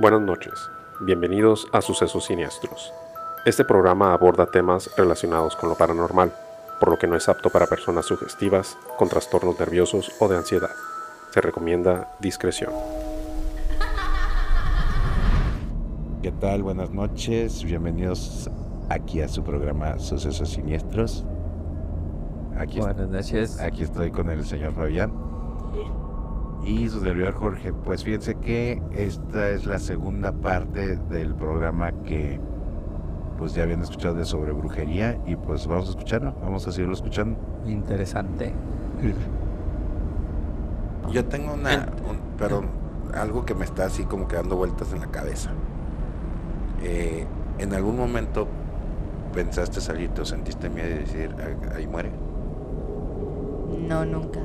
Buenas 0.00 0.20
noches, 0.20 0.70
bienvenidos 1.00 1.66
a 1.72 1.80
Sucesos 1.80 2.26
Siniestros. 2.26 2.92
Este 3.44 3.64
programa 3.64 4.12
aborda 4.12 4.46
temas 4.46 4.88
relacionados 4.96 5.56
con 5.56 5.68
lo 5.68 5.74
paranormal, 5.74 6.32
por 6.78 6.90
lo 6.90 6.98
que 6.98 7.08
no 7.08 7.16
es 7.16 7.28
apto 7.28 7.50
para 7.50 7.66
personas 7.66 8.06
sugestivas, 8.06 8.78
con 8.96 9.08
trastornos 9.08 9.58
nerviosos 9.58 10.12
o 10.20 10.28
de 10.28 10.36
ansiedad. 10.36 10.70
Se 11.32 11.40
recomienda 11.40 12.12
discreción. 12.20 12.72
¿Qué 16.22 16.30
tal? 16.30 16.62
Buenas 16.62 16.90
noches, 16.90 17.64
bienvenidos 17.64 18.48
aquí 18.88 19.20
a 19.20 19.28
su 19.28 19.42
programa 19.42 19.98
Sucesos 19.98 20.50
Siniestros. 20.50 21.24
Aquí, 22.56 22.78
Buenas 22.78 23.08
noches. 23.08 23.60
aquí 23.60 23.82
estoy 23.82 24.12
con 24.12 24.30
el 24.30 24.44
señor 24.44 24.74
Fabián 24.74 25.27
y 26.64 26.88
su 26.88 27.00
servidor 27.00 27.34
Jorge. 27.34 27.72
Pues 27.72 28.04
fíjense 28.04 28.34
que 28.36 28.82
esta 28.92 29.48
es 29.50 29.66
la 29.66 29.78
segunda 29.78 30.32
parte 30.32 30.96
del 30.96 31.34
programa 31.34 31.92
que 32.04 32.40
pues 33.38 33.54
ya 33.54 33.62
habían 33.62 33.80
escuchado 33.82 34.14
de 34.16 34.24
sobre 34.24 34.50
brujería 34.52 35.16
y 35.26 35.36
pues 35.36 35.66
vamos 35.68 35.86
a 35.86 35.90
escucharlo, 35.90 36.34
vamos 36.42 36.66
a 36.66 36.72
seguirlo 36.72 36.94
escuchando. 36.94 37.38
Interesante. 37.66 38.52
Yo 41.12 41.24
tengo 41.24 41.54
una, 41.54 41.88
un- 42.08 42.36
perdón, 42.36 42.66
algo 43.14 43.44
que 43.46 43.54
me 43.54 43.64
está 43.64 43.84
así 43.86 44.04
como 44.04 44.28
que 44.28 44.36
dando 44.36 44.56
vueltas 44.56 44.92
en 44.92 45.00
la 45.00 45.06
cabeza. 45.06 45.50
Eh, 46.82 47.26
¿En 47.58 47.72
algún 47.74 47.96
momento 47.96 48.46
pensaste 49.32 49.80
salirte 49.80 50.20
o 50.20 50.24
sentiste 50.24 50.68
miedo 50.68 50.88
y 50.90 50.98
decir, 50.98 51.34
"Ah, 51.38 51.76
ahí 51.76 51.86
muere? 51.86 52.10
No, 53.88 54.04
nunca. 54.04 54.40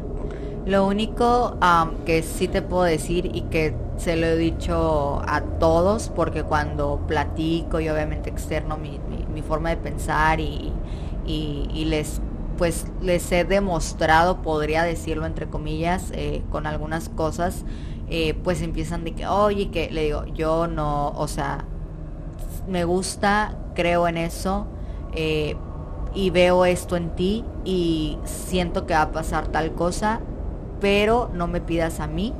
Lo 0.66 0.88
único 0.88 1.58
que 2.05 2.23
sí 2.23 2.48
te 2.48 2.62
puedo 2.62 2.84
decir 2.84 3.30
y 3.35 3.41
que 3.44 3.76
se 3.98 4.16
lo 4.16 4.27
he 4.27 4.38
dicho 4.38 5.22
a 5.27 5.41
todos, 5.59 6.09
porque 6.16 6.44
cuando 6.44 7.02
platico 7.08 7.81
y 7.81 7.89
obviamente 7.89 8.30
externo 8.30 8.78
mi, 8.78 9.00
mi- 9.33 9.42
forma 9.42 9.70
de 9.72 9.78
pensar 9.78 10.39
y, 10.39 10.72
y- 11.25 11.67
y 11.73 11.86
les 11.86 12.22
pues 12.58 12.86
les 13.02 13.30
he 13.31 13.44
demostrado, 13.45 14.42
podría 14.42 14.83
decirlo 14.83 15.25
entre 15.25 15.47
comillas, 15.47 16.11
eh, 16.14 16.44
con 16.52 16.66
algunas 16.67 17.09
cosas, 17.09 17.66
eh, 18.09 18.36
pues 18.44 18.61
empiezan 18.61 19.03
de 19.03 19.14
que, 19.16 19.25
oye, 19.27 19.70
que 19.72 19.89
le 19.92 20.03
digo, 20.03 20.25
yo 20.27 20.67
no, 20.67 21.09
o 21.09 21.27
sea, 21.27 21.66
me 22.67 22.83
gusta, 22.86 23.55
creo 23.75 24.08
en 24.08 24.17
eso 24.17 24.67
eh, 25.14 25.55
y 26.14 26.30
veo 26.30 26.66
esto 26.66 26.95
en 26.95 27.09
ti 27.16 27.44
y 27.66 28.17
siento 28.25 28.86
que 28.86 28.94
va 28.94 29.03
a 29.03 29.11
pasar 29.11 29.48
tal 29.48 29.73
cosa, 29.73 30.22
pero 30.84 31.30
no 31.34 31.48
me 31.48 31.62
pidas 31.62 32.02
a 32.02 32.08
mí 32.08 32.34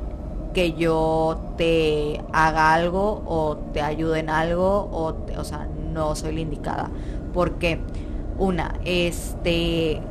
que 0.52 0.74
yo 0.74 1.54
te 1.56 2.20
haga 2.30 2.74
algo 2.74 3.22
o 3.24 3.56
te 3.72 3.80
ayude 3.80 4.18
en 4.18 4.28
algo 4.28 4.86
o, 4.92 5.16
o 5.38 5.44
sea, 5.44 5.66
no 5.94 6.14
soy 6.14 6.34
la 6.34 6.40
indicada. 6.40 6.90
Porque, 7.32 7.80
una, 8.38 8.74
este, 8.84 10.02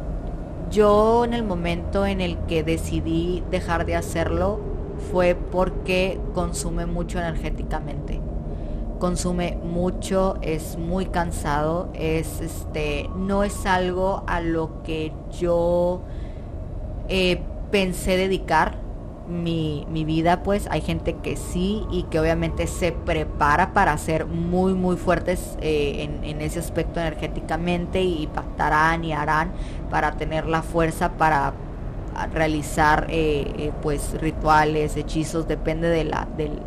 yo 0.72 1.26
en 1.26 1.36
el 1.36 1.44
momento 1.44 2.08
en 2.08 2.22
el 2.22 2.40
que 2.48 2.64
decidí 2.64 3.44
dejar 3.52 3.86
de 3.86 3.96
hacerlo 3.96 4.60
fue 5.12 5.36
porque 5.36 6.20
consume 6.34 6.88
mucho 6.88 7.20
energéticamente 7.20 8.20
consume 9.00 9.58
mucho, 9.62 10.38
es 10.42 10.78
muy 10.78 11.08
cansado, 11.08 11.90
es 11.94 12.40
este, 12.40 13.10
no 13.18 13.44
es 13.44 13.66
algo 13.66 14.24
a 14.28 14.40
lo 14.40 14.82
que 14.84 15.12
yo 15.38 16.04
eh, 17.10 17.42
pensé 17.74 18.18
dedicar 18.18 18.78
mi, 19.28 19.88
mi 19.90 20.06
vida, 20.06 20.44
pues 20.44 20.68
hay 20.72 20.82
gente 20.82 21.16
que 21.24 21.38
sí 21.38 21.84
y 21.92 22.04
que 22.06 22.20
obviamente 22.20 22.68
se 22.68 22.92
prepara 22.94 23.74
para 23.74 23.98
ser 23.98 24.28
muy 24.28 24.74
muy 24.76 24.98
fuertes 24.98 25.58
eh, 25.62 26.04
en, 26.04 26.24
en 26.26 26.42
ese 26.42 26.60
aspecto 26.60 27.02
energéticamente 27.02 28.02
y 28.04 28.28
pactarán 28.28 29.06
y 29.06 29.14
harán 29.14 29.52
para 29.90 30.14
tener 30.14 30.46
la 30.48 30.62
fuerza 30.62 31.14
para 31.14 31.54
realizar 32.34 33.08
eh, 33.10 33.54
eh, 33.58 33.72
pues 33.82 34.16
rituales, 34.22 34.98
hechizos, 34.98 35.48
depende 35.48 35.90
de 35.90 36.04
la, 36.06 36.28
del- 36.38 36.62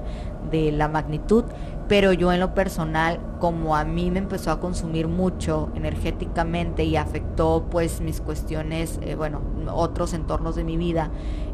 de 0.51 0.73
la 0.73 0.89
magnitud. 0.89 1.45
Pero 1.89 2.13
yo 2.13 2.33
en 2.33 2.41
lo 2.41 2.53
personal, 2.53 3.21
como 3.39 3.77
a 3.77 3.85
mí 3.85 4.11
me 4.11 4.19
empezó 4.19 4.51
a 4.51 4.59
consumir 4.59 5.07
mucho 5.07 5.71
energéticamente 5.77 6.85
y 6.85 6.97
afectó 6.97 7.67
pues 7.71 8.01
mis 8.01 8.21
cuestiones, 8.21 8.99
eh, 9.03 9.15
bueno, 9.15 9.41
otros 9.73 10.13
entornos 10.13 10.57
de 10.57 10.65
mi 10.65 10.77
vida, 10.77 11.11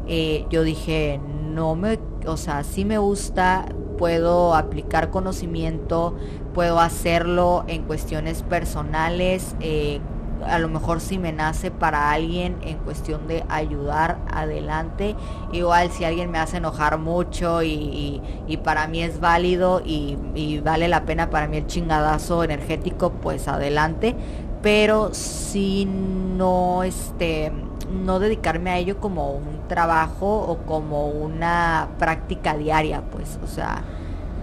eh, 0.07 0.45
yo 0.49 0.63
dije, 0.63 1.21
no 1.53 1.75
me, 1.75 1.99
o 2.25 2.37
sea, 2.37 2.63
sí 2.63 2.83
me 2.83 2.97
gusta, 2.97 3.65
puedo 3.97 4.55
aplicar 4.55 5.11
conocimiento, 5.11 6.15
puedo 6.53 6.79
hacerlo 6.79 7.63
en 7.67 7.83
cuestiones 7.83 8.41
personales, 8.41 9.55
eh, 9.59 10.01
a 10.45 10.59
lo 10.59 10.67
mejor 10.69 10.99
si 11.01 11.17
me 11.17 11.31
nace 11.31 11.71
para 11.71 12.11
alguien 12.11 12.57
en 12.63 12.77
cuestión 12.79 13.27
de 13.27 13.43
ayudar 13.49 14.17
adelante. 14.31 15.15
Igual 15.51 15.91
si 15.91 16.03
alguien 16.05 16.31
me 16.31 16.39
hace 16.39 16.57
enojar 16.57 16.97
mucho 16.97 17.63
y, 17.63 18.21
y- 18.47 18.57
para 18.57 18.87
mí 18.87 19.01
es 19.01 19.19
válido 19.19 19.81
y, 19.85 20.17
y 20.35 20.59
vale 20.59 20.87
la 20.87 21.05
pena 21.05 21.29
para 21.29 21.47
mí 21.47 21.57
el 21.57 21.67
chingadazo 21.67 22.43
energético, 22.43 23.11
pues 23.11 23.47
adelante. 23.47 24.15
Pero 24.61 25.09
si 25.13 25.85
no, 25.85 26.83
este, 26.83 27.51
no 27.91 28.19
dedicarme 28.19 28.71
a 28.71 28.77
ello 28.77 28.99
como 28.99 29.31
un 29.31 29.67
trabajo 29.67 30.37
o 30.41 30.57
como 30.65 31.07
una 31.07 31.89
práctica 31.99 32.55
diaria, 32.55 33.01
pues, 33.11 33.39
o 33.43 33.47
sea, 33.47 33.83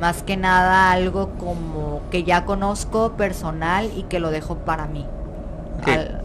más 0.01 0.23
que 0.23 0.37
nada 0.37 0.93
algo 0.93 1.31
como 1.39 2.03
que 2.11 2.25
ya 2.25 2.45
conozco 2.45 3.13
personal 3.17 3.91
y 3.97 4.05
que 4.05 4.21
lo 4.21 4.31
dejo 4.31 4.57
para 4.59 4.87
mí. 4.87 5.07
Al- 5.83 6.23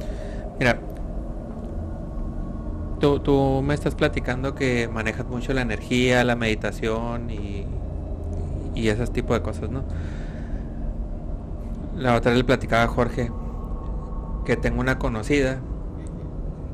Mira, 0.59 0.79
tú, 2.99 3.19
tú 3.19 3.61
me 3.63 3.73
estás 3.73 3.95
platicando 3.95 4.55
que 4.55 4.87
manejas 4.87 5.27
mucho 5.27 5.53
la 5.53 5.61
energía, 5.61 6.23
la 6.23 6.35
meditación 6.35 7.29
y, 7.29 7.65
y 8.75 8.89
ese 8.89 9.07
tipo 9.07 9.33
de 9.33 9.41
cosas, 9.41 9.69
¿no? 9.69 9.83
La 11.97 12.15
otra 12.15 12.31
vez 12.31 12.39
le 12.39 12.43
platicaba 12.43 12.83
a 12.83 12.87
Jorge 12.87 13.31
que 14.45 14.55
tengo 14.57 14.79
una 14.79 14.99
conocida. 14.99 15.59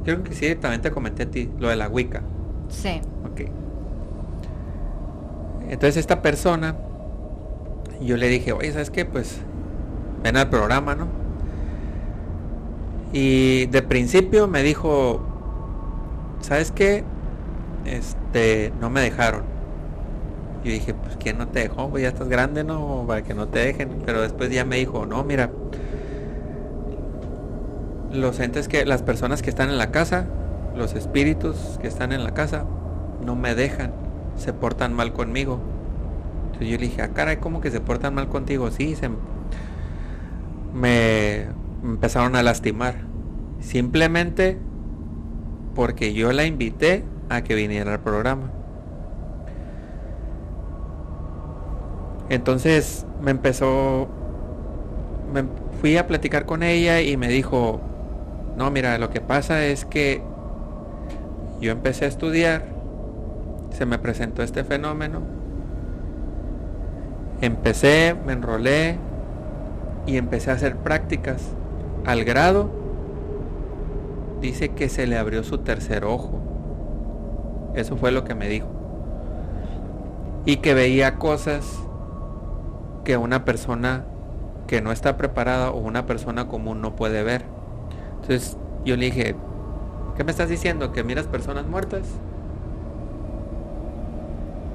Creo 0.04 0.24
que 0.24 0.34
sí, 0.34 0.56
también 0.56 0.82
te 0.82 0.92
comenté 0.92 1.24
a 1.24 1.32
ti, 1.32 1.50
lo 1.60 1.70
de 1.70 1.76
la 1.76 1.88
Wicca. 1.88 2.24
sí. 2.70 3.02
Ok. 3.24 3.42
Entonces 5.70 5.98
esta 5.98 6.22
persona, 6.22 6.76
yo 8.02 8.18
le 8.18 8.28
dije, 8.28 8.52
oye, 8.52 8.72
¿sabes 8.72 8.90
qué? 8.90 9.06
Pues 9.06 9.40
ven 10.24 10.38
al 10.38 10.50
programa, 10.50 10.96
¿no? 10.96 11.08
Y 13.14 13.66
de 13.68 13.82
principio 13.82 14.48
me 14.48 14.64
dijo, 14.64 15.22
¿sabes 16.42 16.72
qué? 16.72 17.04
Este, 17.86 18.72
no 18.80 18.90
me 18.90 19.02
dejaron. 19.02 19.44
Yo 20.64 20.72
dije, 20.72 20.94
pues 20.94 21.18
¿quién 21.18 21.38
no 21.38 21.48
te 21.48 21.60
dejó? 21.60 21.90
Pues 21.90 22.04
ya 22.04 22.10
estás 22.10 22.30
grande, 22.30 22.64
¿no? 22.64 23.04
Para 23.08 23.24
que 23.24 23.34
no 23.34 23.48
te 23.48 23.60
dejen. 23.60 24.04
Pero 24.06 24.22
después 24.22 24.52
ya 24.52 24.64
me 24.64 24.78
dijo, 24.78 25.06
no, 25.06 25.24
mira. 25.24 25.50
Los 28.14 28.40
entes 28.40 28.68
que, 28.68 28.86
las 28.86 29.02
personas 29.02 29.42
que 29.42 29.50
están 29.50 29.70
en 29.70 29.78
la 29.78 29.92
casa, 29.92 30.28
los 30.76 30.94
espíritus 30.94 31.80
que 31.82 31.88
están 31.88 32.12
en 32.12 32.24
la 32.24 32.34
casa, 32.34 32.66
no 33.26 33.36
me 33.36 33.56
dejan. 33.56 33.92
Se 34.38 34.54
portan 34.54 34.94
mal 34.94 35.14
conmigo. 35.14 35.60
Entonces 36.46 36.70
yo 36.70 36.78
le 36.78 36.86
dije, 36.86 37.02
ah, 37.02 37.10
caray, 37.10 37.38
¿cómo 37.38 37.60
que 37.60 37.72
se 37.72 37.82
portan 37.82 38.14
mal 38.14 38.30
contigo? 38.30 38.70
Sí, 38.72 38.96
se 38.96 39.10
me 40.74 41.48
empezaron 41.84 42.36
a 42.36 42.44
lastimar. 42.44 42.96
Simplemente 43.60 44.58
porque 45.76 46.14
yo 46.14 46.32
la 46.32 46.46
invité 46.46 47.04
a 47.30 47.44
que 47.44 47.56
viniera 47.56 47.94
al 47.94 48.00
programa. 48.02 48.52
Entonces 52.30 53.06
me 53.22 53.32
empezó, 53.32 54.08
me 55.34 55.44
fui 55.82 55.98
a 55.98 56.08
platicar 56.08 56.46
con 56.46 56.64
ella 56.64 57.02
y 57.02 57.18
me 57.18 57.28
dijo, 57.28 57.82
no, 58.58 58.72
mira, 58.72 58.98
lo 58.98 59.10
que 59.10 59.22
pasa 59.22 59.66
es 59.66 59.86
que 59.86 60.22
yo 61.60 61.72
empecé 61.72 62.06
a 62.06 62.08
estudiar, 62.08 62.66
se 63.72 63.86
me 63.86 64.00
presentó 64.00 64.44
este 64.44 64.64
fenómeno, 64.64 65.22
empecé, 67.42 68.16
me 68.26 68.34
enrolé 68.34 68.98
y 70.06 70.18
empecé 70.18 70.52
a 70.52 70.54
hacer 70.54 70.78
prácticas 70.78 71.42
al 72.06 72.24
grado, 72.24 72.70
dice 74.42 74.70
que 74.70 74.90
se 74.90 75.08
le 75.08 75.18
abrió 75.18 75.44
su 75.44 75.60
tercer 75.60 76.04
ojo. 76.06 76.42
Eso 77.76 77.96
fue 77.98 78.12
lo 78.12 78.24
que 78.24 78.36
me 78.36 78.50
dijo. 78.50 78.68
Y 80.46 80.58
que 80.58 80.74
veía 80.74 81.18
cosas 81.18 81.80
que 83.04 83.18
una 83.18 83.46
persona 83.46 84.06
que 84.68 84.82
no 84.82 84.92
está 84.92 85.18
preparada 85.18 85.72
o 85.72 85.80
una 85.80 86.06
persona 86.06 86.48
común 86.48 86.82
no 86.82 86.96
puede 86.96 87.24
ver. 87.24 87.46
Entonces 88.22 88.58
yo 88.86 88.96
le 88.98 89.06
dije, 89.06 89.36
¿qué 90.16 90.24
me 90.24 90.32
estás 90.32 90.50
diciendo? 90.50 90.92
¿Que 90.92 91.04
miras 91.04 91.28
personas 91.28 91.66
muertas? 91.68 92.04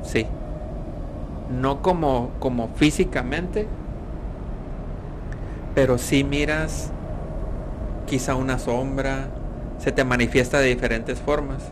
Sí. 0.03 0.27
no 1.49 1.83
como, 1.83 2.31
como 2.39 2.69
físicamente, 2.75 3.69
pero 5.75 5.99
sí 5.99 6.25
miras 6.25 6.93
quizá 8.07 8.35
una 8.35 8.59
sombra, 8.59 9.29
se 9.79 9.93
te 9.93 10.05
manifiesta 10.05 10.59
de 10.59 10.67
diferentes 10.69 11.21
formas. 11.21 11.63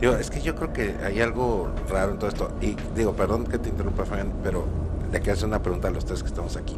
Digo, 0.00 0.14
es 0.14 0.30
que 0.30 0.40
yo 0.40 0.54
creo 0.54 0.72
que 0.72 0.96
hay 1.04 1.20
algo 1.20 1.68
raro 1.88 2.12
en 2.12 2.18
todo 2.18 2.28
esto. 2.28 2.50
Y 2.60 2.76
digo, 2.96 3.12
perdón 3.12 3.44
que 3.44 3.58
te 3.58 3.68
interrumpa, 3.68 4.04
Fabián, 4.04 4.32
pero 4.42 4.64
le 5.12 5.18
quiero 5.20 5.34
hacer 5.34 5.46
una 5.48 5.62
pregunta 5.62 5.88
a 5.88 5.90
los 5.90 6.04
tres 6.04 6.22
que 6.22 6.28
estamos 6.28 6.56
aquí. 6.56 6.76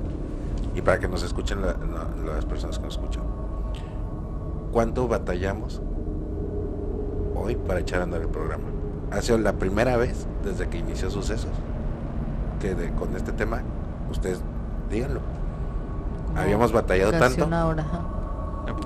Y 0.74 0.82
para 0.82 0.98
que 0.98 1.08
nos 1.08 1.22
escuchen 1.22 1.62
la- 1.62 1.68
la- 2.26 2.34
las 2.34 2.44
personas 2.44 2.78
que 2.78 2.84
nos 2.84 2.94
escuchan. 2.94 3.22
¿Cuánto 4.72 5.06
batallamos 5.06 5.80
hoy 7.36 7.54
para 7.56 7.80
echar 7.80 8.00
a 8.00 8.04
andar 8.04 8.20
el 8.20 8.28
programa? 8.28 8.64
Ha 9.10 9.22
sido 9.22 9.38
la 9.38 9.52
primera 9.52 9.96
vez 9.96 10.26
desde 10.44 10.68
que 10.68 10.78
inició 10.78 11.10
sucesos 11.10 11.50
que 12.60 12.74
de- 12.74 12.90
con 12.92 13.14
este 13.16 13.32
tema, 13.32 13.62
ustedes 14.10 14.40
díganlo. 14.90 15.20
Habíamos 16.36 16.72
batallado 16.72 17.12
tanto 17.12 17.46
una 17.46 17.66
hora, 17.66 17.82
ajá. 17.82 18.00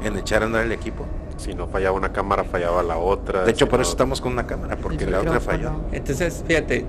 En 0.03 0.17
echar 0.17 0.43
a 0.43 0.47
andar 0.47 0.65
el 0.65 0.73
equipo. 0.73 1.05
Si 1.37 1.55
no 1.55 1.67
fallaba 1.69 1.97
una 1.97 2.13
cámara, 2.13 2.45
fallaba 2.45 2.83
la 2.83 2.97
otra. 2.99 3.45
De 3.45 3.51
hecho, 3.53 3.67
si 3.67 3.71
por 3.71 3.79
no- 3.79 3.83
eso 3.83 3.93
estamos 3.93 4.21
con 4.21 4.33
una 4.33 4.47
cámara, 4.47 4.77
porque 4.77 5.07
la 5.07 5.21
otra 5.21 5.41
falló. 5.41 5.71
Entonces, 5.93 6.45
fíjate, 6.47 6.85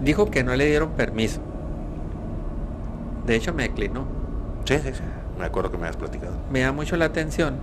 dijo 0.00 0.30
que 0.30 0.44
no 0.44 0.54
le 0.54 0.66
dieron 0.66 0.90
permiso. 0.90 1.40
De 3.26 3.34
hecho, 3.36 3.52
me 3.52 3.64
declinó. 3.64 4.04
Sí, 4.64 4.78
sí, 4.78 4.90
sí. 4.94 5.02
Me 5.38 5.44
acuerdo 5.46 5.70
que 5.70 5.76
me 5.78 5.84
habías 5.84 5.96
platicado. 5.96 6.32
Me 6.50 6.60
da 6.60 6.72
mucho 6.72 6.96
la 6.96 7.06
atención 7.06 7.56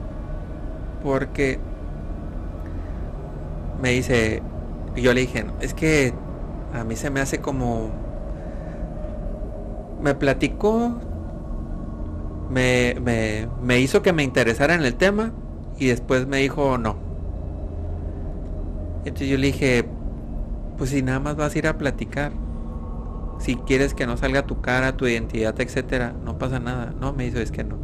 porque 1.03 1.59
me 3.81 3.89
dice, 3.91 4.41
y 4.95 5.01
yo 5.01 5.13
le 5.13 5.21
dije, 5.21 5.43
"No, 5.43 5.53
es 5.61 5.73
que 5.73 6.13
a 6.73 6.83
mí 6.83 6.95
se 6.95 7.09
me 7.09 7.19
hace 7.21 7.39
como... 7.39 7.91
Me 10.01 10.13
platicó, 10.15 10.95
me, 12.49 12.95
me, 13.01 13.49
me 13.61 13.79
hizo 13.79 14.01
que 14.01 14.13
me 14.13 14.23
interesara 14.23 14.75
en 14.75 14.83
el 14.83 14.95
tema 14.97 15.33
y 15.77 15.87
después 15.87 16.27
me 16.27 16.37
dijo 16.37 16.77
no. 16.77 16.97
Entonces 19.03 19.29
yo 19.29 19.37
le 19.37 19.47
dije, 19.47 19.89
pues 20.77 20.91
si 20.91 21.01
nada 21.03 21.19
más 21.19 21.35
vas 21.37 21.55
a 21.55 21.59
ir 21.59 21.67
a 21.67 21.77
platicar, 21.77 22.39
si 23.39 23.57
quieres 23.57 23.93
que 23.93 24.07
no 24.07 24.17
salga 24.17 24.45
tu 24.45 24.61
cara, 24.61 24.97
tu 24.97 25.07
identidad, 25.07 25.59
etcétera, 25.61 26.13
no 26.23 26.37
pasa 26.37 26.59
nada. 26.59 26.93
No, 26.99 27.13
me 27.13 27.25
dijo, 27.25 27.39
es 27.39 27.51
que 27.51 27.63
no. 27.63 27.81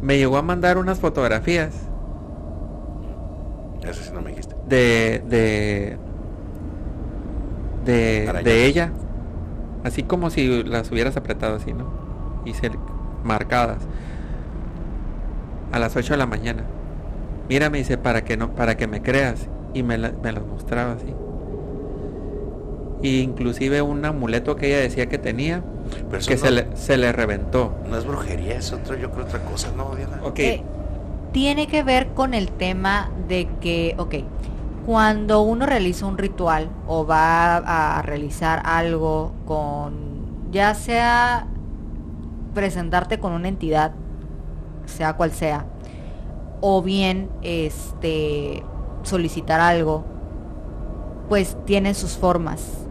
Me 0.00 0.18
llegó 0.18 0.36
a 0.38 0.42
mandar 0.42 0.78
unas 0.78 0.98
fotografías 1.00 1.90
Eso 3.82 4.02
sí 4.04 4.10
no 4.12 4.20
me 4.22 4.30
dijiste. 4.30 4.54
de 4.62 5.22
de 5.26 5.98
de, 7.84 8.38
de 8.42 8.66
ella 8.66 8.92
así 9.82 10.04
como 10.04 10.30
si 10.30 10.64
las 10.64 10.90
hubieras 10.92 11.16
apretado 11.16 11.56
así 11.56 11.74
no 11.74 11.94
y 12.44 12.54
ser 12.54 12.78
marcadas 13.24 13.88
a 15.72 15.78
las 15.78 15.96
8 15.96 16.14
de 16.14 16.18
la 16.18 16.26
mañana. 16.26 16.64
Mira 17.48 17.70
me 17.70 17.78
dice 17.78 17.98
para 17.98 18.24
que 18.24 18.36
no 18.36 18.54
para 18.54 18.76
que 18.76 18.86
me 18.86 19.02
creas. 19.02 19.48
Y 19.74 19.82
me, 19.82 19.98
la- 19.98 20.12
me 20.22 20.32
las 20.32 20.44
mostraba 20.46 20.92
así. 20.94 21.14
Y 23.00 23.20
inclusive 23.20 23.80
un 23.82 24.04
amuleto 24.04 24.56
que 24.56 24.66
ella 24.68 24.78
decía 24.80 25.08
que 25.08 25.18
tenía 25.18 25.62
Pero 26.10 26.24
que 26.26 26.36
no, 26.36 26.40
se, 26.40 26.50
le, 26.50 26.76
se 26.76 26.96
le 26.96 27.12
reventó. 27.12 27.74
No 27.88 27.96
es 27.96 28.04
brujería, 28.04 28.56
es 28.56 28.72
otro, 28.72 28.96
yo 28.96 29.10
creo 29.10 29.24
otra 29.24 29.44
cosa, 29.44 29.70
¿no, 29.76 29.94
Diana? 29.94 30.18
ok. 30.24 30.38
Eh, 30.40 30.62
tiene 31.32 31.66
que 31.68 31.82
ver 31.82 32.14
con 32.14 32.34
el 32.34 32.50
tema 32.52 33.10
de 33.28 33.58
que, 33.60 33.94
ok, 33.98 34.14
cuando 34.80 35.42
uno 35.42 35.66
realiza 35.66 36.06
un 36.06 36.18
ritual 36.18 36.76
o 36.86 37.06
va 37.06 37.56
a 37.58 38.02
realizar 38.02 38.62
algo 38.64 39.42
con, 39.44 40.50
ya 40.50 40.74
sea 40.74 41.48
presentarte 42.54 43.18
con 43.18 43.32
una 43.32 43.48
entidad, 43.48 43.92
sea 44.86 45.16
cual 45.16 45.32
sea, 45.32 45.66
o 46.60 46.82
bien 46.82 47.30
este 47.42 48.62
solicitar 49.02 49.60
algo, 49.60 50.04
pues 51.28 51.56
tiene 51.64 51.94
sus 51.94 52.16
formas. 52.16 52.86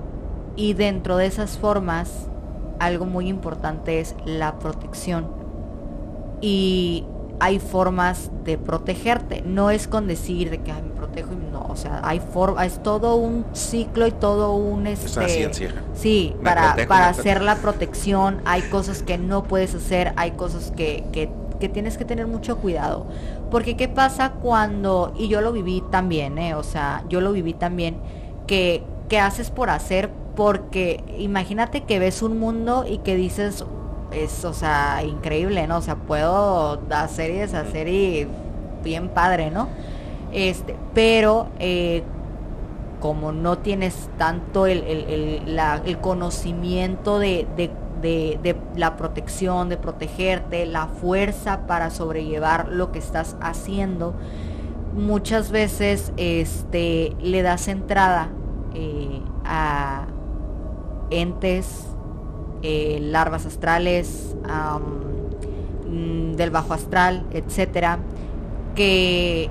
Y 0.56 0.74
dentro 0.74 1.18
de 1.18 1.28
esas 1.28 1.58
formas, 1.58 2.30
algo 2.80 3.06
muy 3.06 3.28
importante 3.28 4.00
es 4.00 4.16
la 4.26 4.60
protección 4.60 5.28
y 6.42 7.06
hay 7.40 7.60
formas 7.60 8.32
de 8.44 8.58
protegerte. 8.58 9.42
No 9.42 9.70
es 9.70 9.88
con 9.88 10.08
decir 10.08 10.50
de 10.50 10.60
que 10.60 10.72
"Ay, 10.72 10.82
me 10.82 10.90
protejo 10.90 11.34
y 11.34 11.52
no, 11.52 11.66
o 11.70 11.76
sea, 11.76 12.02
hay 12.04 12.20
forma, 12.20 12.66
es 12.66 12.82
todo 12.82 13.16
un 13.16 13.46
ciclo 13.54 14.08
y 14.08 14.12
todo 14.12 14.54
un 14.56 14.88
Es 14.88 15.04
este 15.06 15.20
una 15.20 15.30
ciencia. 15.30 15.74
Sí, 15.94 16.34
Me 16.38 16.44
para, 16.44 16.62
protejo, 16.70 16.90
para 16.90 17.10
hacer 17.10 17.42
la 17.42 17.56
protección 17.58 18.42
hay 18.46 18.62
cosas 18.64 19.04
que 19.04 19.18
no 19.18 19.44
puedes 19.44 19.76
hacer, 19.76 20.14
hay 20.16 20.32
cosas 20.32 20.72
que, 20.76 21.06
que, 21.12 21.30
que 21.60 21.70
tienes 21.70 21.98
que 21.98 22.06
tener 22.06 22.28
mucho 22.28 22.58
cuidado. 22.58 23.06
Porque 23.52 23.78
qué 23.78 23.88
pasa 23.88 24.32
cuando, 24.32 25.14
y 25.18 25.28
yo 25.28 25.42
lo 25.42 25.52
viví 25.54 25.84
también, 25.92 26.38
¿eh? 26.38 26.56
o 26.56 26.64
sea, 26.64 27.04
yo 27.10 27.22
lo 27.22 27.32
viví 27.32 27.54
también, 27.54 27.98
que, 28.48 28.84
que 29.10 29.20
haces 29.20 29.52
por 29.52 29.70
hacer, 29.70 30.10
porque 30.36 31.04
imagínate 31.18 31.82
que 31.84 31.98
ves 32.00 32.22
un 32.22 32.40
mundo 32.40 32.86
y 32.88 33.00
que 33.00 33.16
dices, 33.16 33.64
es, 34.24 34.46
o 34.46 34.54
sea, 34.54 35.04
increíble, 35.04 35.68
¿no? 35.68 35.78
O 35.78 35.82
sea, 35.82 35.96
puedo 35.96 36.82
hacer 36.92 37.32
y 37.32 37.38
deshacer 37.38 37.88
y 37.88 38.28
bien 38.84 39.10
padre, 39.10 39.52
¿no? 39.52 39.68
Este, 40.34 40.76
pero 40.94 41.48
eh, 41.60 42.04
como 43.00 43.32
no 43.32 43.60
tienes 43.60 44.10
tanto 44.18 44.66
el, 44.68 44.84
el- 44.84 45.04
el- 45.10 45.56
la- 45.56 45.82
el 45.86 46.00
conocimiento 46.00 47.20
de, 47.20 47.48
de- 47.56 47.72
de- 48.02 48.40
de 48.44 48.56
la 48.76 48.96
protección, 48.98 49.70
de 49.70 49.78
protegerte, 49.78 50.66
la 50.66 50.88
fuerza 50.88 51.66
para 51.68 51.90
sobrellevar 51.90 52.68
lo 52.70 52.92
que 52.92 53.00
estás 53.00 53.36
haciendo, 53.42 54.14
muchas 54.96 55.52
veces 55.52 56.12
este, 56.18 57.16
le 57.22 57.42
das 57.44 57.68
entrada 57.68 58.30
eh, 58.74 59.22
a 59.46 60.06
entes, 61.10 61.86
eh, 62.64 63.00
larvas 63.02 63.46
astrales, 63.46 64.36
mm, 65.86 66.34
del 66.36 66.52
bajo 66.52 66.74
astral, 66.74 67.26
etcétera, 67.32 68.00
que 68.76 69.50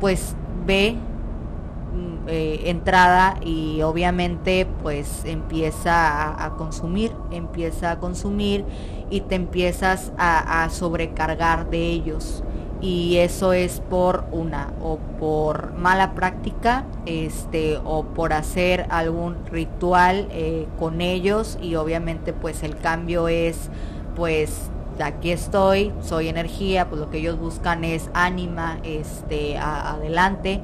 pues 0.00 0.34
ve 0.66 0.94
mm, 0.94 2.28
eh, 2.28 2.60
entrada 2.66 3.36
y 3.42 3.82
obviamente 3.82 4.66
pues 4.82 5.24
empieza 5.24 6.44
a, 6.44 6.56
consumir, 6.56 7.12
empieza 7.30 7.92
a 7.92 7.98
consumir 7.98 8.64
y 9.10 9.22
te 9.22 9.34
empiezas 9.34 10.12
a 10.18 10.68
sobrecargar 10.70 11.70
de 11.70 11.78
ellos 11.78 12.44
y 12.80 13.16
eso 13.16 13.52
es 13.52 13.80
por 13.80 14.24
una 14.32 14.72
o 14.82 14.98
por 15.18 15.74
mala 15.74 16.14
práctica 16.14 16.84
este 17.06 17.78
o 17.84 18.04
por 18.04 18.32
hacer 18.32 18.86
algún 18.90 19.36
ritual 19.46 20.28
eh, 20.30 20.66
con 20.78 21.00
ellos 21.00 21.58
y 21.60 21.74
obviamente 21.74 22.32
pues 22.32 22.62
el 22.62 22.76
cambio 22.76 23.28
es 23.28 23.68
pues 24.16 24.70
aquí 25.02 25.30
estoy 25.30 25.92
soy 26.02 26.28
energía 26.28 26.88
pues 26.88 27.00
lo 27.00 27.10
que 27.10 27.18
ellos 27.18 27.38
buscan 27.38 27.84
es 27.84 28.10
ánima 28.14 28.78
este 28.82 29.58
adelante 29.58 30.60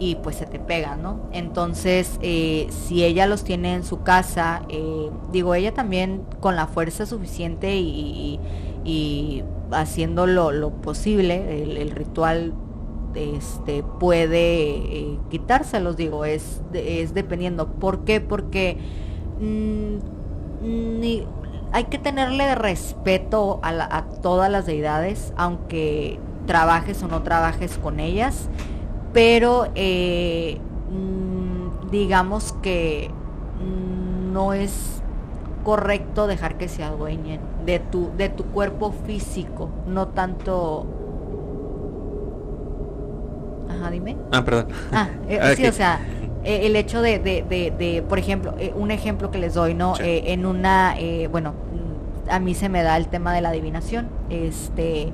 y 0.00 0.14
pues 0.16 0.36
se 0.36 0.46
te 0.46 0.60
pega, 0.60 0.94
¿no? 0.94 1.18
Entonces, 1.32 2.18
eh, 2.22 2.68
si 2.70 3.02
ella 3.02 3.26
los 3.26 3.42
tiene 3.42 3.74
en 3.74 3.82
su 3.82 4.02
casa, 4.02 4.62
eh, 4.68 5.10
digo, 5.32 5.56
ella 5.56 5.74
también 5.74 6.22
con 6.38 6.54
la 6.54 6.68
fuerza 6.68 7.04
suficiente 7.04 7.74
y- 7.76 8.38
y 8.88 9.42
haciendo 9.70 10.26
lo, 10.26 10.70
posible, 10.70 11.62
el, 11.62 11.90
ritual 11.90 12.54
este, 13.14 13.82
puede 13.82 14.76
eh, 14.76 15.18
quitárselos, 15.30 15.96
digo, 15.96 16.24
es, 16.24 16.62
es 16.72 17.12
dependiendo. 17.14 17.68
¿Por 17.68 18.04
qué? 18.04 18.20
Porque 18.20 18.78
mm, 19.40 19.96
ni- 21.00 21.26
hay 21.72 21.84
que 21.84 21.98
tenerle 21.98 22.54
respeto 22.54 23.60
a, 23.62 24.04
todas 24.22 24.50
las 24.50 24.64
deidades, 24.64 25.34
aunque 25.36 26.18
trabajes 26.46 27.02
o 27.02 27.08
no 27.08 27.22
trabajes 27.22 27.76
con 27.76 28.00
ellas 28.00 28.48
pero 29.12 29.68
eh, 29.74 30.58
mm, 30.90 31.90
digamos 31.90 32.52
que 32.62 33.10
mm, 33.60 34.32
no 34.32 34.52
es 34.52 35.02
correcto 35.64 36.26
dejar 36.26 36.56
que 36.58 36.68
se 36.68 36.82
adueñen 36.84 37.40
de 37.66 37.78
tu 37.78 38.10
de 38.16 38.28
tu 38.28 38.44
cuerpo 38.44 38.92
físico 38.92 39.68
no 39.86 40.08
tanto 40.08 40.86
ajá 43.68 43.90
dime 43.90 44.16
ah 44.32 44.44
perdón 44.44 44.68
Ah, 44.92 45.08
eh, 45.28 45.38
Ah, 45.40 45.54
sí, 45.54 45.66
o 45.66 45.72
sea, 45.72 46.00
eh, 46.44 46.66
el 46.66 46.76
hecho 46.76 47.02
de, 47.02 47.18
de, 47.18 47.44
de, 47.48 47.70
de, 47.76 48.02
por 48.02 48.18
ejemplo, 48.18 48.54
eh, 48.58 48.72
un 48.76 48.90
ejemplo 48.90 49.30
que 49.30 49.38
les 49.38 49.54
doy, 49.54 49.74
¿no? 49.74 49.96
Sí. 49.96 50.02
En 50.04 50.46
una, 50.46 50.94
bueno, 51.30 51.54
a 52.30 52.38
mí 52.38 52.54
se 52.54 52.68
me 52.68 52.82
da 52.82 52.96
el 52.96 53.08
tema 53.08 53.34
de 53.34 53.40
la 53.40 53.50
adivinación, 53.50 54.08
este, 54.30 55.12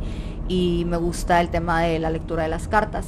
y 0.49 0.85
me 0.87 0.97
gusta 0.97 1.41
el 1.41 1.49
tema 1.49 1.83
de 1.83 1.99
la 1.99 2.11
lectura 2.11 2.43
de 2.45 2.49
las 2.49 2.69
cartas. 2.69 3.07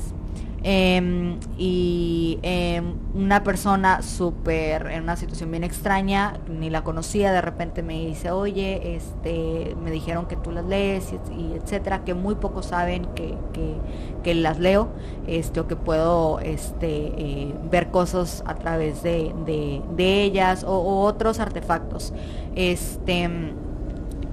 Em, 0.68 1.38
y 1.56 2.40
em, 2.42 2.94
una 3.14 3.44
persona 3.44 4.02
súper 4.02 4.88
en 4.88 5.04
una 5.04 5.14
situación 5.14 5.52
bien 5.52 5.62
extraña, 5.62 6.40
ni 6.48 6.70
la 6.70 6.82
conocía, 6.82 7.30
de 7.30 7.40
repente 7.40 7.84
me 7.84 8.04
dice, 8.04 8.32
oye, 8.32 8.96
este, 8.96 9.76
me 9.80 9.92
dijeron 9.92 10.26
que 10.26 10.34
tú 10.34 10.50
las 10.50 10.64
lees 10.64 11.14
y, 11.30 11.52
etcétera, 11.52 12.02
que 12.02 12.14
muy 12.14 12.34
pocos 12.34 12.66
saben 12.66 13.06
que, 13.14 14.34
las 14.34 14.58
leo, 14.58 14.88
este, 15.28 15.60
o 15.60 15.68
que 15.68 15.76
puedo 15.76 16.40
este, 16.40 17.12
eh, 17.16 17.54
ver 17.70 17.92
cosas 17.92 18.42
a 18.44 18.56
través 18.56 19.04
de, 19.04 19.82
ellas 19.98 20.64
o, 20.66 21.04
otros 21.04 21.38
artefactos. 21.38 22.12
Este, 22.56 23.30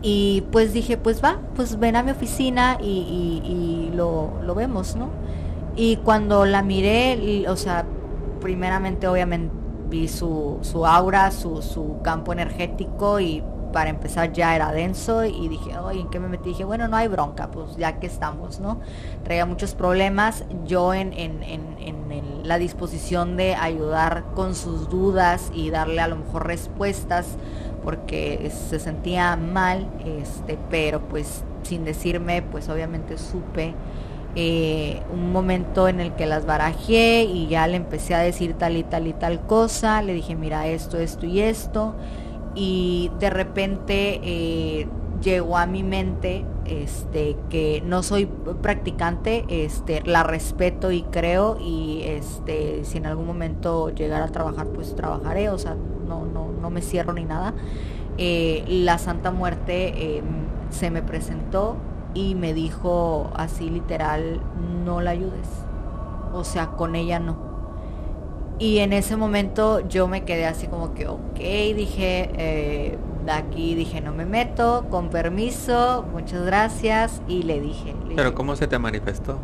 y 0.02 0.46
pues 0.52 0.74
dije, 0.74 0.98
pues 0.98 1.24
va, 1.24 1.42
pues 1.56 1.78
ven 1.78 1.96
a 1.96 2.02
mi 2.02 2.10
oficina 2.10 2.80
y, 2.82 3.92
lo, 3.94 4.32
lo 4.42 4.56
vemos, 4.56 4.96
¿no? 4.96 5.12
Y 5.76 5.98
cuando 5.98 6.46
la 6.46 6.62
miré, 6.62 7.46
o 7.48 7.56
sea, 7.56 7.86
primeramente 8.42 9.08
obviamente 9.08 9.54
vi 9.90 10.08
su, 10.08 10.60
su 10.62 10.86
aura, 10.86 11.32
su, 11.32 11.62
su, 11.62 12.02
campo 12.04 12.34
energético 12.34 13.20
y 13.20 13.44
para 13.72 13.90
empezar 13.90 14.32
ya 14.32 14.56
era 14.56 14.72
denso 14.72 15.26
y 15.26 15.48
dije, 15.48 15.78
oye, 15.80 16.02
¿en 16.02 16.10
qué 16.10 16.20
me 16.20 16.28
metí? 16.28 16.50
Dije, 16.50 16.64
bueno, 16.64 16.88
no 16.88 16.96
hay 16.96 17.08
bronca, 17.08 17.50
pues 17.50 17.76
ya 17.76 18.00
que 18.00 18.06
estamos, 18.08 18.60
¿no? 18.60 18.80
Traía 19.24 19.46
muchos 19.46 19.74
problemas, 19.74 20.46
yo 20.66 20.94
en, 20.94 21.12
en, 21.14 21.42
en, 21.44 21.80
en 21.80 22.48
la 22.48 22.60
disposición 22.60 23.36
de 23.36 23.56
ayudar 23.56 24.26
con 24.36 24.54
sus 24.54 24.90
dudas 24.90 25.52
y 25.54 25.72
darle 25.72 26.02
a 26.02 26.08
lo 26.08 26.18
mejor 26.18 26.46
respuestas 26.46 27.36
porque 27.84 28.52
se 28.70 28.80
sentía 28.80 29.36
mal, 29.36 29.88
este, 30.06 30.58
pero 30.70 31.02
pues 31.02 31.44
sin 31.64 31.84
decirme, 31.84 32.42
pues 32.42 32.70
obviamente 32.70 33.18
supe 33.18 33.74
eh, 34.36 35.04
un 35.14 35.32
momento 35.32 35.88
en 35.88 36.00
el 36.00 36.14
que 36.14 36.26
las 36.26 36.48
barajé 36.48 37.24
y 37.24 37.48
ya 37.48 37.68
le 37.68 37.78
empecé 37.78 38.16
a 38.16 38.20
decir 38.20 38.56
tal 38.56 38.78
y 38.78 38.84
tal 38.84 39.06
y 39.06 39.14
tal 39.14 39.46
cosa, 39.46 40.02
le 40.02 40.14
dije 40.14 40.36
mira 40.36 40.68
esto, 40.68 40.98
esto 40.98 41.28
y 41.28 41.40
esto, 41.40 41.94
y 42.56 43.12
de 43.20 43.30
repente 43.30 44.20
eh, 44.24 44.88
llegó 45.22 45.58
a 45.58 45.68
mi 45.68 45.84
mente 45.84 46.46
este 46.66 47.38
que 47.52 47.84
no 47.86 48.02
soy 48.02 48.26
practicante, 48.62 49.46
este 49.50 50.02
la 50.04 50.24
respeto 50.24 50.92
y 50.92 51.04
creo 51.04 51.60
y 51.62 52.02
este 52.04 52.86
si 52.86 52.98
en 52.98 53.06
algún 53.06 53.28
momento 53.28 53.90
llegara 53.90 54.26
a 54.26 54.30
trabajar 54.30 54.66
pues 54.68 54.96
trabajaré, 54.96 55.50
o 55.50 55.60
sea, 55.60 55.76
no, 56.08 56.26
no, 56.26 56.52
no 56.52 56.70
me 56.72 56.82
cierro 56.82 57.14
ni 57.14 57.26
nada. 57.26 57.54
Eh, 58.18 58.64
la 58.68 58.98
Santa 58.98 59.32
Muerte 59.32 60.24
se 60.72 60.90
me 60.90 61.04
presentó 61.04 61.78
y 62.14 62.36
me 62.36 62.54
dijo 62.54 63.32
así 63.36 63.70
literal, 63.70 64.42
no 64.86 65.02
la 65.02 65.12
ayudes. 65.12 65.48
O 66.34 66.44
sea, 66.44 66.68
con 66.72 66.96
ella 66.96 67.20
no. 67.20 67.38
Y 68.60 68.80
en 68.80 68.94
ese 68.94 69.18
momento 69.18 69.88
yo 69.88 70.08
me 70.08 70.24
quedé 70.24 70.46
así 70.46 70.68
como 70.68 70.94
que, 70.94 71.08
ok, 71.08 71.38
dije, 71.38 72.30
eh, 72.38 72.98
de 73.26 73.32
aquí 73.32 73.76
dije, 73.76 74.02
no 74.02 74.14
me 74.14 74.26
meto, 74.26 74.86
con 74.90 75.10
permiso, 75.10 76.06
muchas 76.12 76.46
gracias. 76.46 77.22
Y 77.28 77.44
le 77.44 77.60
dije. 77.60 77.96
¿Pero 78.16 78.34
cómo 78.34 78.56
se 78.56 78.68
te 78.68 78.78
manifestó? 78.78 79.40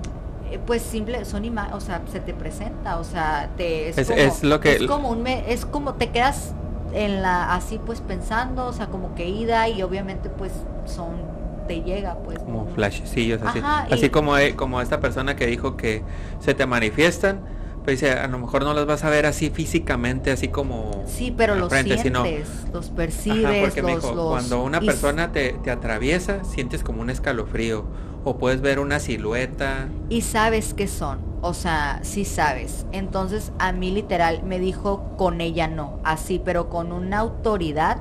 Eh, 0.52 0.60
pues 0.66 0.82
simple, 0.82 1.26
son 1.26 1.46
imágenes, 1.46 1.78
o 1.78 1.82
sea, 1.82 2.02
se 2.12 2.20
te 2.20 2.34
presenta, 2.34 2.98
o 2.98 3.04
sea, 3.04 3.52
te... 3.56 3.90
Es, 3.90 4.08
como, 4.08 4.50
lo 4.50 4.60
que... 4.60 4.76
Es 4.76 4.88
como, 4.88 5.10
un 5.10 5.28
es 5.28 5.66
como 5.66 5.94
te 5.94 6.10
quedas 6.10 6.54
en 6.94 7.22
la, 7.22 7.54
así 7.54 7.80
pues 7.84 8.02
pensando, 8.02 8.66
o 8.66 8.74
sea, 8.74 8.88
como 8.88 9.14
que 9.14 9.28
ida 9.30 9.70
y 9.70 9.84
obviamente 9.84 10.30
pues 10.30 10.52
son 10.86 11.29
te 11.70 11.84
llega, 11.84 12.18
pues. 12.24 12.40
Como 12.40 12.66
flashecillos, 12.74 13.42
así. 13.44 13.62
así 13.64 14.10
como, 14.10 14.36
eh, 14.38 14.56
como 14.56 14.82
esta 14.82 15.00
persona 15.00 15.36
que 15.36 15.46
dijo 15.46 15.78
que 15.78 16.02
se 16.40 16.56
te 16.56 16.66
manifiestan, 16.66 17.42
pues 17.86 18.02
dice, 18.02 18.14
a 18.14 18.28
lo 18.28 18.40
mejor 18.40 18.64
no 18.64 18.74
las 18.74 18.88
vas 18.88 19.04
a 19.04 19.10
ver 19.12 19.28
así 19.28 19.52
físicamente, 19.52 20.32
así 20.32 20.48
como... 20.48 21.04
Sí, 21.06 21.32
pero 21.36 21.56
los 21.56 21.72
sientes, 21.72 22.66
los 22.74 22.90
percibes, 22.90 23.76
cuando 23.76 24.64
una 24.64 24.82
persona 24.82 25.32
te, 25.32 25.54
te 25.64 25.70
atraviesa, 25.70 26.44
sientes 26.44 26.84
como 26.84 27.02
un 27.02 27.12
escalofrío, 27.12 27.86
o 28.24 28.38
puedes 28.38 28.62
ver 28.62 28.80
una 28.80 29.00
silueta. 29.00 29.90
Y 30.10 30.22
sabes 30.22 30.74
qué 30.74 30.88
son, 30.88 31.20
o 31.42 31.54
sea, 31.54 32.00
sí 32.02 32.26
sabes. 32.26 32.88
Entonces 32.92 33.52
a 33.60 33.72
mí 33.74 33.92
literal 33.92 34.42
me 34.44 34.60
dijo 34.60 35.16
con 35.18 35.40
ella 35.40 35.68
no, 35.68 36.00
así, 36.04 36.42
pero 36.44 36.68
con 36.70 36.92
una 36.92 37.20
autoridad 37.20 37.98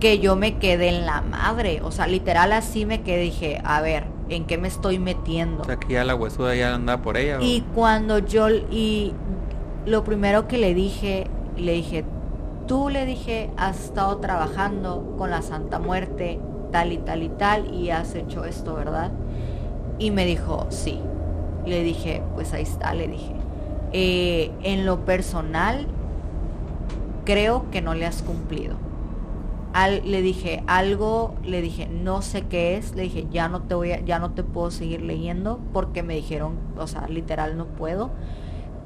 que 0.00 0.18
yo 0.18 0.34
me 0.34 0.56
quedé 0.56 0.88
en 0.88 1.06
la 1.06 1.20
madre. 1.20 1.82
O 1.84 1.92
sea, 1.92 2.06
literal 2.06 2.52
así 2.52 2.86
me 2.86 3.02
quedé, 3.02 3.20
dije, 3.20 3.60
a 3.64 3.80
ver, 3.82 4.06
¿en 4.30 4.46
qué 4.46 4.58
me 4.58 4.66
estoy 4.66 4.98
metiendo? 4.98 5.62
O 5.62 5.64
sea, 5.66 5.76
que 5.76 5.92
ya 5.92 6.04
la 6.04 6.14
huesuda 6.14 6.54
ya 6.56 6.74
anda 6.74 7.02
por 7.02 7.16
ella. 7.16 7.38
Y 7.40 7.60
cuando 7.74 8.18
yo, 8.18 8.48
y 8.48 9.12
lo 9.86 10.02
primero 10.02 10.48
que 10.48 10.58
le 10.58 10.74
dije, 10.74 11.26
le 11.56 11.72
dije, 11.72 12.04
tú 12.66 12.88
le 12.88 13.04
dije, 13.04 13.50
has 13.56 13.84
estado 13.84 14.16
trabajando 14.16 15.14
con 15.18 15.30
la 15.30 15.42
Santa 15.42 15.78
Muerte, 15.78 16.40
tal 16.72 16.92
y 16.92 16.98
tal 16.98 17.22
y 17.22 17.28
tal, 17.28 17.72
y 17.74 17.90
has 17.90 18.14
hecho 18.14 18.44
esto, 18.44 18.74
¿verdad? 18.74 19.12
Y 19.98 20.10
me 20.10 20.24
dijo, 20.24 20.66
sí. 20.70 20.98
Le 21.66 21.82
dije, 21.82 22.22
pues 22.34 22.54
ahí 22.54 22.62
está, 22.62 22.94
le 22.94 23.06
dije. 23.06 23.34
Eh, 23.92 24.50
en 24.62 24.86
lo 24.86 25.04
personal, 25.04 25.86
creo 27.26 27.70
que 27.70 27.82
no 27.82 27.92
le 27.92 28.06
has 28.06 28.22
cumplido 28.22 28.76
le 29.74 30.22
dije 30.22 30.62
algo, 30.66 31.34
le 31.44 31.62
dije 31.62 31.86
no 31.86 32.22
sé 32.22 32.42
qué 32.42 32.76
es, 32.76 32.94
le 32.94 33.02
dije 33.02 33.26
ya 33.30 33.48
no 33.48 33.62
te 33.62 33.74
voy 33.74 33.92
a, 33.92 34.00
ya 34.00 34.18
no 34.18 34.32
te 34.32 34.42
puedo 34.42 34.70
seguir 34.70 35.02
leyendo 35.02 35.60
porque 35.72 36.02
me 36.02 36.14
dijeron, 36.14 36.58
o 36.76 36.86
sea, 36.86 37.06
literal 37.08 37.56
no 37.56 37.66
puedo. 37.66 38.10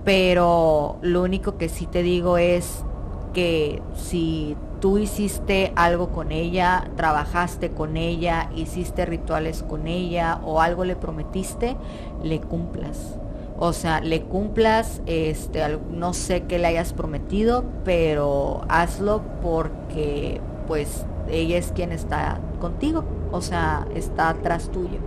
Pero 0.05 0.99
lo 1.01 1.23
único 1.23 1.57
que 1.57 1.69
sí 1.69 1.87
te 1.87 2.03
digo 2.03 2.37
es 2.37 2.85
que 3.33 3.83
si 3.95 4.57
tú 4.81 4.99
hiciste 4.99 5.73
algo 5.77 6.11
con 6.11 6.31
ella, 6.31 6.91
trabajaste 6.97 7.71
con 7.71 7.97
ella, 7.97 8.51
hiciste 8.55 9.07
rituales 9.07 9.63
con 9.63 9.87
ella 9.87 10.41
o 10.45 10.61
algo 10.61 10.85
le 10.85 10.95
prometiste, 10.95 11.77
le 12.23 12.41
cumplas. 12.41 13.19
O 13.59 13.73
sea, 13.73 14.01
le 14.01 14.23
cumplas, 14.23 15.01
este, 15.07 15.79
no 15.91 16.13
sé 16.13 16.43
qué 16.43 16.59
le 16.59 16.67
hayas 16.67 16.93
prometido, 16.93 17.65
pero 17.85 18.63
hazlo 18.69 19.23
porque 19.43 20.41
pues 20.67 21.05
ella 21.31 21.59
es 21.59 21.73
quien 21.73 21.93
está 21.93 22.39
contigo, 22.61 23.05
o 23.33 23.41
sea, 23.41 23.87
está 23.95 24.31
atrás 24.31 24.71
tuyo. 24.71 24.99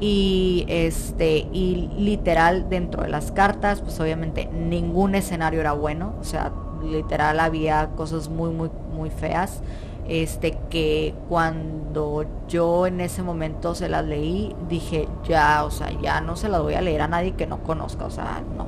Y 0.00 0.64
este, 0.68 1.48
y 1.52 1.90
literal 1.98 2.68
dentro 2.68 3.02
de 3.02 3.08
las 3.08 3.32
cartas, 3.32 3.80
pues 3.80 3.98
obviamente 3.98 4.46
ningún 4.46 5.14
escenario 5.14 5.60
era 5.60 5.72
bueno, 5.72 6.14
o 6.20 6.24
sea, 6.24 6.52
literal 6.82 7.40
había 7.40 7.88
cosas 7.96 8.28
muy, 8.28 8.50
muy, 8.50 8.70
muy 8.92 9.10
feas. 9.10 9.60
Este 10.08 10.56
que 10.70 11.14
cuando 11.28 12.24
yo 12.48 12.86
en 12.86 13.00
ese 13.00 13.22
momento 13.22 13.74
se 13.74 13.90
las 13.90 14.06
leí, 14.06 14.54
dije, 14.68 15.06
ya, 15.24 15.64
o 15.64 15.70
sea, 15.70 15.90
ya 16.00 16.22
no 16.22 16.34
se 16.36 16.48
las 16.48 16.62
voy 16.62 16.74
a 16.74 16.80
leer 16.80 17.02
a 17.02 17.08
nadie 17.08 17.32
que 17.32 17.46
no 17.46 17.62
conozca, 17.62 18.06
o 18.06 18.10
sea, 18.10 18.42
no, 18.56 18.66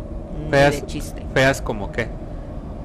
feas, 0.51 0.75
de 0.75 0.87
chiste. 0.87 1.27
Feas 1.33 1.63
como 1.63 1.93
qué? 1.93 2.09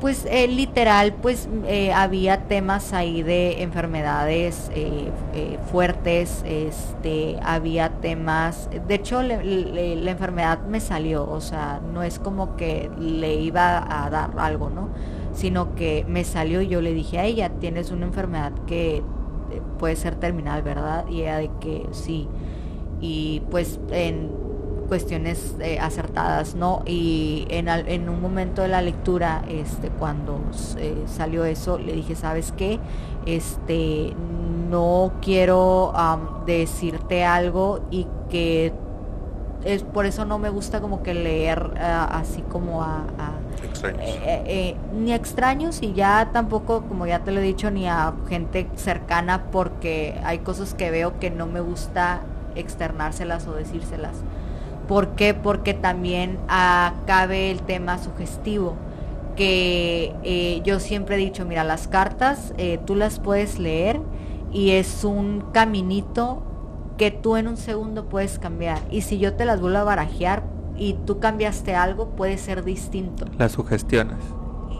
Pues 0.06 0.28
eh, 0.30 0.48
literal, 0.48 1.16
pues 1.20 1.50
eh, 1.66 1.92
había 1.92 2.44
temas 2.48 2.94
ahí 2.94 3.24
de 3.24 3.64
enfermedades 3.64 4.70
eh, 4.76 5.10
fuertes, 5.72 6.44
este, 6.46 7.40
había 7.42 7.90
temas, 7.90 8.70
de 8.88 8.94
hecho 8.94 9.24
la 9.24 10.12
enfermedad 10.12 10.60
me 10.68 10.80
salió, 10.80 11.28
o 11.28 11.42
sea, 11.42 11.82
no 11.92 12.04
es 12.04 12.20
como 12.20 12.56
que 12.56 12.92
le 13.00 13.34
iba 13.34 13.80
a 13.80 14.08
dar 14.12 14.30
algo, 14.38 14.70
¿no? 14.70 14.90
Sino 15.34 15.74
que 15.74 16.06
me 16.08 16.24
salió 16.24 16.62
y 16.62 16.68
yo 16.68 16.82
le 16.82 16.94
dije 16.94 17.18
a 17.18 17.26
ella, 17.26 17.50
tienes 17.60 17.90
una 17.90 18.06
enfermedad 18.06 18.52
que 18.68 19.02
puede 19.80 19.96
ser 19.96 20.14
terminal, 20.18 20.62
¿verdad? 20.62 21.08
Y 21.10 21.22
ella 21.22 21.38
de 21.38 21.50
que 21.60 21.88
sí. 21.94 22.28
Y 23.02 23.42
pues 23.50 23.80
en 23.90 24.45
cuestiones 24.86 25.56
eh, 25.60 25.80
acertadas, 25.80 26.56
¿no? 26.56 26.84
Y 26.86 27.48
en, 27.50 27.68
en, 27.68 28.10
un 28.10 28.22
momento 28.22 28.62
de 28.62 28.68
la 28.68 28.82
lectura, 28.82 29.44
este, 29.50 29.90
cuando 29.90 30.40
eh, 30.78 31.04
salió 31.08 31.46
eso, 31.46 31.78
le 31.78 31.94
dije, 31.94 32.16
¿sabes 32.16 32.54
qué? 32.56 32.80
Este, 33.26 34.14
no 34.70 35.14
quiero 35.22 35.94
decirte 36.46 37.24
algo 37.24 37.82
y 37.92 38.08
que 38.30 38.74
es 39.64 39.84
por 39.84 40.06
eso 40.06 40.26
no 40.26 40.38
me 40.38 40.50
gusta 40.50 40.80
como 40.80 41.02
que 41.02 41.14
leer 41.14 41.72
así 41.80 42.42
como 42.44 42.84
a, 42.84 43.04
extraños. 43.64 44.02
Eh, 44.04 44.76
ni 44.94 45.12
extraños 45.12 45.82
y 45.82 45.94
ya 45.94 46.30
tampoco 46.32 46.84
como 46.84 47.08
ya 47.08 47.24
te 47.24 47.32
lo 47.32 47.40
he 47.40 47.44
dicho 47.44 47.72
ni 47.72 47.88
a 47.88 48.14
gente 48.30 48.68
cercana 48.76 49.46
porque 49.52 50.20
hay 50.24 50.40
cosas 50.40 50.76
que 50.76 50.92
veo 50.92 51.20
que 51.20 51.32
no 51.32 51.48
me 51.48 51.62
gusta 51.62 52.22
externárselas 52.56 53.48
o 53.48 53.54
decírselas 53.54 54.24
¿Por 54.88 55.16
qué? 55.16 55.34
Porque 55.34 55.74
también 55.74 56.40
cabe 56.48 57.52
el 57.52 57.62
tema 57.62 57.98
sugestivo, 57.98 58.76
que 59.36 60.14
eh, 60.24 60.62
yo 60.64 60.80
siempre 60.80 61.16
he 61.16 61.20
dicho, 61.20 61.46
mira, 61.46 61.64
las 61.64 61.88
cartas 61.88 62.54
eh, 62.58 62.80
tú 62.86 62.96
las 62.96 63.20
puedes 63.20 63.60
leer 63.60 64.00
y 64.52 64.72
es 64.72 65.04
un 65.04 65.44
caminito 65.52 66.44
que 66.98 67.12
tú 67.12 67.36
en 67.36 67.48
un 67.48 67.58
segundo 67.58 68.06
puedes 68.06 68.40
cambiar. 68.40 68.80
Y 68.90 69.02
si 69.02 69.18
yo 69.18 69.34
te 69.34 69.44
las 69.46 69.60
vuelvo 69.60 69.80
a 69.80 69.84
barajear, 69.84 70.44
y 70.78 70.94
tú 71.06 71.20
cambiaste 71.20 71.76
algo, 71.76 72.10
puede 72.10 72.38
ser 72.38 72.64
distinto. 72.64 73.26
Las 73.38 73.54
sugestiones. 73.54 74.18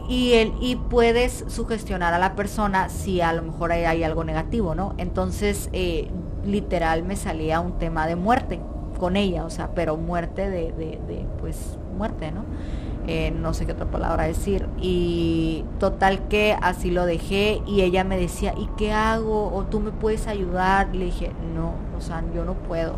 Y, 0.10 0.34
el, 0.34 0.54
y 0.62 0.76
puedes 0.76 1.46
sugestionar 1.48 2.14
a 2.14 2.20
la 2.20 2.36
persona 2.36 2.90
si 2.90 3.22
a 3.22 3.34
lo 3.34 3.42
mejor 3.42 3.72
hay, 3.72 3.86
hay 3.86 4.04
algo 4.04 4.24
negativo, 4.24 4.76
¿no? 4.76 4.94
Entonces, 4.98 5.70
eh, 5.74 6.12
literal 6.46 7.04
me 7.04 7.16
salía 7.16 7.60
un 7.60 7.80
tema 7.80 8.06
de 8.06 8.16
muerte 8.16 8.60
con 8.98 9.16
ella, 9.16 9.46
o 9.46 9.50
sea, 9.50 9.70
pero 9.76 9.98
muerte 9.98 10.50
de, 10.50 10.72
de, 10.72 11.00
de 11.08 11.26
pues, 11.40 11.78
muerte, 11.98 12.32
¿no? 12.32 12.44
Eh, 13.08 13.32
no 13.32 13.54
sé 13.54 13.66
qué 13.66 13.74
otra 13.74 13.86
palabra 13.86 14.24
decir. 14.24 14.68
Y 14.82 15.64
total 15.80 16.28
que 16.28 16.58
así 16.62 16.90
lo 16.90 17.06
dejé 17.06 17.62
y 17.68 17.82
ella 17.82 18.04
me 18.04 18.18
decía, 18.18 18.54
¿y 18.58 18.68
qué 18.78 18.92
hago? 18.94 19.54
¿O 19.54 19.64
tú 19.66 19.80
me 19.80 19.92
puedes 19.92 20.28
ayudar? 20.28 20.96
Le 20.96 21.06
dije, 21.06 21.32
no, 21.54 21.74
o 21.98 22.02
sea, 22.02 22.24
yo 22.34 22.46
no 22.46 22.54
puedo. 22.54 22.94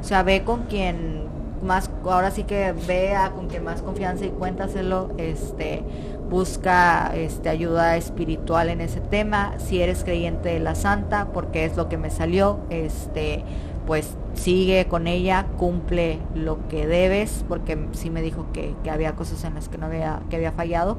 O 0.00 0.02
sea, 0.02 0.22
ve 0.22 0.44
con 0.44 0.62
quien 0.62 1.28
más, 1.62 1.90
ahora 2.04 2.30
sí 2.30 2.44
que 2.44 2.72
vea 2.86 3.32
con 3.32 3.48
quien 3.48 3.64
más 3.64 3.82
confianza 3.82 4.24
y 4.24 4.30
cuéntaselo, 4.30 5.10
este, 5.18 5.82
busca 6.30 7.12
este, 7.14 7.50
ayuda 7.50 7.98
espiritual 7.98 8.70
en 8.70 8.80
ese 8.80 9.00
tema. 9.00 9.54
Si 9.58 9.82
eres 9.82 10.04
creyente 10.04 10.48
de 10.48 10.60
la 10.60 10.74
santa, 10.74 11.28
porque 11.34 11.66
es 11.66 11.76
lo 11.76 11.90
que 11.90 11.98
me 11.98 12.08
salió, 12.08 12.60
este, 12.70 13.44
pues 13.90 14.16
sigue 14.34 14.86
con 14.86 15.08
ella, 15.08 15.48
cumple 15.58 16.20
lo 16.32 16.68
que 16.68 16.86
debes, 16.86 17.44
porque 17.48 17.88
sí 17.90 18.08
me 18.08 18.22
dijo 18.22 18.46
que, 18.52 18.76
que, 18.84 18.90
había 18.92 19.16
cosas 19.16 19.42
en 19.42 19.54
las 19.56 19.68
que 19.68 19.78
no 19.78 19.86
había, 19.86 20.22
que 20.30 20.36
había 20.36 20.52
fallado, 20.52 20.98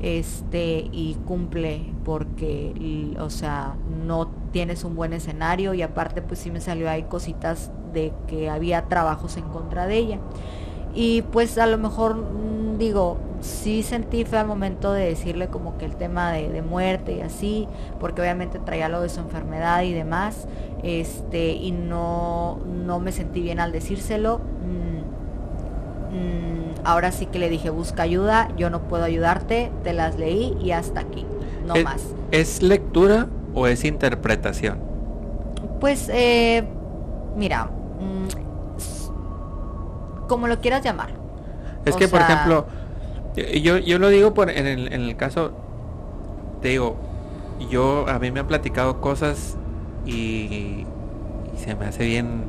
este, 0.00 0.88
y 0.90 1.16
cumple 1.24 1.94
porque, 2.04 3.14
o 3.20 3.30
sea, 3.30 3.76
no 4.04 4.26
tienes 4.50 4.82
un 4.82 4.96
buen 4.96 5.12
escenario 5.12 5.72
y 5.72 5.82
aparte 5.82 6.20
pues 6.20 6.40
sí 6.40 6.50
me 6.50 6.60
salió 6.60 6.90
ahí 6.90 7.04
cositas 7.04 7.70
de 7.92 8.12
que 8.26 8.50
había 8.50 8.88
trabajos 8.88 9.36
en 9.36 9.44
contra 9.44 9.86
de 9.86 9.98
ella. 9.98 10.18
Y 10.96 11.22
pues 11.22 11.58
a 11.58 11.68
lo 11.68 11.78
mejor 11.78 12.16
mm, 12.16 12.76
digo, 12.76 13.18
sí 13.42 13.82
sentí 13.82 14.24
fue 14.24 14.38
al 14.38 14.46
momento 14.46 14.92
de 14.92 15.04
decirle 15.04 15.48
como 15.48 15.76
que 15.76 15.84
el 15.84 15.96
tema 15.96 16.32
de, 16.32 16.48
de, 16.48 16.62
muerte 16.62 17.16
y 17.16 17.20
así, 17.20 17.68
porque 18.00 18.22
obviamente 18.22 18.58
traía 18.58 18.88
lo 18.88 19.02
de 19.02 19.08
su 19.08 19.20
enfermedad 19.20 19.82
y 19.82 19.92
demás, 19.92 20.46
este, 20.82 21.52
y 21.52 21.72
no, 21.72 22.60
no 22.66 23.00
me 23.00 23.12
sentí 23.12 23.42
bien 23.42 23.60
al 23.60 23.72
decírselo. 23.72 24.38
Mm, 24.38 26.16
mm, 26.16 26.74
ahora 26.84 27.12
sí 27.12 27.26
que 27.26 27.38
le 27.38 27.48
dije, 27.48 27.70
busca 27.70 28.04
ayuda, 28.04 28.48
yo 28.56 28.70
no 28.70 28.82
puedo 28.82 29.04
ayudarte, 29.04 29.70
te 29.82 29.92
las 29.92 30.18
leí 30.18 30.56
y 30.60 30.70
hasta 30.70 31.00
aquí, 31.00 31.26
no 31.66 31.74
¿Es, 31.74 31.84
más. 31.84 32.02
¿Es 32.30 32.62
lectura 32.62 33.26
o 33.54 33.66
es 33.66 33.84
interpretación? 33.84 34.78
Pues, 35.80 36.08
eh, 36.12 36.64
mira, 37.36 37.70
como 40.28 40.46
lo 40.46 40.60
quieras 40.60 40.82
llamar. 40.82 41.10
Es 41.84 41.94
O 41.94 41.98
que, 41.98 42.08
por 42.08 42.20
ejemplo, 42.20 42.66
yo, 43.36 43.78
yo 43.78 43.98
lo 43.98 44.08
digo 44.08 44.34
por, 44.34 44.50
en, 44.50 44.66
el, 44.66 44.92
en 44.92 45.02
el 45.02 45.16
caso, 45.16 45.52
te 46.60 46.68
digo, 46.68 46.96
yo 47.70 48.08
a 48.08 48.18
mí 48.18 48.30
me 48.30 48.40
han 48.40 48.46
platicado 48.46 49.00
cosas 49.00 49.56
y, 50.06 50.12
y 50.12 50.86
se 51.56 51.74
me 51.74 51.86
hace 51.86 52.04
bien, 52.06 52.44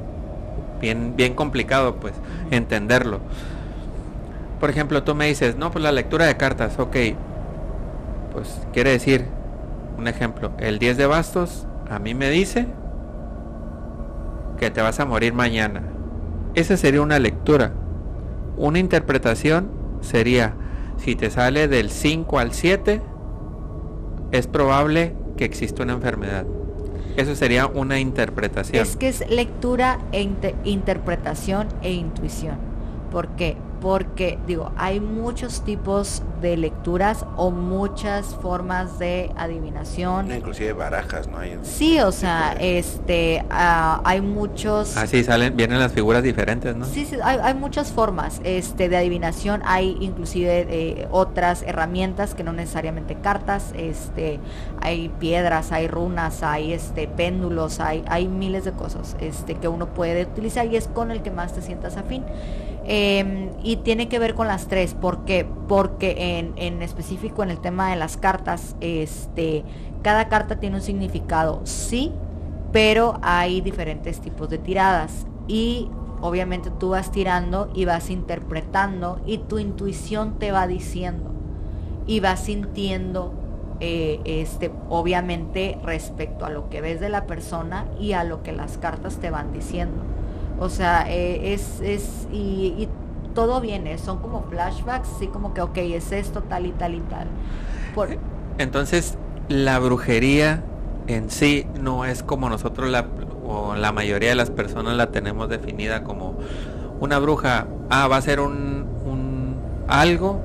bien, 0.82 1.16
bien 1.16 1.34
complicado, 1.34 1.96
pues, 1.96 2.13
entenderlo. 2.52 3.20
Por 4.60 4.70
ejemplo, 4.70 5.04
tú 5.04 5.16
me 5.16 5.28
dices, 5.28 5.56
no, 5.58 5.72
pues 5.72 5.84
la 5.84 5.92
lectura 5.92 6.25
de 6.25 6.38
cartas, 6.38 6.80
ok, 6.80 6.96
pues 8.34 8.62
quiere 8.74 8.92
decir, 8.92 9.25
un 9.98 10.08
ejemplo, 10.08 10.52
el 10.58 10.80
10 10.80 10.98
de 10.98 11.06
bastos 11.06 11.68
a 11.90 12.00
mí 12.00 12.13
me 12.13 12.30
dice 12.30 12.68
que 14.58 14.72
te 14.72 14.82
vas 14.82 15.00
a 15.00 15.06
morir 15.06 15.34
mañana. 15.34 15.84
Esa 16.56 16.78
sería 16.78 17.02
una 17.02 17.20
lectura. 17.20 17.72
Una 18.58 18.80
interpretación 18.80 19.70
sería, 20.02 20.54
si 20.98 21.16
te 21.16 21.30
sale 21.30 21.68
del 21.68 21.90
5 21.90 22.40
al 22.40 22.54
7, 22.54 23.02
es 24.32 24.48
probable 24.48 25.16
que 25.38 25.46
exista 25.46 25.84
una 25.84 25.94
enfermedad. 25.94 26.46
Eso 27.18 27.36
sería 27.36 27.68
una 27.68 28.00
interpretación. 28.00 28.82
Es 28.82 28.96
que 28.96 29.08
es 29.10 29.29
lectura 29.29 30.00
e 30.12 30.22
inte- 30.24 30.56
interpretación 30.64 31.68
e 31.84 31.94
intuición. 31.94 32.56
¿Por 33.12 33.27
qué? 33.29 33.56
Porque, 33.83 34.39
digo, 34.48 34.72
hay 34.77 35.01
muchos 35.01 35.65
tipos 35.65 36.24
de 36.41 36.55
lecturas 36.55 37.25
o 37.35 37.51
muchas 37.51 38.27
formas 38.27 38.98
de 38.98 39.29
adivinación. 39.35 40.31
Inclusive 40.31 40.72
barajas, 40.72 41.27
¿no? 41.27 41.39
Hay 41.39 41.59
Sí, 41.63 42.00
o 42.00 42.13
sea, 42.13 42.55
de- 42.55 42.79
este, 42.79 43.43
ah, 43.50 44.00
hay 44.05 44.22
muchos... 44.22 44.96
Así 44.96 45.22
salen, 45.25 45.57
vienen 45.57 45.79
las 45.79 45.91
figuras 45.91 46.24
diferentes, 46.24 46.74
¿no? 46.77 46.85
Sí, 46.85 47.05
sí, 47.05 47.17
hay, 47.22 47.39
hay 47.43 47.55
muchas 47.55 47.91
formas 47.91 48.39
este, 48.46 48.87
de 48.87 48.96
adivinación, 48.96 49.61
hay 49.65 49.98
inclusive 50.00 50.65
eh, 50.69 51.07
otras 51.11 51.61
herramientas 51.63 52.35
que 52.35 52.46
no 52.46 52.53
necesariamente 52.53 53.15
cartas, 53.15 53.74
este, 53.75 54.39
hay 54.81 55.09
piedras, 55.19 55.74
hay 55.74 55.89
runas, 55.89 56.41
hay 56.41 56.72
este, 56.72 57.09
péndulos, 57.09 57.81
hay, 57.81 58.05
hay 58.07 58.29
miles 58.29 58.63
de 58.63 58.72
cosas 58.72 59.17
este, 59.19 59.55
que 59.55 59.67
uno 59.67 59.87
puede 59.87 60.24
utilizar 60.24 60.67
y 60.67 60.77
es 60.77 60.87
con 60.87 61.11
el 61.11 61.22
que 61.22 61.31
más 61.31 61.51
te 61.51 61.61
sientas 61.61 61.98
afín. 61.98 62.24
Eh, 62.85 63.51
y 63.63 63.77
tiene 63.77 64.09
que 64.09 64.19
ver 64.19 64.35
con 64.35 64.48
las 64.48 64.67
tres, 64.67 64.93
¿por 64.93 65.24
qué? 65.25 65.48
Porque 65.67 66.39
en, 66.39 66.53
en 66.57 66.81
específico 66.81 67.43
en 67.43 67.50
el 67.50 67.59
tema 67.59 67.89
de 67.89 67.96
las 67.96 68.17
cartas, 68.17 68.75
este, 68.81 69.63
cada 70.01 70.27
carta 70.27 70.59
tiene 70.59 70.75
un 70.75 70.81
significado, 70.81 71.61
sí, 71.63 72.11
pero 72.74 73.19
hay 73.22 73.61
diferentes 73.61 74.19
tipos 74.19 74.50
de 74.50 74.57
tiradas 74.57 75.25
y 75.48 75.89
obviamente 76.22 76.72
tú 76.72 76.89
vas 76.89 77.11
tirando 77.11 77.69
y 77.74 77.85
vas 77.85 78.09
interpretando 78.09 79.22
y 79.25 79.37
tu 79.37 79.59
intuición 79.59 80.39
te 80.39 80.51
va 80.51 80.67
diciendo 80.67 81.31
y 82.07 82.19
vas 82.19 82.41
sintiendo 82.46 83.33
eh, 83.79 84.19
este 84.25 84.72
obviamente 84.89 85.77
respecto 85.83 86.46
a 86.46 86.50
lo 86.50 86.69
que 86.69 86.81
ves 86.81 87.00
de 87.00 87.09
la 87.09 87.25
persona 87.25 87.85
y 88.00 88.13
a 88.13 88.24
lo 88.24 88.43
que 88.43 88.51
las 88.51 88.77
cartas 88.77 89.17
te 89.17 89.29
van 89.29 89.53
diciendo 89.53 90.03
o 90.57 90.70
sea 90.70 91.05
eh, 91.09 91.53
es, 91.53 91.81
es 91.81 92.27
y, 92.31 92.75
y 92.77 92.89
todo 93.33 93.61
viene 93.61 93.98
son 93.98 94.20
como 94.20 94.44
flashbacks 94.44 95.09
así 95.16 95.27
como 95.29 95.53
que 95.53 95.61
ok 95.61 95.77
es 95.77 96.11
esto 96.11 96.44
tal 96.44 96.66
y 96.66 96.74
tal 96.74 96.96
y 96.96 97.01
tal 97.01 97.27
Por- 97.94 98.18
Entonces, 98.57 99.18
la 99.48 99.79
brujería 99.79 100.63
en 101.07 101.29
sí 101.29 101.68
no 101.79 102.05
es 102.05 102.24
como 102.24 102.50
nosotros 102.50 102.89
la 102.89 103.07
o 103.46 103.75
la 103.75 103.92
mayoría 103.92 104.29
de 104.29 104.35
las 104.35 104.51
personas 104.51 104.96
la 104.96 105.11
tenemos 105.11 105.50
definida 105.50 106.03
como 106.03 106.37
una 107.00 107.20
bruja. 107.20 107.68
Ah, 107.89 108.07
va 108.07 108.18
a 108.18 108.22
ser 108.22 108.39
un, 108.39 108.87
un 109.05 109.57
algo, 109.87 110.42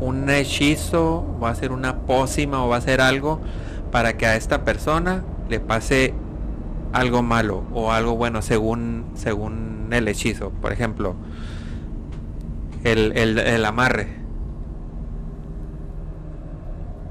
un 0.00 0.28
hechizo, 0.30 1.26
va 1.42 1.50
a 1.50 1.54
ser 1.54 1.72
una 1.72 2.06
pócima 2.06 2.64
o 2.64 2.68
va 2.68 2.76
a 2.76 2.80
ser 2.80 3.00
algo 3.00 3.40
para 3.90 4.16
que 4.16 4.26
a 4.26 4.36
esta 4.36 4.64
persona 4.64 5.24
le 5.48 5.60
pase 5.60 6.14
algo 6.92 7.22
malo 7.22 7.64
o 7.72 7.92
algo 7.92 8.16
bueno 8.16 8.42
según 8.42 9.04
según 9.14 9.88
el 9.92 10.08
hechizo. 10.08 10.50
Por 10.50 10.72
ejemplo, 10.72 11.14
el, 12.84 13.16
el, 13.16 13.38
el 13.38 13.64
amarre. 13.64 14.16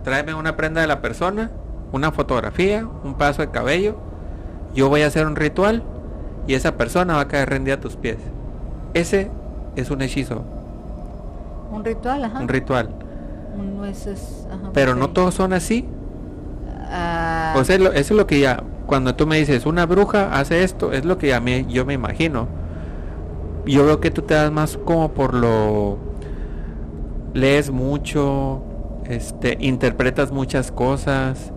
Tráeme 0.03 0.33
una 0.33 0.55
prenda 0.55 0.81
de 0.81 0.87
la 0.87 1.01
persona, 1.01 1.51
una 1.91 2.11
fotografía, 2.11 2.87
un 3.03 3.15
paso 3.15 3.41
de 3.41 3.49
cabello. 3.51 3.97
Yo 4.73 4.89
voy 4.89 5.01
a 5.01 5.07
hacer 5.07 5.25
un 5.27 5.35
ritual 5.35 5.83
y 6.47 6.53
esa 6.53 6.77
persona 6.77 7.15
va 7.15 7.21
a 7.21 7.27
caer 7.27 7.49
rendida 7.49 7.75
a 7.75 7.79
tus 7.79 7.95
pies. 7.97 8.17
Ese 8.93 9.29
es 9.75 9.91
un 9.91 10.01
hechizo, 10.01 10.43
un 11.71 11.83
ritual 11.83 12.23
ajá 12.23 12.39
un 12.39 12.47
ritual. 12.47 12.89
Un- 13.57 13.85
eso 13.85 14.11
es- 14.11 14.47
ajá, 14.51 14.69
Pero 14.73 14.95
no 14.95 15.09
todos 15.09 15.33
son 15.33 15.51
así. 15.53 15.87
O 17.55 17.63
sea, 17.65 17.77
lo- 17.79 17.91
eso 17.91 18.13
es 18.13 18.17
lo 18.17 18.27
que 18.27 18.39
ya, 18.39 18.63
cuando 18.87 19.15
tú 19.15 19.27
me 19.27 19.37
dices, 19.37 19.65
una 19.65 19.85
bruja 19.85 20.31
hace 20.31 20.63
esto, 20.63 20.93
es 20.93 21.05
lo 21.05 21.17
que 21.17 21.27
ya 21.27 21.39
me, 21.39 21.65
yo 21.65 21.85
me 21.85 21.93
imagino. 21.93 22.47
Yo 23.65 23.85
veo 23.85 23.99
que 23.99 24.09
tú 24.09 24.21
te 24.21 24.33
das 24.33 24.51
más 24.51 24.77
como 24.77 25.11
por 25.11 25.33
lo... 25.33 25.97
Lees 27.33 27.69
mucho, 27.69 28.63
este, 29.05 29.57
interpretas 29.59 30.31
muchas 30.31 30.71
cosas. 30.71 31.51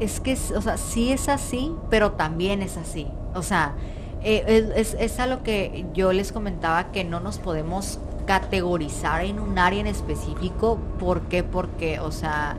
Es 0.00 0.20
que, 0.20 0.36
o 0.54 0.60
sea, 0.60 0.76
sí 0.76 1.12
es 1.12 1.28
así, 1.28 1.72
pero 1.88 2.12
también 2.12 2.60
es 2.60 2.76
así. 2.76 3.06
O 3.34 3.42
sea, 3.42 3.74
eh, 4.22 4.72
es, 4.74 4.94
es 4.98 5.20
a 5.20 5.26
lo 5.26 5.42
que 5.42 5.86
yo 5.94 6.12
les 6.12 6.32
comentaba 6.32 6.90
que 6.90 7.04
no 7.04 7.20
nos 7.20 7.38
podemos 7.38 8.00
categorizar 8.26 9.24
en 9.24 9.38
un 9.38 9.58
área 9.58 9.80
en 9.80 9.86
específico. 9.86 10.78
¿Por 10.98 11.22
qué? 11.22 11.44
Porque, 11.44 12.00
o 12.00 12.10
sea, 12.10 12.56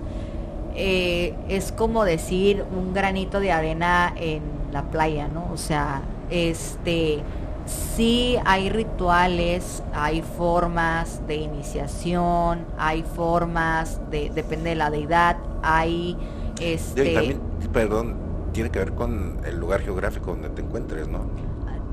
eh, 0.75 1.35
es 1.49 1.71
como 1.71 2.05
decir 2.05 2.63
un 2.75 2.93
granito 2.93 3.39
de 3.39 3.51
arena 3.51 4.13
en 4.15 4.41
la 4.71 4.83
playa, 4.83 5.27
¿no? 5.27 5.49
O 5.51 5.57
sea, 5.57 6.01
este, 6.29 7.23
sí 7.65 8.37
hay 8.45 8.69
rituales, 8.69 9.83
hay 9.93 10.21
formas 10.21 11.25
de 11.27 11.35
iniciación, 11.35 12.65
hay 12.77 13.03
formas 13.03 13.99
de, 14.09 14.29
depende 14.29 14.71
de 14.71 14.75
la 14.75 14.89
deidad, 14.89 15.37
hay, 15.61 16.17
este, 16.59 17.11
Y 17.11 17.13
también, 17.13 17.41
perdón, 17.71 18.15
tiene 18.51 18.69
que 18.69 18.79
ver 18.79 18.93
con 18.93 19.39
el 19.45 19.57
lugar 19.59 19.81
geográfico 19.81 20.31
donde 20.31 20.49
te 20.49 20.61
encuentres, 20.61 21.07
¿no? 21.07 21.21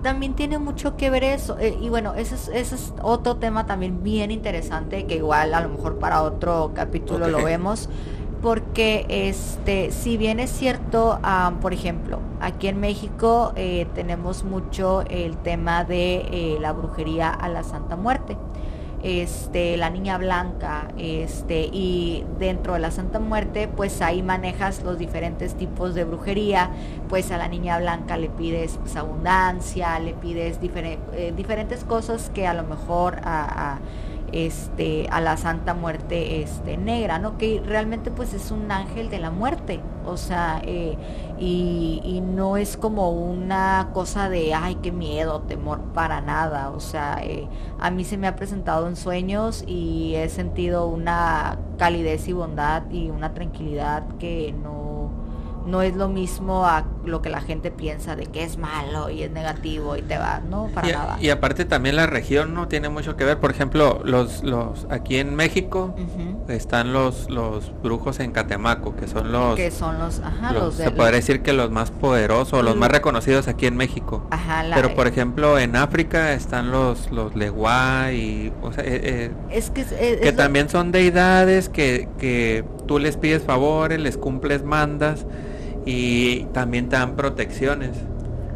también 0.03 0.35
tiene 0.35 0.59
mucho 0.59 0.97
que 0.97 1.11
ver 1.11 1.25
eso. 1.25 1.59
eh, 1.59 1.77
y 1.81 1.89
bueno, 1.89 2.15
ese 2.15 2.35
es, 2.35 2.49
ese 2.49 2.75
es 2.75 2.95
otro 3.03 3.37
tema 3.37 3.67
también 3.67 4.03
bien 4.03 4.31
interesante 4.31 5.07
que 5.07 5.17
igual 5.17 5.55
a 5.55 5.61
lo 5.61 5.69
mejor 5.69 5.99
para 5.99 6.23
otro 6.23 6.73
capítulo 6.75 7.29
lo 7.29 7.45
vemos. 7.45 7.89
Porque 8.43 9.05
este, 9.09 9.91
si 9.91 10.17
bien 10.17 10.41
es 10.41 10.51
cierto, 10.51 11.21
por 11.61 11.75
ejemplo, 11.75 12.21
aquí 12.41 12.69
en 12.69 12.81
México 12.81 13.53
eh, 13.55 13.87
tenemos 13.95 14.45
mucho 14.45 15.03
el 15.03 15.37
tema 15.37 15.85
de 15.85 16.27
eh, 16.31 16.59
la 16.61 16.73
brujería 16.73 17.31
a 17.31 17.49
la 17.49 17.63
Santa 17.63 17.97
Muerte. 17.97 18.37
Este, 19.03 19.79
la 19.79 19.89
niña 19.89 20.19
blanca, 20.19 20.89
este, 20.99 21.71
y 21.73 22.27
dentro 22.39 22.75
de 22.75 22.81
la 22.81 22.91
Santa 22.91 23.19
Muerte, 23.19 23.67
pues 23.67 24.03
ahí 24.03 24.23
manejas 24.23 24.83
los 24.83 24.99
diferentes 24.99 25.55
tipos 25.55 25.95
de 25.95 26.05
brujería, 26.05 26.71
pues 27.09 27.31
a 27.31 27.39
la 27.39 27.49
niña 27.49 27.79
blanca 27.79 28.19
le 28.19 28.29
pides 28.29 28.77
pues, 28.79 28.97
abundancia, 28.97 29.99
le 30.01 30.13
pides 30.13 30.59
eh, 30.63 31.33
diferentes 31.35 31.83
cosas 31.85 32.31
que 32.35 32.47
a 32.47 32.53
lo 32.53 32.63
mejor 32.65 33.21
a, 33.25 33.79
este, 34.33 35.09
a 35.11 35.21
la 35.21 35.37
Santa 35.37 35.75
Muerte 35.75 36.43
este, 36.43 36.77
negra, 36.77 37.19
¿no? 37.19 37.39
Que 37.39 37.63
realmente 37.65 38.11
pues 38.11 38.33
es 38.35 38.51
un 38.51 38.71
ángel 38.71 39.11
de 39.11 39.19
la 39.19 39.31
muerte, 39.31 39.81
o 40.07 40.17
sea, 40.17 40.61
eh, 40.65 40.97
y, 41.39 42.21
no 42.21 42.57
es 42.57 42.77
como 42.77 43.11
una 43.11 43.91
cosa 43.93 44.29
de, 44.29 44.55
ay, 44.55 44.77
qué 44.77 44.93
miedo, 44.93 45.41
temor, 45.43 45.81
para 45.95 46.21
nada, 46.21 46.71
o 46.71 46.81
sea, 46.81 47.19
eh, 47.23 47.49
a 47.79 47.91
mí 47.91 48.05
se 48.05 48.17
me 48.17 48.29
ha 48.29 48.37
presentado 48.37 48.87
en 48.89 48.97
sueños 48.97 49.65
y 49.67 50.15
he 50.15 50.29
sentido 50.29 50.87
una 50.87 51.59
calidez 51.79 52.29
y 52.29 52.33
bondad 52.33 52.83
y 52.91 53.11
una 53.11 53.35
tranquilidad 53.35 54.07
que 54.19 54.55
no, 54.63 55.11
no 55.67 55.83
es 55.83 55.97
lo 55.97 56.09
mismo 56.09 56.67
a 56.67 56.85
lo 57.05 57.23
que 57.23 57.31
la 57.31 57.41
gente 57.41 57.71
piensa 57.71 58.15
de 58.17 58.27
que 58.27 58.45
es 58.45 58.59
malo 58.59 59.09
y 59.11 59.23
es 59.23 59.31
negativo 59.31 59.97
y 59.97 60.03
te 60.03 60.19
va, 60.19 60.41
no, 60.41 60.69
para 60.75 60.89
Y, 60.89 60.93
nada. 60.93 61.17
y 61.21 61.31
aparte 61.31 61.65
también 61.65 61.97
la 61.97 62.07
región 62.07 62.55
no 62.55 62.69
tiene 62.69 62.89
mucho 62.89 63.17
que 63.17 63.25
ver. 63.25 63.39
Por 63.39 63.51
ejemplo, 63.51 64.01
los, 64.05 64.43
los 64.43 64.87
aquí 64.91 65.17
en 65.17 65.35
México 65.35 65.95
están 66.49 66.93
los, 66.93 67.31
los 67.31 67.73
brujos 67.83 68.21
en 68.21 68.33
Catemaco, 68.33 68.97
que 68.97 69.07
son 69.07 69.33
los, 69.33 69.57
que 69.57 69.71
son 69.71 69.99
los, 69.99 70.21
ajá, 70.21 70.53
los- 70.53 70.63
los, 70.63 70.79
de 70.79 70.85
se 70.85 70.91
podría 70.91 71.17
decir 71.17 71.43
que 71.43 71.53
los 71.53 71.71
más 71.71 71.91
poderosos, 71.91 72.63
los 72.65 72.77
más 72.77 72.91
reconocidos 72.91 73.49
aquí 73.49 73.67
en 73.67 73.77
México. 73.77 74.27
Ajá, 74.31 74.63
la- 74.63 74.77
Pero 74.77 74.95
por 74.95 75.07
ejemplo 75.07 75.59
en 75.59 75.77
África 75.77 76.33
están 76.33 76.71
los 76.71 77.11
los 77.11 77.35
Leguá 77.37 78.13
y 78.13 78.53
o 78.63 78.73
sea, 78.73 78.85
eh, 78.85 79.01
eh, 79.03 79.31
es 79.51 79.71
que, 79.71 79.81
es- 79.83 79.93
es 79.93 80.21
que 80.21 80.33
también 80.33 80.69
son 80.69 80.93
deidades 80.93 81.69
que, 81.69 82.09
que 82.19 82.65
tú 82.87 82.99
les 82.99 83.17
pides 83.17 83.43
favores, 83.43 84.01
les 84.01 84.17
cumples 84.17 84.63
mandas 84.65 85.25
y 85.85 86.45
también 86.53 86.89
te 86.89 86.97
dan 86.97 87.17
protecciones. 87.17 87.97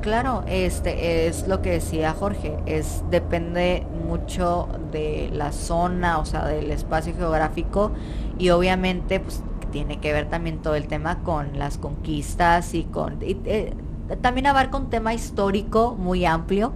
Claro, 0.00 0.44
este 0.46 1.26
es 1.26 1.48
lo 1.48 1.62
que 1.62 1.70
decía 1.70 2.12
Jorge, 2.12 2.58
es 2.66 3.02
depende 3.10 3.86
mucho 4.06 4.68
de 4.92 5.30
la 5.32 5.50
zona, 5.52 6.18
o 6.18 6.26
sea, 6.26 6.44
del 6.44 6.70
espacio 6.70 7.14
geográfico 7.16 7.92
y 8.38 8.50
obviamente 8.50 9.18
pues 9.20 9.42
tiene 9.72 10.00
que 10.00 10.12
ver 10.12 10.28
también 10.28 10.58
todo 10.58 10.74
el 10.74 10.88
tema 10.88 11.22
con 11.22 11.58
las 11.58 11.78
conquistas 11.78 12.74
y 12.74 12.84
con 12.84 13.22
y, 13.22 13.38
eh, 13.46 13.72
también 14.20 14.46
abarca 14.46 14.76
un 14.76 14.90
tema 14.90 15.14
histórico 15.14 15.96
muy 15.98 16.26
amplio 16.26 16.74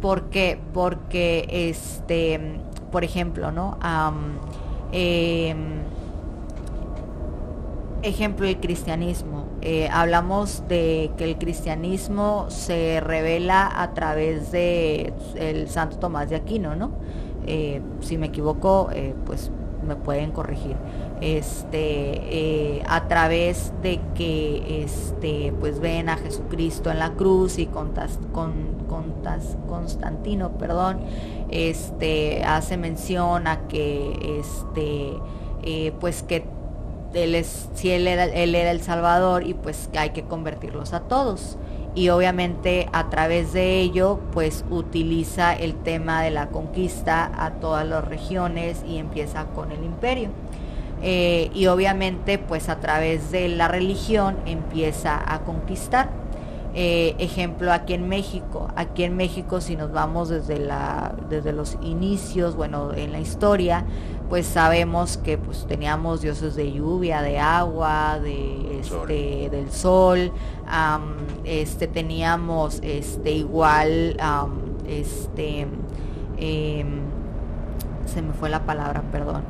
porque 0.00 0.60
porque 0.72 1.46
este 1.50 2.60
por 2.90 3.04
ejemplo, 3.04 3.52
¿no? 3.52 3.78
Em, 4.92 5.56
ejemplo 8.02 8.46
el 8.46 8.58
cristianismo. 8.60 9.46
Eh, 9.62 9.88
hablamos 9.92 10.64
de 10.68 11.10
que 11.16 11.24
el 11.24 11.36
cristianismo 11.38 12.46
se 12.48 13.00
revela 13.00 13.70
a 13.82 13.92
través 13.94 14.50
de 14.52 15.12
el 15.36 15.68
Santo 15.68 15.98
Tomás 15.98 16.30
de 16.30 16.36
Aquino, 16.36 16.76
¿no? 16.76 16.92
Eh, 17.46 17.80
si 18.00 18.18
me 18.18 18.26
equivoco, 18.26 18.90
eh, 18.92 19.14
pues 19.26 19.50
me 19.86 19.96
pueden 19.96 20.30
corregir. 20.30 20.76
Este, 21.22 22.82
a 22.86 23.08
través 23.08 23.72
de 23.82 24.00
que 24.14 24.82
este, 24.84 25.52
pues 25.58 25.80
ven 25.80 26.08
a 26.08 26.16
Jesucristo 26.16 26.90
en 26.90 26.98
la 26.98 27.12
cruz 27.12 27.58
y 27.58 27.66
Contas- 27.66 28.18
con, 28.32 28.52
Contas- 28.88 29.56
Constantino, 29.68 30.52
perdón, 30.58 31.00
este, 31.50 32.42
hace 32.44 32.76
mención 32.76 33.46
a 33.46 33.66
que 33.68 34.38
este, 34.38 35.92
pues 35.98 36.22
que 36.22 36.44
él 37.14 37.34
es, 37.34 37.68
si 37.74 37.90
él 37.90 38.06
era, 38.06 38.24
él 38.24 38.54
era 38.54 38.70
el 38.70 38.80
Salvador 38.80 39.46
y 39.46 39.54
pues 39.54 39.90
hay 39.96 40.10
que 40.10 40.24
convertirlos 40.24 40.92
a 40.92 41.00
todos. 41.00 41.58
Y 41.94 42.08
obviamente 42.10 42.88
a 42.92 43.10
través 43.10 43.52
de 43.52 43.80
ello 43.80 44.20
pues 44.32 44.64
utiliza 44.70 45.52
el 45.54 45.74
tema 45.74 46.22
de 46.22 46.30
la 46.30 46.48
conquista 46.48 47.30
a 47.36 47.54
todas 47.54 47.86
las 47.86 48.04
regiones 48.04 48.84
y 48.86 48.98
empieza 48.98 49.46
con 49.46 49.72
el 49.72 49.84
imperio. 49.84 50.30
Eh, 51.02 51.50
y 51.54 51.66
obviamente 51.66 52.38
pues 52.38 52.68
a 52.68 52.78
través 52.78 53.32
de 53.32 53.48
la 53.48 53.68
religión 53.68 54.36
empieza 54.46 55.20
a 55.26 55.40
conquistar. 55.40 56.10
Eh, 56.72 57.16
ejemplo 57.18 57.72
aquí 57.72 57.94
en 57.94 58.08
México, 58.08 58.68
aquí 58.76 59.02
en 59.02 59.16
México 59.16 59.60
si 59.60 59.74
nos 59.74 59.90
vamos 59.90 60.28
desde 60.28 60.60
la 60.60 61.16
desde 61.28 61.52
los 61.52 61.76
inicios, 61.82 62.54
bueno, 62.54 62.92
en 62.94 63.10
la 63.10 63.18
historia, 63.18 63.84
pues 64.30 64.46
sabemos 64.46 65.16
que 65.18 65.36
pues 65.36 65.66
teníamos 65.66 66.22
dioses 66.22 66.54
de 66.54 66.72
lluvia, 66.72 67.20
de 67.20 67.38
agua, 67.38 68.18
de 68.20 68.80
Sol. 68.82 69.10
este 69.10 69.50
del 69.50 69.70
sol, 69.70 70.32
este 71.44 71.88
teníamos 71.88 72.78
este 72.82 73.32
igual 73.32 74.16
este 74.86 75.66
em, 76.38 77.00
se 78.06 78.22
me 78.22 78.32
fue 78.32 78.48
la 78.48 78.64
palabra, 78.64 79.02
perdón. 79.10 79.42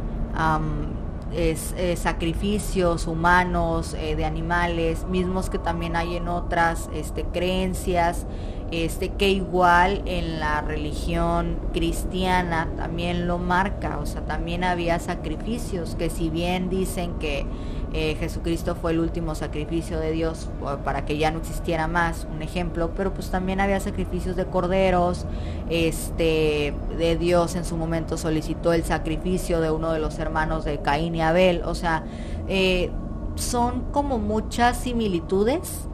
Es, 1.33 1.75
eh, 1.77 1.95
sacrificios 1.97 3.07
humanos 3.07 3.95
eh, 3.95 4.17
de 4.17 4.25
animales, 4.25 5.07
mismos 5.07 5.49
que 5.49 5.59
también 5.59 5.95
hay 5.95 6.17
en 6.17 6.27
otras 6.27 6.91
este, 6.93 7.23
creencias, 7.23 8.27
este, 8.71 9.11
que 9.11 9.31
igual 9.31 10.03
en 10.07 10.39
la 10.39 10.61
religión 10.61 11.59
cristiana 11.73 12.69
también 12.77 13.27
lo 13.27 13.39
marca, 13.39 13.99
o 13.99 14.07
sea, 14.07 14.25
también 14.25 14.63
había 14.65 14.99
sacrificios, 14.99 15.97
que 15.97 16.11
si 16.11 16.31
bien 16.31 16.69
dicen 16.69 17.15
que 17.19 17.47
eh, 17.93 18.17
Jesucristo 18.21 18.77
fue 18.77 18.93
el 18.93 19.01
último 19.01 19.35
sacrificio 19.35 19.99
de 19.99 20.13
Dios 20.13 20.49
para 20.85 21.05
que 21.05 21.19
ya 21.19 21.33
no 21.33 21.41
existiera 21.41 21.89
más, 21.89 22.29
un 22.33 22.43
ejemplo, 22.43 22.93
pero 22.97 23.13
pues 23.13 23.31
también 23.31 23.61
había 23.61 23.81
sacrificios 23.81 24.37
de 24.37 24.47
corderos, 24.47 25.27
este, 25.69 26.73
de 26.97 27.17
Dios 27.17 27.57
en 27.57 27.65
su 27.65 27.77
momento 27.77 28.17
solicitó 28.17 28.73
el 28.73 28.85
sacrificio 28.85 29.61
de 29.61 29.73
uno 29.73 29.93
de 29.93 29.99
los 29.99 30.21
hermanos 30.21 30.65
de 30.65 30.79
Caín 30.81 31.17
y 31.17 31.23
Abel, 31.23 31.63
o 31.65 31.75
sea, 31.75 32.05
eh, 32.47 32.91
son 33.35 33.91
como 33.91 34.19
muchas 34.19 34.77
similitudes, 34.77 35.89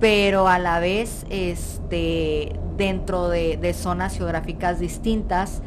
pero 0.00 0.48
a 0.48 0.58
la 0.58 0.80
vez, 0.80 1.24
este, 1.30 2.58
dentro 2.76 3.28
de, 3.28 3.56
de 3.56 3.74
zonas 3.74 4.16
geográficas 4.16 4.80
distintas, 4.80 5.62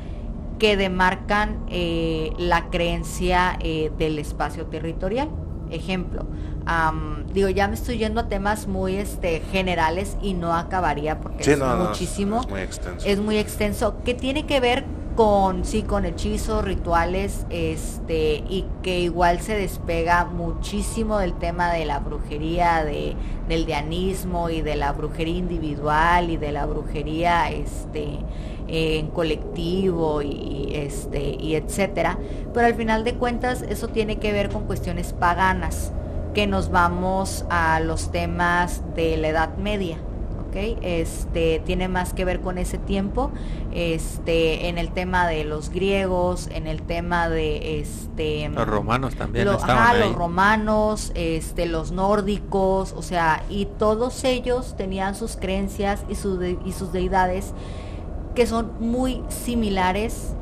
que 0.59 0.77
demarcan 0.77 1.65
eh, 1.69 2.31
la 2.37 2.69
creencia 2.69 3.57
eh, 3.59 3.91
del 3.97 4.17
espacio 4.19 4.65
territorial. 4.67 5.29
Ejemplo, 5.71 6.25
am, 6.65 7.25
digo, 7.33 7.49
ya 7.49 7.67
me 7.67 7.73
estoy 7.73 7.97
yendo 7.97 8.21
a 8.21 8.29
temas 8.29 8.67
muy 8.67 8.95
este, 8.95 9.41
generales 9.51 10.17
y 10.21 10.35
no 10.35 10.53
acabaría 10.53 11.19
porque 11.19 11.43
Sí, 11.43 11.51
es 11.51 11.57
no, 11.59 11.75
no, 11.75 11.85
muchísimo 11.85 12.41
es 12.41 12.49
muy 12.49 12.61
extenso. 12.61 13.07
es 13.07 13.19
muy 13.19 13.37
extenso, 13.37 13.95
que 14.05 14.13
tiene 14.13 14.45
que 14.45 14.59
ver 14.59 14.85
con, 15.15 15.65
sí, 15.65 15.83
con 15.83 16.05
hechizos, 16.05 16.63
rituales, 16.63 17.45
este, 17.49 18.43
y 18.49 18.65
que 18.81 18.99
igual 18.99 19.39
se 19.41 19.55
despega 19.55 20.25
muchísimo 20.25 21.19
del 21.19 21.33
tema 21.33 21.71
de 21.71 21.85
la 21.85 21.99
brujería, 21.99 22.83
de, 22.83 23.15
del 23.47 23.65
dianismo 23.65 24.49
y 24.49 24.61
de 24.61 24.75
la 24.75 24.91
brujería 24.91 25.37
individual 25.37 26.29
y 26.29 26.37
de 26.37 26.51
la 26.51 26.65
brujería, 26.65 27.51
este, 27.51 28.19
en 28.67 29.07
colectivo 29.07 30.21
y 30.21 30.71
este 30.73 31.35
y 31.39 31.55
etcétera. 31.55 32.17
Pero 32.53 32.65
al 32.65 32.75
final 32.75 33.03
de 33.03 33.15
cuentas 33.15 33.61
eso 33.61 33.89
tiene 33.89 34.17
que 34.17 34.31
ver 34.31 34.49
con 34.49 34.65
cuestiones 34.65 35.13
paganas 35.13 35.91
que 36.33 36.47
nos 36.47 36.71
vamos 36.71 37.45
a 37.49 37.79
los 37.79 38.11
temas 38.11 38.81
de 38.95 39.17
la 39.17 39.27
Edad 39.27 39.57
Media 39.57 39.97
¿ok? 40.53 40.77
Este 40.81 41.61
tiene 41.65 41.87
más 41.87 42.13
que 42.13 42.25
ver 42.25 42.41
con 42.41 42.57
ese 42.57 42.77
tiempo, 42.77 43.31
este, 43.73 44.69
en 44.69 44.77
el 44.77 44.91
tema 44.91 45.27
de 45.27 45.43
los 45.45 45.69
griegos, 45.69 46.47
en 46.53 46.67
el 46.67 46.83
tema 46.83 47.27
de 47.29 47.79
este 47.79 48.49
Los 48.49 48.67
romanos 48.67 49.15
también 49.15 49.45
lo- 49.45 49.53
estaban 49.53 49.77
ajá, 49.77 49.89
ahí. 49.91 49.99
los 50.01 50.15
romanos, 50.15 51.11
este, 51.15 51.65
los 51.65 51.91
nórdicos, 51.91 52.93
o 52.95 53.01
sea, 53.01 53.43
y 53.49 53.65
todos 53.65 54.23
ellos 54.23 54.75
tenían 54.77 55.15
sus 55.15 55.35
creencias 55.37 56.03
y, 56.07 56.15
sus 56.15 56.39
de- 56.39 56.59
y 56.65 56.71
sus 56.71 56.91
deidades 56.91 57.53
que 58.35 58.45
son 58.47 58.71
muy 58.79 59.21
similares 59.29 60.33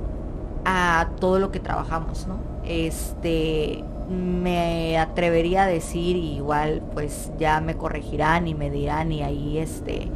a 0.65 1.09
todo 1.19 1.39
lo 1.39 1.51
que 1.51 1.59
trabajamos, 1.59 2.27
¿no? 2.27 2.37
Este, 2.65 3.83
me 4.11 4.97
atrevería 4.97 5.63
a 5.63 5.67
decir, 5.67 6.15
igual 6.17 6.81
pues 6.93 7.31
ya 7.39 7.61
me 7.61 7.75
corregirán 7.75 8.47
y 8.47 8.55
me 8.55 8.69
dirán 8.69 9.11
y 9.11 9.23
ahí 9.23 9.57
este 9.57 10.09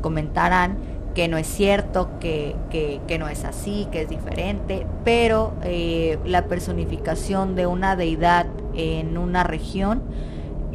comentarán 0.00 0.76
que 1.14 1.26
no 1.26 1.36
es 1.36 1.48
cierto, 1.48 2.10
que, 2.20 2.54
que, 2.70 3.00
que 3.08 3.18
no 3.18 3.28
es 3.28 3.44
así, 3.44 3.88
que 3.90 4.02
es 4.02 4.08
diferente, 4.08 4.86
pero 5.04 5.54
eh, 5.64 6.18
la 6.24 6.44
personificación 6.46 7.56
de 7.56 7.66
una 7.66 7.96
deidad 7.96 8.46
en 8.74 9.18
una 9.18 9.42
región 9.42 10.02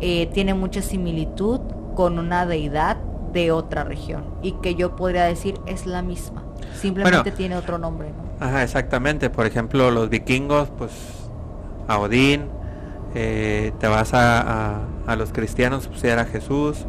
eh, 0.02 0.30
tiene 0.34 0.54
mucha 0.54 0.82
similitud 0.82 1.62
con 1.96 2.20
una 2.20 2.46
deidad 2.46 2.98
de 3.32 3.52
otra 3.52 3.84
región 3.86 4.26
y 4.42 4.54
que 4.54 4.76
yo 4.76 4.96
podría 4.98 5.24
decir 5.24 5.60
es 5.66 5.86
la 5.86 6.02
misma, 6.02 6.44
simplemente 6.74 7.22
Bueno. 7.22 7.38
tiene 7.38 7.56
otro 7.56 7.78
nombre. 7.78 8.10
¿no? 8.10 8.46
Ajá, 8.46 8.64
exactamente. 8.64 9.30
Por 9.30 9.46
ejemplo, 9.46 9.92
los 9.92 10.10
vikingos, 10.10 10.70
pues 10.78 10.92
a 11.88 12.00
Odín, 12.00 12.48
eh, 13.16 13.74
te 13.80 13.88
vas 13.88 14.14
a, 14.14 14.42
a- 14.42 14.88
a 15.08 15.16
los 15.16 15.32
cristianos, 15.34 15.88
pues 15.88 16.04
era 16.04 16.26
Jesús. 16.26 16.86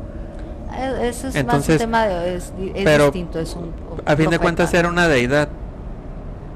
Eh, 0.76 1.08
Eso 1.08 1.28
es 1.28 1.44
más 1.44 1.68
un 1.68 1.72
Entonces, 1.72 1.78
tema 1.78 2.06
de, 2.06 2.36
es, 2.36 2.52
es 2.74 2.84
pero 2.84 3.04
distinto, 3.04 3.38
es 3.38 3.54
un 3.54 3.72
A 4.06 4.16
fin 4.16 4.30
de 4.30 4.38
cuentas 4.38 4.72
era 4.74 4.88
una 4.88 5.08
deidad. 5.08 5.48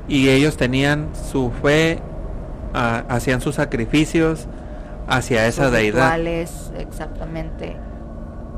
Y 0.08 0.28
ellos 0.30 0.56
tenían 0.56 1.08
su 1.14 1.50
fe, 1.50 2.00
ah, 2.74 3.04
hacían 3.08 3.40
sus 3.40 3.56
sacrificios 3.56 4.48
hacia 5.06 5.46
esa 5.46 5.64
Sus 5.64 5.72
deidad. 5.72 6.12
rituales, 6.12 6.72
exactamente. 6.78 7.76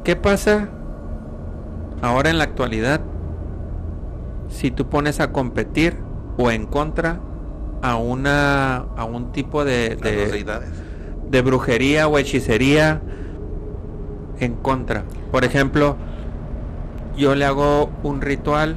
¿Qué 0.05 0.17
pasa 0.17 0.69
ahora 2.03 2.31
en 2.31 2.39
la 2.39 2.45
actualidad 2.45 3.01
si 4.49 4.71
tú 4.71 4.89
pones 4.89 5.21
a 5.21 5.33
competir 5.33 5.97
o 6.37 6.51
en 6.51 6.67
contra 6.67 7.21
a 7.83 7.97
una 7.97 8.77
a 8.97 9.05
un 9.05 9.33
tipo 9.33 9.65
de, 9.65 9.97
deidades. 9.97 10.71
De 11.31 11.43
brujería 11.43 12.09
o 12.09 12.19
hechicería 12.19 13.01
en 14.41 14.55
contra? 14.55 15.05
Por 15.31 15.45
ejemplo, 15.45 15.97
yo 17.17 17.35
le 17.35 17.45
hago 17.45 17.91
un 18.03 18.21
ritual 18.21 18.77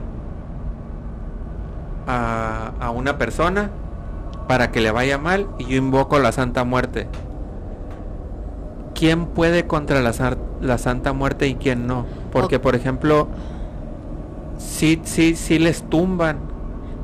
a, 2.07 2.73
a 2.79 2.89
una 2.91 3.17
persona 3.17 3.69
para 4.47 4.71
que 4.71 4.81
le 4.81 4.91
vaya 4.91 5.17
mal 5.17 5.47
y 5.57 5.65
yo 5.65 5.77
invoco 5.77 6.19
la 6.19 6.31
Santa 6.31 6.63
Muerte. 6.63 7.07
¿Quién 8.93 9.25
puede 9.27 9.65
contra 9.65 10.01
la, 10.01 10.13
la 10.61 10.77
Santa 10.77 11.13
Muerte 11.13 11.47
y 11.47 11.55
quién 11.55 11.87
no? 11.87 12.05
Porque, 12.31 12.59
por 12.59 12.75
ejemplo, 12.75 13.27
sí, 14.57 15.01
sí, 15.03 15.35
sí 15.35 15.59
les 15.59 15.83
tumban, 15.89 16.37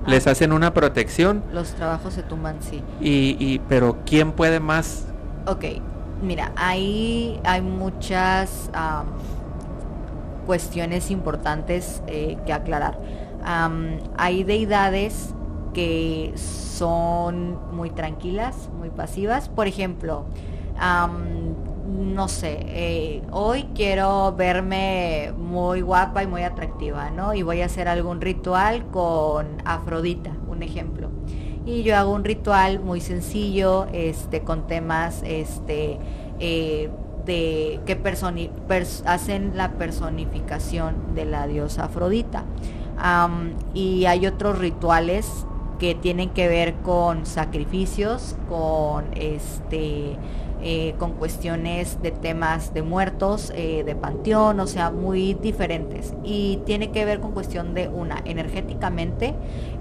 les 0.06 0.28
Ah. 0.28 0.32
hacen 0.32 0.52
una 0.54 0.74
protección, 0.74 1.44
Los 1.54 1.70
trabajos 1.74 2.14
se 2.14 2.24
tumban, 2.24 2.58
sí. 2.62 2.84
y, 3.02 3.36
y, 3.40 3.60
pero 3.68 3.98
¿quién 4.06 4.32
puede 4.34 4.60
más? 4.60 5.06
Ok, 5.50 5.66
mira, 6.22 6.52
ahí 6.56 7.40
hay 7.44 7.62
muchas 7.64 8.70
cuestiones 10.46 11.10
importantes 11.10 12.04
eh, 12.06 12.38
que 12.46 12.54
aclarar. 12.54 13.00
Hay 14.16 14.44
deidades 14.44 15.34
que 15.74 16.32
son 16.36 17.58
muy 17.76 17.90
tranquilas, 17.90 18.70
muy 18.78 18.92
pasivas. 18.92 19.50
Por 19.50 19.66
ejemplo, 19.66 20.26
no 21.88 22.28
sé, 22.28 22.60
eh, 22.68 23.24
hoy 23.32 23.70
quiero 23.74 24.36
verme 24.36 25.34
muy 25.36 25.82
guapa 25.82 26.22
y 26.22 26.28
muy 26.28 26.44
atractiva, 26.44 27.10
¿no? 27.10 27.34
Y 27.34 27.42
voy 27.42 27.62
a 27.62 27.66
hacer 27.66 27.88
algún 27.88 28.22
ritual 28.22 28.86
con 28.92 29.48
Afrodita, 29.66 30.32
un 30.48 30.62
ejemplo 30.62 31.10
y 31.70 31.84
yo 31.84 31.96
hago 31.96 32.12
un 32.14 32.24
ritual 32.24 32.80
muy 32.80 33.00
sencillo 33.00 33.86
este 33.94 34.42
con 34.42 34.66
temas 34.68 35.22
este 35.24 36.00
eh, 36.40 36.90
de 37.26 37.80
que 37.86 38.02
personi- 38.02 38.50
pers- 38.68 39.04
hacen 39.06 39.52
la 39.56 39.74
personificación 39.74 41.14
de 41.14 41.26
la 41.26 41.46
diosa 41.48 41.86
Afrodita. 41.86 42.44
Y 43.74 44.06
hay 44.06 44.26
otros 44.26 44.58
rituales 44.58 45.46
que 45.80 45.96
tienen 45.96 46.30
que 46.32 46.48
ver 46.48 46.74
con 46.84 47.26
sacrificios 47.26 48.36
con 48.50 49.06
este 49.16 50.18
eh, 50.62 50.96
con 50.98 51.14
cuestiones 51.14 52.02
de 52.02 52.12
temas 52.12 52.74
de 52.74 52.82
muertos, 52.82 53.52
eh, 53.56 53.84
de 53.86 53.96
panteón, 53.96 54.60
o 54.60 54.68
sea, 54.68 54.92
muy 54.92 55.34
diferentes. 55.36 56.14
Y 56.24 56.60
tiene 56.66 56.92
que 56.92 57.06
ver 57.06 57.20
con 57.20 57.32
cuestión 57.32 57.74
de 57.74 57.88
una, 57.88 58.22
energéticamente, 58.26 59.34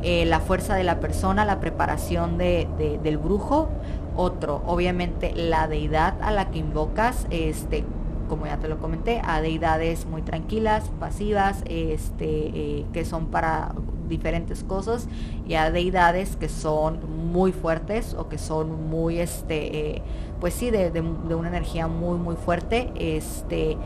eh, 0.03 0.25
la 0.27 0.41
fuerza 0.41 0.75
de 0.75 0.85
la 0.85 1.01
persona, 1.01 1.45
la 1.45 1.61
preparación 1.61 2.39
de- 2.39 2.69
de- 2.79 2.99
del 2.99 3.19
brujo. 3.19 3.69
Otro, 4.17 4.63
obviamente, 4.67 5.33
la 5.35 5.69
deidad 5.69 6.15
a 6.23 6.31
la 6.33 6.51
que 6.51 6.59
invocas, 6.59 7.27
este, 7.31 7.85
como 8.29 8.47
ya 8.47 8.59
te 8.59 8.69
lo 8.69 8.79
comenté, 8.79 9.21
a 9.25 9.41
deidades 9.41 10.07
muy 10.07 10.23
tranquilas, 10.23 10.91
pasivas, 11.01 11.63
este, 11.69 12.85
que 12.93 13.05
son 13.05 13.27
para 13.29 13.75
diferentes 14.09 14.65
cosas, 14.65 15.09
y 15.47 15.55
a 15.55 15.71
deidades 15.71 16.37
que 16.37 16.49
son 16.49 16.99
muy 17.33 17.53
fuertes 17.53 18.15
o 18.15 18.29
que 18.29 18.39
son 18.39 18.89
muy, 18.91 19.19
este, 19.21 20.03
pues 20.41 20.55
sí, 20.55 20.71
de, 20.71 20.91
de- 20.91 21.03
de 21.03 21.35
una 21.35 21.49
energía 21.49 21.87
muy, 21.89 22.19
muy 22.19 22.37
fuerte, 22.37 22.93
este, 22.97 23.77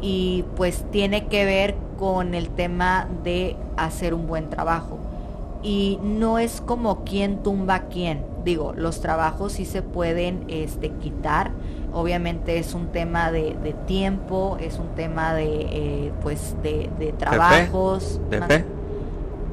y 0.00 0.44
pues 0.56 0.84
tiene 0.90 1.26
que 1.26 1.44
ver 1.44 1.74
con 1.98 2.34
el 2.34 2.48
tema 2.50 3.08
de 3.24 3.56
hacer 3.76 4.14
un 4.14 4.26
buen 4.26 4.50
trabajo. 4.50 4.98
Y 5.62 6.00
no 6.02 6.38
es 6.38 6.60
como 6.60 7.04
quién 7.04 7.42
tumba 7.44 7.74
a 7.76 7.82
quién. 7.88 8.24
Digo, 8.44 8.72
los 8.76 9.00
trabajos 9.00 9.52
sí 9.52 9.64
se 9.64 9.80
pueden 9.82 10.44
este, 10.48 10.90
quitar. 10.90 11.52
Obviamente 11.92 12.58
es 12.58 12.74
un 12.74 12.88
tema 12.88 13.30
de, 13.30 13.54
de 13.62 13.72
tiempo, 13.72 14.56
es 14.60 14.80
un 14.80 14.88
tema 14.96 15.34
de, 15.34 15.66
eh, 15.70 16.12
pues, 16.20 16.56
de, 16.64 16.90
de 16.98 17.12
trabajos. 17.12 18.20
¿De 18.28 18.38
fe? 18.42 18.64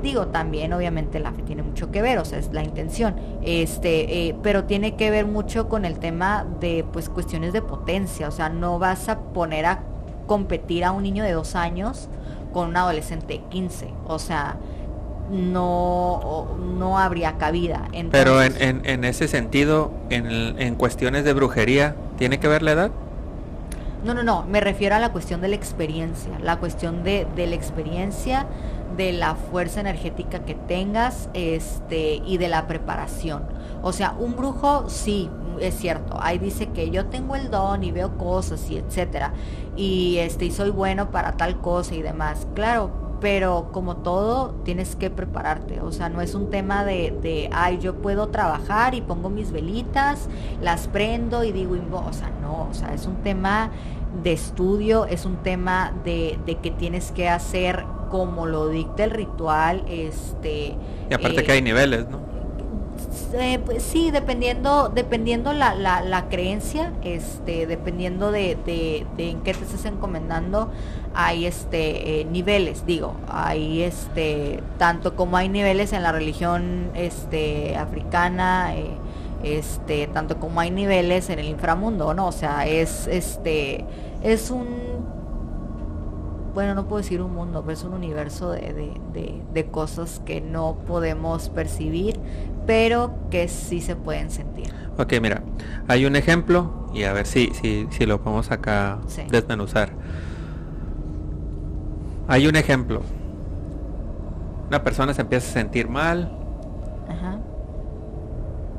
Digo, 0.01 0.27
también 0.27 0.71
obviamente 0.73 1.19
la 1.19 1.31
fe 1.33 1.41
tiene 1.41 1.61
mucho 1.61 1.91
que 1.91 2.01
ver, 2.01 2.19
o 2.19 2.25
sea, 2.25 2.39
es 2.39 2.51
la 2.53 2.63
intención. 2.63 3.15
Este, 3.41 4.27
eh, 4.29 4.35
pero 4.41 4.63
tiene 4.63 4.95
que 4.95 5.11
ver 5.11 5.25
mucho 5.25 5.67
con 5.67 5.83
el 5.85 5.99
tema 5.99 6.45
de 6.61 6.85
pues 6.91 7.09
cuestiones 7.09 7.51
de 7.53 7.61
potencia. 7.61 8.27
O 8.27 8.31
sea, 8.31 8.49
no 8.49 8.79
vas 8.79 9.09
a 9.09 9.19
poner 9.19 9.65
a 9.65 9.83
competir 10.27 10.85
a 10.85 10.91
un 10.91 11.03
niño 11.03 11.23
de 11.23 11.31
dos 11.33 11.55
años 11.55 12.07
con 12.53 12.69
un 12.69 12.77
adolescente 12.77 13.33
de 13.33 13.39
15. 13.49 13.93
O 14.05 14.19
sea, 14.19 14.57
no, 15.29 16.55
no 16.57 16.97
habría 16.97 17.37
cabida. 17.37 17.87
Pero 18.09 18.41
en, 18.41 18.55
en, 18.61 18.81
en 18.85 19.03
ese 19.03 19.27
sentido, 19.27 19.91
en, 20.09 20.25
el- 20.27 20.55
en 20.59 20.75
cuestiones 20.75 21.23
de 21.23 21.33
brujería, 21.33 21.95
¿tiene 22.17 22.39
que 22.39 22.47
ver 22.47 22.61
la 22.63 22.71
edad? 22.71 22.91
No, 24.03 24.13
no, 24.13 24.23
no, 24.23 24.45
me 24.45 24.61
refiero 24.61 24.95
a 24.95 24.99
la 24.99 25.11
cuestión 25.11 25.41
de 25.41 25.49
la 25.49 25.55
experiencia, 25.55 26.39
la 26.39 26.57
cuestión 26.57 27.03
de, 27.03 27.27
de 27.35 27.47
la 27.47 27.55
experiencia, 27.55 28.47
de 28.95 29.13
la 29.13 29.35
fuerza 29.35 29.79
energética 29.79 30.45
que 30.45 30.55
tengas, 30.55 31.29
este, 31.33 32.21
y 32.25 32.37
de 32.37 32.49
la 32.49 32.67
preparación. 32.67 33.43
O 33.81 33.93
sea, 33.93 34.15
un 34.19 34.35
brujo, 34.35 34.89
sí, 34.89 35.29
es 35.59 35.75
cierto, 35.75 36.17
ahí 36.21 36.37
dice 36.37 36.67
que 36.67 36.89
yo 36.89 37.05
tengo 37.07 37.35
el 37.35 37.49
don 37.49 37.83
y 37.83 37.91
veo 37.91 38.17
cosas 38.17 38.69
y 38.69 38.77
etcétera, 38.77 39.33
y 39.75 40.17
este, 40.17 40.45
y 40.45 40.51
soy 40.51 40.69
bueno 40.69 41.11
para 41.11 41.33
tal 41.33 41.59
cosa 41.61 41.95
y 41.95 42.01
demás, 42.01 42.47
claro, 42.55 42.91
pero 43.19 43.69
como 43.73 43.97
todo, 43.97 44.51
tienes 44.63 44.95
que 44.95 45.09
prepararte, 45.09 45.81
o 45.81 45.91
sea, 45.91 46.09
no 46.09 46.21
es 46.21 46.35
un 46.35 46.49
tema 46.49 46.85
de, 46.85 47.17
de 47.21 47.49
ay, 47.51 47.77
yo 47.79 47.95
puedo 47.95 48.29
trabajar 48.29 48.95
y 48.95 49.01
pongo 49.01 49.29
mis 49.29 49.51
velitas, 49.51 50.29
las 50.61 50.87
prendo 50.87 51.43
y 51.43 51.51
digo, 51.51 51.75
invo-". 51.75 52.07
o 52.07 52.13
sea, 52.13 52.31
no, 52.41 52.67
o 52.69 52.73
sea, 52.73 52.93
es 52.93 53.05
un 53.05 53.17
tema 53.17 53.71
de 54.23 54.33
estudio, 54.33 55.05
es 55.05 55.25
un 55.25 55.37
tema 55.37 55.93
de, 56.03 56.39
de 56.45 56.55
que 56.55 56.71
tienes 56.71 57.11
que 57.11 57.29
hacer 57.29 57.85
como 58.09 58.45
lo 58.45 58.67
dicta 58.69 59.03
el 59.03 59.11
ritual, 59.11 59.83
este... 59.89 60.75
Y 61.09 61.13
aparte 61.13 61.41
eh, 61.41 61.43
que 61.43 61.51
hay 61.51 61.61
niveles, 61.61 62.07
¿no? 62.09 62.29
eh, 63.33 63.59
pues 63.63 63.83
sí, 63.83 64.11
dependiendo, 64.11 64.89
dependiendo 64.89 65.53
la, 65.53 65.75
la, 65.75 66.01
la 66.01 66.29
creencia, 66.29 66.93
este, 67.03 67.67
dependiendo 67.67 68.31
de, 68.31 68.57
de, 68.65 69.05
de 69.17 69.29
en 69.29 69.41
qué 69.41 69.53
te 69.53 69.63
estés 69.63 69.85
encomendando, 69.85 70.71
hay 71.13 71.45
este 71.45 72.21
eh, 72.21 72.25
niveles, 72.25 72.85
digo, 72.85 73.13
hay 73.27 73.81
este, 73.83 74.61
tanto 74.77 75.15
como 75.15 75.37
hay 75.37 75.49
niveles 75.49 75.93
en 75.93 76.03
la 76.03 76.11
religión 76.11 76.91
este 76.95 77.75
africana, 77.77 78.75
eh, 78.75 78.91
este, 79.43 80.07
tanto 80.07 80.39
como 80.39 80.59
hay 80.59 80.71
niveles 80.71 81.29
en 81.29 81.39
el 81.39 81.47
inframundo, 81.47 82.13
¿no? 82.13 82.27
O 82.27 82.31
sea, 82.31 82.67
es 82.67 83.07
este, 83.07 83.85
es 84.23 84.51
un 84.51 84.88
bueno, 86.53 86.75
no 86.75 86.87
puedo 86.87 87.01
decir 87.01 87.21
un 87.21 87.33
mundo, 87.33 87.61
pero 87.61 87.73
es 87.73 87.83
un 87.83 87.93
universo 87.93 88.51
de, 88.51 88.73
de- 88.73 89.01
de- 89.13 89.41
de 89.53 89.65
cosas 89.67 90.21
que 90.25 90.41
no 90.41 90.77
podemos 90.87 91.49
percibir, 91.49 92.19
pero 92.65 93.11
que 93.29 93.47
sí 93.47 93.81
se 93.81 93.95
pueden 93.95 94.29
sentir. 94.29 94.71
Ok, 94.97 95.13
mira, 95.21 95.41
hay 95.87 96.05
un 96.05 96.15
ejemplo 96.15 96.87
y 96.93 97.03
a 97.03 97.13
ver 97.13 97.25
si, 97.25 97.51
si, 97.53 97.87
si 97.91 98.05
lo 98.05 98.21
podemos 98.21 98.51
acá 98.51 98.99
Sí. 99.07 99.23
desmenuzar. 99.29 99.89
Hay 102.27 102.47
un 102.47 102.55
ejemplo. 102.55 103.01
Una 104.67 104.83
persona 104.83 105.13
se 105.13 105.21
empieza 105.21 105.49
a 105.49 105.53
sentir 105.53 105.87
mal, 105.89 106.31
Ajá. 107.09 107.39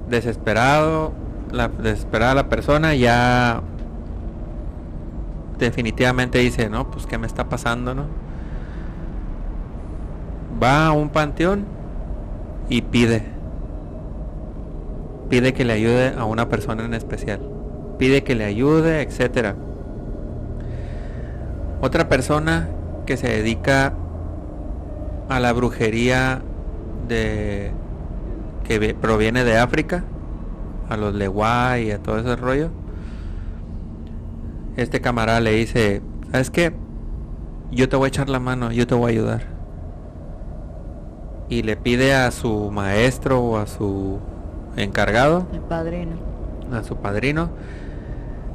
desesperado, 0.08 1.12
la 1.52 1.68
desesperada 1.68 2.34
la 2.34 2.48
persona 2.48 2.94
ya 2.94 3.60
definitivamente 5.64 6.38
dice, 6.38 6.68
no, 6.68 6.90
pues 6.90 7.06
qué 7.06 7.18
me 7.18 7.26
está 7.26 7.48
pasando, 7.48 7.94
¿no? 7.94 8.06
va 10.62 10.86
a 10.86 10.92
un 10.92 11.08
panteón 11.08 11.64
y 12.68 12.82
pide. 12.82 13.22
Pide 15.28 15.54
que 15.54 15.64
le 15.64 15.72
ayude 15.72 16.14
a 16.16 16.24
una 16.24 16.48
persona 16.48 16.84
en 16.84 16.94
especial. 16.94 17.40
Pide 17.98 18.24
que 18.24 18.34
le 18.34 18.44
ayude, 18.44 19.02
etcétera. 19.02 19.56
Otra 21.80 22.08
persona 22.08 22.68
que 23.06 23.16
se 23.16 23.28
dedica 23.28 23.94
a 25.28 25.40
la 25.40 25.52
brujería 25.52 26.42
de 27.08 27.72
que 28.64 28.94
proviene 28.94 29.44
de 29.44 29.58
África, 29.58 30.04
a 30.88 30.96
los 30.96 31.14
Lewa 31.14 31.78
y 31.78 31.90
a 31.90 31.98
todo 31.98 32.18
ese 32.18 32.36
rollo. 32.36 32.70
Este 34.80 35.02
camarada 35.02 35.40
le 35.40 35.52
dice, 35.52 36.00
¿sabes 36.32 36.50
qué? 36.50 36.72
Yo 37.70 37.90
te 37.90 37.96
voy 37.96 38.06
a 38.06 38.08
echar 38.08 38.30
la 38.30 38.40
mano, 38.40 38.72
yo 38.72 38.86
te 38.86 38.94
voy 38.94 39.10
a 39.10 39.12
ayudar. 39.12 39.42
Y 41.50 41.64
le 41.64 41.76
pide 41.76 42.14
a 42.14 42.30
su 42.30 42.70
maestro 42.70 43.40
o 43.42 43.58
a 43.58 43.66
su 43.66 44.20
encargado, 44.78 45.46
El 45.52 45.60
padrino. 45.60 46.12
a 46.72 46.82
su 46.82 46.96
padrino, 46.96 47.50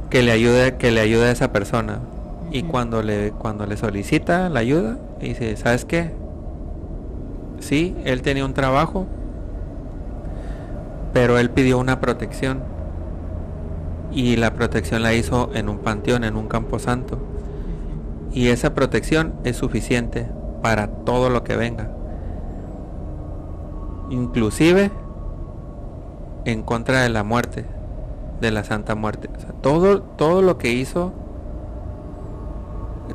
que 0.10 0.24
le 0.24 0.32
ayude, 0.32 0.78
que 0.78 0.90
le 0.90 1.02
ayude 1.02 1.26
a 1.28 1.32
esa 1.32 1.52
persona. 1.52 2.00
Y 2.52 2.64
cuando 2.64 3.04
le, 3.04 3.30
cuando 3.30 3.68
le 3.68 3.78
solicita 3.78 4.50
la 4.50 4.62
ayuda, 4.62 4.98
dice, 5.22 5.56
¿sabes 5.58 5.86
qué? 5.86 6.12
Sí, 7.60 7.96
él 8.04 8.24
tenía 8.24 8.46
un 8.46 8.56
trabajo, 8.56 9.06
pero 11.14 11.38
él 11.38 11.52
pidió 11.52 11.78
una 11.78 12.00
protección. 12.00 12.64
Y 14.16 14.38
la 14.38 14.54
protección 14.54 15.04
la 15.04 15.14
hizo 15.14 15.52
en 15.54 15.68
un 15.68 15.80
panteón, 15.80 16.24
en 16.24 16.38
un 16.38 16.48
camposanto. 16.48 17.20
Y 18.32 18.48
esa 18.48 18.74
protección 18.74 19.34
es 19.44 19.58
suficiente 19.58 20.28
para 20.62 20.88
todo 20.88 21.30
lo 21.30 21.44
que 21.44 21.58
venga. 21.58 21.92
Inclusive 24.10 24.90
en 26.46 26.64
contra 26.64 27.02
de 27.02 27.10
la 27.10 27.26
muerte, 27.26 27.66
de 28.40 28.52
la 28.52 28.64
Santa 28.64 28.96
Muerte. 28.96 29.30
Todo, 29.62 30.02
todo 30.02 30.42
lo 30.42 30.58
que 30.58 30.72
hizo, 30.72 31.12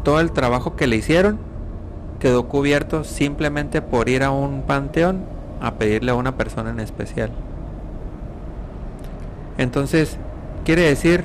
todo 0.03 0.21
el 0.21 0.33
trabajo 0.33 0.77
que 0.77 0.87
le 0.87 0.97
hicieron, 0.97 1.39
quedó 2.19 2.47
cubierto 2.47 3.05
simplemente 3.05 3.81
por 3.81 4.11
ir 4.11 4.23
a 4.23 4.31
un 4.31 4.63
panteón 4.63 5.25
a 5.63 5.75
pedirle 5.75 6.11
a 6.11 6.15
una 6.15 6.37
persona 6.37 6.71
en 6.71 6.81
especial. 6.81 7.31
Entonces, 9.57 10.19
quiere 10.71 10.83
decir 10.83 11.25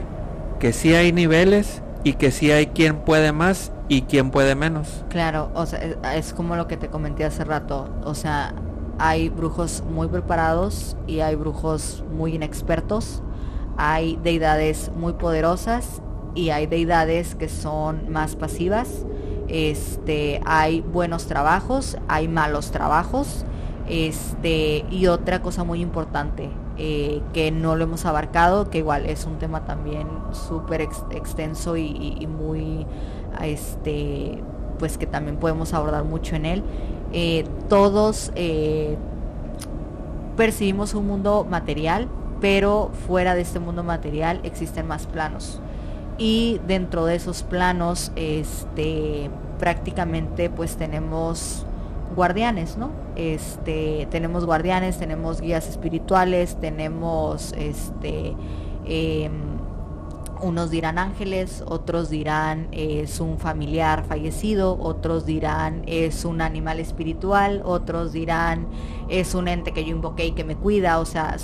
que 0.59 0.73
sí 0.73 0.95
hay 0.95 1.11
niveles 1.11 1.83
y 2.03 2.13
que 2.13 2.31
sí 2.31 2.49
hay 2.49 2.65
quien 2.65 2.97
puede 2.97 3.31
más 3.31 3.71
y 3.87 4.01
quien 4.01 4.31
puede 4.31 4.55
menos. 4.55 5.05
Claro, 5.09 5.51
o 5.53 5.67
sea, 5.67 5.81
es, 6.15 6.33
como 6.33 6.55
lo 6.55 6.65
que 6.67 6.77
te 6.77 6.87
comenté 6.87 7.25
hace 7.25 7.43
rato. 7.43 7.87
O 8.05 8.15
sea, 8.15 8.55
hay 8.97 9.29
brujos 9.29 9.83
muy 9.87 10.07
preparados 10.07 10.97
y 11.05 11.19
hay 11.19 11.35
brujos 11.35 12.03
muy 12.11 12.33
inexpertos. 12.33 13.21
Hay 13.77 14.17
deidades 14.23 14.89
muy 14.95 15.13
poderosas 15.13 16.01
y 16.33 16.49
hay 16.49 16.65
deidades 16.65 17.35
que 17.35 17.47
son 17.47 18.11
más 18.11 18.35
pasivas. 18.35 19.05
Este, 19.47 20.41
hay 20.43 20.81
buenos 20.81 21.27
trabajos, 21.27 21.99
hay 22.07 22.27
malos 22.27 22.71
trabajos. 22.71 23.45
Este, 23.87 24.85
y 24.89 25.05
otra 25.05 25.43
cosa 25.43 25.63
muy 25.63 25.81
importante 25.81 26.49
eh, 26.77 27.21
que 27.33 27.51
no 27.51 27.75
lo 27.75 27.85
hemos 27.85 28.05
abarcado, 28.05 28.69
que 28.69 28.79
igual 28.79 29.05
es 29.05 29.25
un 29.25 29.37
tema 29.37 29.65
también 29.65 30.07
súper 30.31 30.81
ex- 30.81 31.05
extenso 31.11 31.77
y 31.77 32.27
muy, 32.27 32.85
este, 33.41 34.43
pues 34.79 34.97
que 34.97 35.07
también 35.07 35.37
podemos 35.37 35.73
abordar 35.73 36.03
mucho 36.03 36.35
en 36.35 36.45
él. 36.45 36.63
Eh, 37.13 37.45
todos 37.69 38.31
eh, 38.35 38.97
percibimos 40.35 40.93
un 40.93 41.07
mundo 41.07 41.45
material, 41.49 42.07
pero 42.41 42.91
fuera 43.07 43.35
de 43.35 43.41
este 43.41 43.59
mundo 43.59 43.83
material 43.83 44.41
existen 44.43 44.87
más 44.87 45.05
planos. 45.05 45.61
Y 46.17 46.59
dentro 46.67 47.05
de 47.05 47.15
esos 47.15 47.43
planos, 47.43 48.11
este, 48.15 49.29
prácticamente 49.59 50.49
pues 50.49 50.75
tenemos 50.77 51.65
guardianes, 52.15 52.77
¿no? 52.77 52.91
Este, 53.15 54.07
tenemos 54.11 54.45
guardianes, 54.45 54.97
tenemos 54.97 55.41
guías 55.41 55.67
espirituales, 55.67 56.59
tenemos 56.59 57.53
este 57.53 58.35
em, 58.85 59.31
unos 60.41 60.69
dirán 60.69 60.97
ángeles, 60.97 61.63
otros 61.65 62.09
dirán 62.09 62.67
es 62.71 63.19
un 63.19 63.39
familiar 63.39 64.03
fallecido, 64.05 64.77
otros 64.79 65.25
dirán 65.25 65.83
es 65.87 66.25
un 66.25 66.41
animal 66.41 66.79
espiritual, 66.79 67.61
otros 67.65 68.11
dirán 68.11 68.67
es 69.07 69.33
un 69.33 69.47
ente 69.47 69.71
que 69.71 69.85
yo 69.85 69.91
invoqué 69.95 70.27
y 70.27 70.31
que 70.33 70.43
me 70.43 70.55
cuida, 70.55 70.99
o 70.99 71.05
sea, 71.05 71.37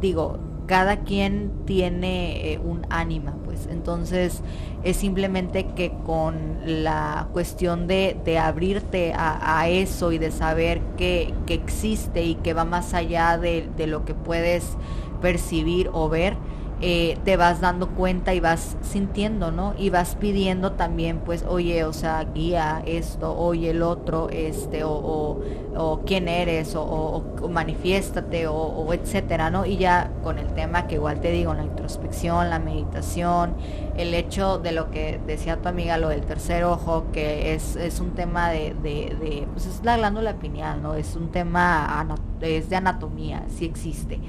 digo, 0.00 0.38
cada 0.66 1.00
quien 1.00 1.50
tiene 1.66 2.52
eh, 2.52 2.58
un 2.58 2.86
ánima, 2.90 3.36
pues. 3.44 3.66
Entonces 3.70 4.42
es 4.82 4.96
simplemente 4.96 5.66
que 5.74 5.92
con 6.04 6.58
la 6.64 7.28
cuestión 7.32 7.86
de, 7.86 8.16
de 8.24 8.38
abrirte 8.38 9.12
a, 9.14 9.60
a 9.60 9.68
eso 9.68 10.12
y 10.12 10.18
de 10.18 10.30
saber 10.30 10.80
que, 10.96 11.34
que 11.46 11.54
existe 11.54 12.24
y 12.24 12.34
que 12.36 12.54
va 12.54 12.64
más 12.64 12.94
allá 12.94 13.38
de, 13.38 13.68
de 13.76 13.86
lo 13.86 14.04
que 14.04 14.14
puedes 14.14 14.76
percibir 15.20 15.90
o 15.92 16.08
ver, 16.08 16.36
eh, 16.82 17.18
te 17.24 17.36
vas 17.36 17.60
dando 17.60 17.90
cuenta 17.94 18.34
y 18.34 18.40
vas 18.40 18.76
sintiendo, 18.82 19.52
¿no? 19.52 19.74
Y 19.78 19.90
vas 19.90 20.16
pidiendo 20.16 20.72
también, 20.72 21.20
pues, 21.20 21.44
oye, 21.48 21.84
o 21.84 21.92
sea, 21.92 22.24
guía 22.34 22.82
esto, 22.86 23.36
oye 23.36 23.70
el 23.70 23.82
otro, 23.82 24.28
este, 24.30 24.84
o, 24.84 24.90
o, 24.92 25.40
o 25.74 26.02
quién 26.04 26.28
eres, 26.28 26.74
o, 26.74 26.82
o- 26.84 27.48
manifiéstate, 27.48 28.46
o 28.48 28.92
etcétera, 28.92 29.50
¿no? 29.50 29.64
Y 29.66 29.76
ya 29.78 30.10
con 30.22 30.38
el 30.38 30.52
tema 30.54 30.86
que 30.86 30.96
igual 30.96 31.20
te 31.20 31.30
digo, 31.30 31.54
la 31.54 31.64
introspección, 31.64 32.50
la 32.50 32.58
meditación, 32.58 33.56
el 33.96 34.14
hecho 34.14 34.58
de 34.58 34.72
lo 34.72 34.90
que 34.90 35.20
decía 35.26 35.60
tu 35.60 35.68
amiga, 35.68 35.98
lo 35.98 36.08
del 36.08 36.22
tercer 36.22 36.64
ojo, 36.64 37.06
que 37.12 37.54
es, 37.54 37.76
es 37.76 38.00
un 38.00 38.12
tema 38.12 38.50
de, 38.50 38.74
de, 38.82 39.46
pues 39.52 39.66
es 39.66 39.84
la 39.84 39.96
glándula 39.96 40.34
pineal, 40.34 40.82
¿no? 40.82 40.94
Es 40.94 41.16
un 41.16 41.30
tema, 41.30 42.06
es 42.40 42.70
de 42.70 42.76
anatomía, 42.76 43.44
sí 43.48 43.64
existe 43.64 44.20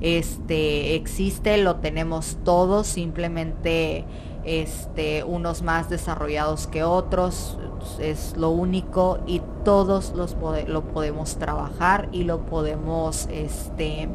este 0.00 0.94
existe, 0.94 1.58
lo 1.58 1.76
tenemos 1.76 2.38
todos, 2.44 2.86
simplemente 2.86 4.04
este 4.44 5.24
unos 5.24 5.62
más 5.62 5.90
desarrollados 5.90 6.66
que 6.66 6.82
otros, 6.82 7.58
es 7.98 8.34
lo 8.36 8.50
único 8.50 9.18
y 9.26 9.42
todos 9.64 10.12
los 10.14 10.36
lo 10.66 10.84
podemos 10.84 11.36
trabajar 11.36 12.08
y 12.12 12.24
lo 12.24 12.46
podemos 12.46 13.28
este 13.30 14.08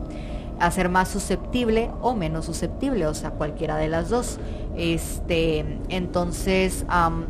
hacer 0.60 0.90
más 0.90 1.10
susceptible 1.10 1.92
o 2.02 2.16
menos 2.16 2.46
susceptible, 2.46 3.08
o 3.08 3.14
sea, 3.14 3.32
cualquiera 3.32 3.78
de 3.78 3.88
las 3.88 4.10
dos. 4.10 4.40
Este, 4.76 5.80
entonces, 5.90 6.86
am, 6.88 7.26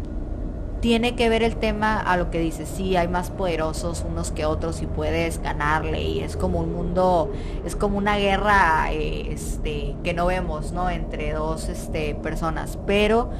tiene 0.82 1.16
que 1.16 1.30
ver 1.30 1.42
el 1.42 1.56
tema 1.56 2.00
a 2.00 2.16
lo 2.16 2.30
que 2.30 2.40
dice, 2.40 2.66
sí, 2.66 2.96
hay 2.96 3.08
más 3.08 3.32
poderosos 3.32 4.06
unos 4.08 4.32
que 4.32 4.46
otros 4.46 4.84
y 4.84 4.86
puedes 4.86 5.42
ganarle 5.42 6.04
y 6.04 6.20
es 6.20 6.38
como 6.38 6.60
un 6.60 6.74
mundo, 6.74 7.32
es 7.66 7.76
como 7.76 7.98
una 7.98 8.18
guerra 8.18 8.92
eh, 8.92 9.32
este, 9.32 9.96
que 10.04 10.14
no 10.14 10.28
vemos, 10.28 10.74
¿no? 10.74 10.90
Entre 10.92 11.34
dos 11.34 11.70
este, 11.70 12.14
personas, 12.14 12.78
pero 12.86 13.32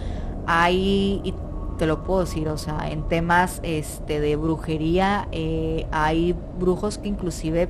hay, 0.48 1.22
y 1.24 1.36
te 1.78 1.86
lo 1.86 2.04
puedo 2.04 2.22
decir, 2.22 2.48
o 2.48 2.58
sea, 2.58 2.90
en 2.90 3.08
temas 3.08 3.60
este, 3.62 4.20
de 4.20 4.36
brujería 4.38 5.28
eh, 5.32 5.86
hay 5.92 6.36
brujos 6.58 6.98
que 6.98 7.10
inclusive 7.10 7.70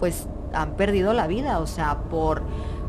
pues 0.00 0.26
han 0.54 0.72
perdido 0.72 1.12
la 1.12 1.26
vida, 1.26 1.58
o 1.58 1.66
sea, 1.66 1.98
por 2.10 2.42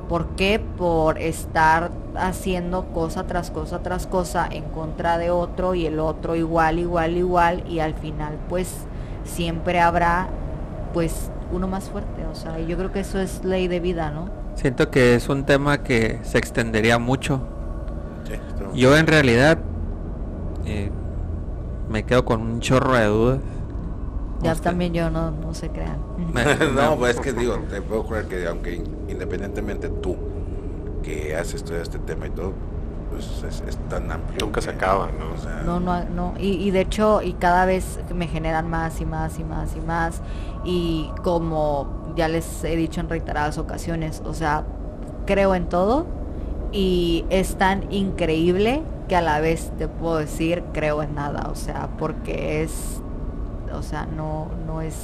¿por 0.08 0.28
qué? 0.36 0.60
Por 0.60 1.18
estar 1.18 1.92
haciendo 2.16 2.86
cosa 2.94 3.26
tras 3.26 3.52
cosa 3.52 3.82
tras 3.82 4.08
cosa 4.08 4.48
en 4.50 4.64
contra 4.66 5.18
de 5.18 5.32
otro 5.32 5.76
y 5.76 5.86
el 5.86 6.00
otro 6.00 6.36
igual, 6.36 6.80
igual, 6.80 7.18
igual 7.18 7.64
y 7.68 7.80
al 7.80 7.96
final 7.96 8.38
pues 8.48 8.72
siempre 9.24 9.80
habrá 9.80 10.28
pues 10.94 11.32
uno 11.52 11.68
más 11.68 11.90
fuerte, 11.90 12.26
o 12.26 12.36
sea, 12.36 12.60
y 12.60 12.68
yo 12.68 12.78
creo 12.78 12.92
que 12.92 13.02
eso 13.02 13.20
es 13.20 13.44
ley 13.44 13.68
de 13.68 13.80
vida, 13.80 14.12
¿no? 14.12 14.30
Siento 14.56 14.90
que 14.90 15.16
es 15.16 15.28
un 15.30 15.46
tema 15.46 15.84
que 15.84 16.20
se 16.24 16.38
extendería 16.38 16.98
mucho. 16.98 17.42
Sí, 18.26 18.40
Yo 18.74 18.98
en 18.98 19.06
realidad 19.06 19.58
eh, 20.66 20.90
me 21.90 22.04
quedo 22.04 22.26
con 22.26 22.42
un 22.42 22.60
chorro 22.62 22.94
de 22.94 23.06
dudas. 23.06 23.40
Ya 24.42 24.52
Usted- 24.54 24.64
también 24.64 24.94
yo 24.94 25.10
no, 25.10 25.32
no 25.32 25.54
se 25.54 25.70
crean. 25.70 25.98
No, 26.76 26.98
pues 26.98 27.16
es 27.16 27.22
que 27.22 27.34
digo, 27.34 27.58
te 27.70 27.82
puedo 27.82 28.04
jurar 28.04 28.26
que 28.26 28.46
aunque 28.48 28.76
in- 28.76 28.96
independientemente 29.10 29.90
tú 29.90 30.16
que 31.04 31.36
has 31.36 31.54
estudiado 31.54 31.84
este 31.84 32.00
tema 32.00 32.28
y 32.28 32.32
todo, 32.32 32.54
pues 33.12 33.44
es, 33.48 33.64
es 33.68 33.78
tan 33.90 34.12
amplio. 34.12 34.40
Nunca 34.42 34.60
se 34.62 34.72
acaba, 34.72 35.08
¿no? 35.18 35.34
O 35.34 35.38
sea, 35.38 35.62
No, 35.66 35.80
no, 35.80 36.04
no. 36.06 36.34
Y, 36.40 36.50
y 36.54 36.72
de 36.72 36.82
hecho, 36.82 37.22
y 37.22 37.34
cada 37.34 37.66
vez 37.66 38.00
me 38.14 38.28
generan 38.28 38.70
más 38.70 39.00
y 39.02 39.06
más 39.06 39.40
y 39.40 39.44
más 39.44 39.76
y 39.76 39.82
más. 39.82 40.22
Y 40.66 41.12
como 41.24 42.14
ya 42.16 42.28
les 42.28 42.64
he 42.64 42.76
dicho 42.76 43.00
en 43.02 43.08
reiteradas 43.10 43.58
ocasiones, 43.58 44.22
o 44.26 44.34
sea, 44.34 44.66
creo 45.26 45.56
en 45.56 45.68
todo 45.70 46.08
y 46.72 47.26
es 47.30 47.56
tan 47.56 47.92
increíble 47.92 48.82
que 49.08 49.16
a 49.16 49.22
la 49.22 49.40
vez 49.40 49.72
te 49.78 49.88
puedo 49.88 50.18
decir 50.18 50.64
creo 50.74 51.04
en 51.04 51.16
nada. 51.16 51.48
O 51.52 51.56
sea, 51.56 51.90
porque 51.98 52.64
es, 52.64 53.02
o 53.78 53.84
sea, 53.84 54.06
no, 54.06 54.48
no 54.66 54.82
es, 54.82 54.96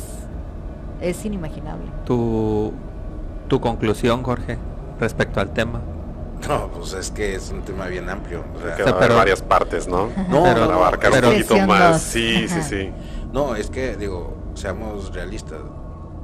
es 1.02 1.24
inimaginable. 1.26 1.86
Tu, 2.06 2.72
tu 3.48 3.60
conclusión, 3.62 4.24
Jorge, 4.24 4.58
respecto 5.00 5.40
al 5.40 5.52
tema. 5.52 5.82
No, 6.48 6.68
pues 6.70 6.94
es 6.94 7.12
que 7.12 7.36
es 7.36 7.52
un 7.52 7.62
tema 7.62 7.86
bien 7.88 8.10
amplio. 8.10 8.44
o 8.58 8.62
sea, 8.62 8.76
Que 8.76 8.84
va 8.84 8.90
a 8.90 8.94
haber 8.94 9.08
pero- 9.08 9.16
varias 9.18 9.42
partes, 9.44 9.88
¿no? 9.88 10.08
No, 10.30 10.44
Para 10.44 10.64
abarcar 10.66 11.12
pero- 11.12 11.28
un 11.30 11.34
poquito 11.36 11.58
más. 11.68 11.92
dos. 11.94 12.02
Sí, 12.02 12.48
sí, 12.48 12.62
sí. 12.64 12.92
No, 13.32 13.56
es 13.56 13.70
que, 13.70 13.96
digo, 13.96 14.34
seamos 14.56 15.14
realistas. 15.14 15.60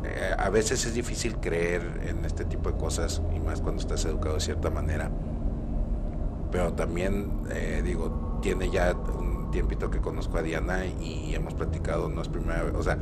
Eh, 0.03 0.33
a 0.37 0.49
veces 0.49 0.85
es 0.85 0.93
difícil 0.93 1.35
creer 1.37 2.01
en 2.07 2.23
este 2.25 2.45
tipo 2.45 2.71
de 2.71 2.77
cosas, 2.77 3.21
y 3.35 3.39
más 3.39 3.61
cuando 3.61 3.81
estás 3.81 4.03
educado 4.05 4.35
de 4.35 4.41
cierta 4.41 4.69
manera. 4.69 5.09
Pero 6.51 6.73
también, 6.73 7.29
eh, 7.51 7.81
digo, 7.83 8.39
tiene 8.41 8.69
ya 8.71 8.93
un 8.93 9.36
tiempito 9.51 9.89
que 9.89 9.99
conozco 9.99 10.37
a 10.37 10.41
Diana 10.41 10.85
y 10.85 11.33
hemos 11.35 11.53
platicado, 11.53 12.09
no 12.09 12.21
es 12.21 12.27
primera 12.27 12.63
vez, 12.63 12.73
o 12.75 12.83
sea, 12.83 12.97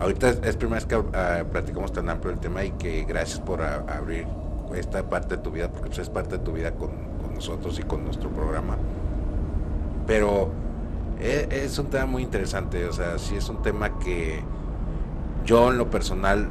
ahorita 0.00 0.30
es, 0.30 0.56
primera 0.56 0.76
vez 0.76 0.86
que 0.86 0.96
ah, 1.16 1.44
platicamos 1.50 1.92
tan 1.92 2.08
amplio 2.08 2.32
el 2.32 2.40
tema 2.40 2.64
y 2.64 2.72
que 2.72 3.04
gracias 3.04 3.40
por 3.40 3.62
abrir 3.62 4.26
esta 4.74 5.02
parte 5.08 5.36
de 5.36 5.42
tu 5.42 5.50
vida, 5.50 5.68
porque 5.68 5.88
pues, 5.88 5.98
es 5.98 6.08
parte 6.10 6.38
de 6.38 6.44
tu 6.44 6.52
vida 6.52 6.72
con, 6.72 6.90
nosotros 7.34 7.78
y 7.80 7.82
con 7.82 8.04
nuestro 8.04 8.30
programa. 8.30 8.76
Pero 10.06 10.50
e- 11.20 11.48
es, 11.50 11.78
un 11.78 11.86
tema 11.86 12.06
muy 12.06 12.22
interesante, 12.22 12.86
o 12.86 12.92
sea, 12.92 13.18
sí 13.18 13.36
es 13.36 13.48
un 13.48 13.60
tema 13.62 13.98
que 13.98 14.40
yo 15.44 15.70
en 15.70 15.78
lo 15.78 15.90
personal 15.90 16.48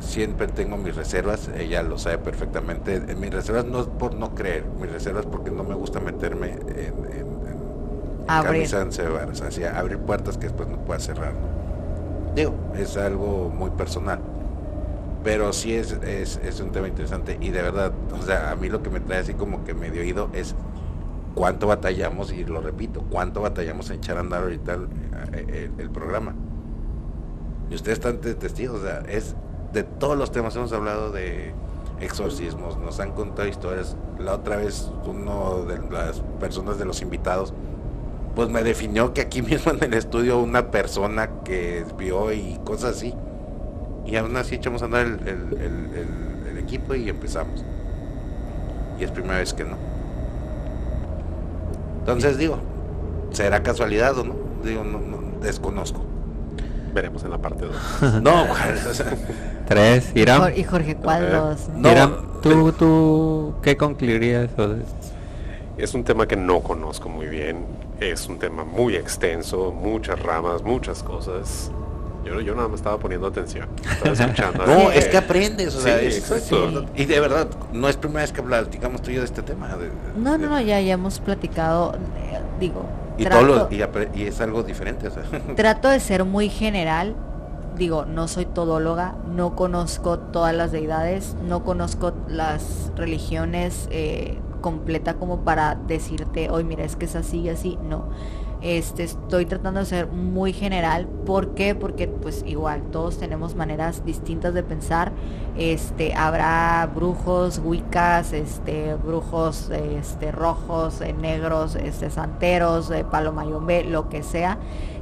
siempre 0.00 0.48
tengo 0.48 0.76
mis 0.76 0.94
reservas, 0.96 1.48
ella 1.56 1.82
lo 1.82 1.98
sabe 1.98 2.18
perfectamente. 2.18 3.00
Mis 3.14 3.32
reservas 3.32 3.64
no 3.66 3.80
es 3.80 3.86
por 3.86 4.14
no 4.14 4.34
creer, 4.34 4.64
mis 4.80 4.90
reservas 4.90 5.26
porque 5.26 5.50
no 5.50 5.64
me 5.64 5.74
gusta 5.74 6.00
meterme 6.00 6.52
en, 6.52 7.18
en- 7.18 7.35
en- 8.28 8.32
en 8.32 8.46
Abrir. 8.46 8.60
varas, 8.60 8.70
puertas 9.98 10.36
que 10.38 10.46
después 10.46 10.68
no 10.68 10.78
pueda 10.78 11.00
cerrar. 11.00 11.32
¿no? 11.34 12.34
Digo, 12.34 12.54
es 12.76 12.96
algo 12.96 13.48
muy 13.54 13.70
personal. 13.70 14.20
Pero 15.24 15.52
sí 15.52 15.74
es, 15.74 15.92
es, 15.92 16.40
es 16.44 16.60
un 16.60 16.70
tema 16.70 16.86
interesante 16.88 17.36
y 17.40 17.50
de 17.50 17.60
verdad, 17.62 17.92
o 18.12 18.22
sea, 18.22 18.52
a 18.52 18.56
mí 18.56 18.68
lo 18.68 18.82
que 18.82 18.90
me 18.90 19.00
trae 19.00 19.18
así 19.20 19.34
como 19.34 19.64
que 19.64 19.74
medio 19.74 20.02
oído 20.02 20.28
es 20.32 20.54
cuánto 21.34 21.66
batallamos, 21.66 22.32
y 22.32 22.44
lo 22.44 22.60
repito, 22.60 23.02
cuánto 23.10 23.40
batallamos 23.42 23.90
en 23.90 23.96
echar 23.96 24.18
a 24.18 24.20
andar 24.20 24.42
ahorita 24.44 24.74
el, 24.74 24.88
el- 25.48 25.72
el 25.78 25.90
programa. 25.90 26.34
Y 27.70 27.74
ustedes 27.74 27.98
están 27.98 28.18
testigos, 28.20 28.80
o 28.80 28.84
sea, 28.84 29.02
es 29.08 29.34
de 29.72 29.82
todos 29.82 30.16
los 30.16 30.30
temas, 30.30 30.54
hemos 30.54 30.72
hablado 30.72 31.10
de 31.10 31.52
exorcismos, 32.00 32.78
nos 32.78 33.00
han 33.00 33.10
contado 33.12 33.48
historias. 33.48 33.96
La 34.20 34.34
otra 34.34 34.56
vez 34.56 34.90
uno 35.06 35.64
de 35.64 35.78
las 35.90 36.20
personas 36.38 36.78
de 36.78 36.84
los 36.84 37.02
invitados, 37.02 37.52
pues 38.36 38.48
me 38.50 38.62
definió 38.62 39.12
que 39.12 39.22
aquí 39.22 39.42
mismo 39.50 39.72
en 39.72 39.82
el 39.82 39.94
estudio 39.94 40.38
una 40.38 40.70
persona 40.70 41.28
que 41.44 41.84
vio 41.98 42.32
y 42.32 42.60
cosas 42.64 42.96
así. 42.96 43.12
Y 44.06 44.14
aún 44.14 44.36
así 44.36 44.54
echamos 44.54 44.82
a 44.82 44.84
andar 44.84 45.04
el, 45.06 45.14
el- 45.26 45.52
el- 45.60 45.94
el- 45.96 46.48
el 46.52 46.58
equipo 46.58 46.94
y 46.94 47.08
empezamos. 47.08 47.64
Y 49.00 49.04
es 49.04 49.10
primera 49.10 49.38
vez 49.38 49.52
que 49.52 49.64
no. 49.64 49.76
Entonces 52.00 52.38
digo, 52.38 52.58
¿será 53.32 53.62
casualidad 53.62 54.16
o 54.18 54.24
no? 54.24 54.34
Digo, 54.64 54.84
no, 54.84 55.00
no, 55.00 55.18
desconozco. 55.40 56.02
Veremos 56.94 57.24
en 57.24 57.30
la 57.30 57.38
parte 57.38 57.66
2. 57.66 57.76
No, 58.22 58.44
sea, 58.92 59.06
Tres, 59.66 60.12
Irán. 60.14 60.52
Y 60.56 60.62
Jorge, 60.62 60.94
¿cuál 60.96 61.24
Eh, 61.24 61.30
dos? 61.30 61.68
no. 61.74 61.90
Irán, 61.90 62.16
¿tú, 62.42 62.72
¿tú 62.72 63.54
qué 63.62 63.76
concluirías? 63.76 64.50
o 64.56 64.68
de- 64.68 64.82
Es 65.78 65.92
un 65.94 66.04
tema 66.04 66.26
que 66.28 66.36
no 66.36 66.60
conozco 66.60 67.08
muy 67.08 67.26
bien. 67.26 67.64
Es 68.00 68.28
un 68.28 68.38
tema 68.38 68.64
muy 68.64 68.94
extenso, 68.96 69.72
muchas 69.72 70.20
ramas, 70.22 70.62
muchas 70.62 71.02
cosas. 71.02 71.70
Yo, 72.24 72.40
yo 72.40 72.54
nada 72.54 72.68
más 72.68 72.80
estaba 72.80 72.98
poniendo 72.98 73.26
atención. 73.26 73.68
Estaba 73.88 74.12
escuchando. 74.12 74.66
No, 74.66 74.90
es 74.90 75.06
que 75.06 75.16
aprendes, 75.16 75.74
o 75.76 75.80
sea, 75.80 75.98
Sí, 76.00 76.06
es- 76.06 76.18
exacto. 76.18 76.84
Y 76.94 77.04
de 77.06 77.20
verdad, 77.20 77.48
no 77.72 77.88
es 77.88 77.96
primera 77.96 78.22
vez 78.22 78.32
que 78.32 78.42
platicamos 78.42 79.00
tú 79.00 79.10
y 79.10 79.14
yo 79.14 79.20
de 79.20 79.26
este 79.26 79.42
tema. 79.42 79.68
de- 79.76 79.90
No, 80.16 80.32
de- 80.32 80.38
no, 80.38 80.50
no, 80.50 80.60
ya, 80.60 80.80
ya 80.80 80.94
hemos 80.94 81.20
platicado, 81.20 81.94
eh, 82.18 82.40
digo, 82.60 82.84
Y, 83.16 83.22
trato, 83.24 83.46
todos 83.46 83.70
los- 83.72 84.16
y, 84.16 84.22
es 84.26 84.40
algo 84.40 84.62
diferente, 84.62 85.08
o 85.08 85.10
sea. 85.10 85.22
trato 85.56 85.88
de 85.88 86.00
ser 86.00 86.24
muy 86.24 86.48
general, 86.50 87.14
digo, 87.78 88.04
no 88.06 88.26
soy 88.28 88.44
todóloga, 88.44 89.14
no 89.32 89.54
conozco 89.54 90.18
todas 90.18 90.54
las 90.54 90.72
deidades, 90.72 91.36
no 91.48 91.62
conozco 91.62 92.12
las 92.28 92.90
religiones 92.96 93.86
eh, 93.90 94.38
completa 94.60 95.14
como 95.14 95.40
para 95.40 95.74
decirte, 95.74 96.50
hoy 96.50 96.64
mira, 96.64 96.84
es 96.84 96.96
que 96.96 97.06
es 97.06 97.16
así 97.16 97.40
y 97.40 97.48
así, 97.48 97.78
no. 97.82 98.06
Este, 98.62 99.04
estoy 99.04 99.44
tratando 99.44 99.80
de 99.80 99.86
ser 99.86 100.06
muy 100.08 100.52
general, 100.52 101.06
¿por 101.06 101.54
qué? 101.54 101.74
Porque 101.74 102.08
pues 102.08 102.42
igual 102.46 102.82
todos 102.90 103.18
tenemos 103.18 103.54
maneras 103.54 104.04
distintas 104.04 104.54
de 104.54 104.62
pensar. 104.62 105.12
Este, 105.58 106.14
habrá 106.14 106.90
brujos, 106.94 107.60
wicas, 107.62 108.32
este, 108.32 108.94
brujos 108.94 109.70
este, 109.70 110.32
rojos, 110.32 111.00
eh, 111.02 111.12
negros, 111.12 111.76
este, 111.76 112.08
santeros, 112.10 112.90
eh, 112.90 113.04
palomayombe, 113.04 113.84
lo 113.84 114.08
que 114.08 114.22
sea, 114.22 114.58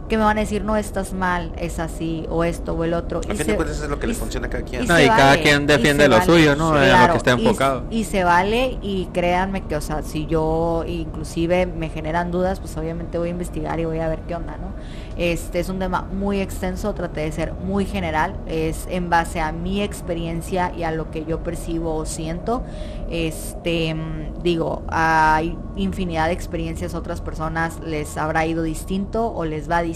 que 0.09 0.19
me 0.19 0.25
van 0.25 0.37
a 0.37 0.41
decir, 0.43 0.65
no, 0.65 0.77
estás 0.77 1.13
mal, 1.15 1.53
es 1.57 1.79
así, 1.79 2.27
o 2.29 2.45
esto 2.45 2.75
o 2.75 2.85
el 2.85 2.93
otro. 2.95 3.21
A 3.21 3.23
Y 3.33 3.37
fin 3.37 3.37
se- 3.39 3.45
de 3.45 3.57
cuentas 3.57 3.81
es 3.81 3.89
lo 3.89 3.99
que 3.99 4.07
y 4.07 4.11
le 4.11 4.15
funciona 4.15 4.47
a 4.49 4.51
cada 4.51 4.63
quien. 4.65 4.83
y 4.83 4.87
No, 4.87 4.95
cada 4.95 5.37
quien 5.39 5.67
defiende 5.67 6.09
lo 6.09 6.17
vale. 6.19 6.27
suyo, 6.31 6.57
¿no? 6.57 6.73
Lo 6.75 6.81
que 6.81 7.17
está 7.17 7.31
y- 7.31 7.33
enfocado. 7.47 7.85
Y, 7.91 8.05
se 8.05 8.23
vale 8.23 8.79
y 8.83 9.07
créanme 9.15 9.63
que, 9.63 9.77
o 9.77 9.81
sea, 9.81 10.03
si 10.03 10.27
yo 10.27 10.85
inclusive 10.87 11.65
me 11.67 11.89
generan 11.89 12.31
dudas, 12.31 12.61
pues 12.61 12.77
obviamente 12.77 13.17
voy 13.19 13.29
a 13.29 13.31
investigar 13.31 13.81
y 13.81 13.87
voy 13.87 14.01
a 14.01 14.09
ver 14.09 14.21
qué 14.29 14.35
onda, 14.35 14.57
¿no? 14.59 14.75
Este 15.17 15.61
es 15.61 15.69
un 15.69 15.79
tema 15.79 16.03
muy 16.03 16.41
extenso, 16.41 16.93
traté 16.93 17.21
de 17.21 17.33
ser 17.33 17.53
muy 17.55 17.87
general, 17.87 18.35
es 18.47 18.87
en 18.91 19.09
base 19.11 19.41
a 19.41 19.53
mi 19.53 19.81
experiencia 19.81 20.73
y 20.77 20.83
a 20.83 20.91
lo 20.91 21.11
que 21.13 21.25
yo 21.25 21.43
percibo 21.43 21.95
o 21.95 22.05
siento. 22.05 22.63
Este, 23.09 23.95
digo, 24.43 24.83
hay 24.89 25.57
infinidad 25.77 26.27
de 26.27 26.33
experiencias, 26.33 26.95
otras 26.95 27.21
personas 27.21 27.79
les 27.81 28.17
habrá 28.19 28.45
ido 28.45 28.63
distinto 28.63 29.33
o 29.33 29.45
les 29.45 29.71
va 29.71 29.79
distinto 29.83 29.94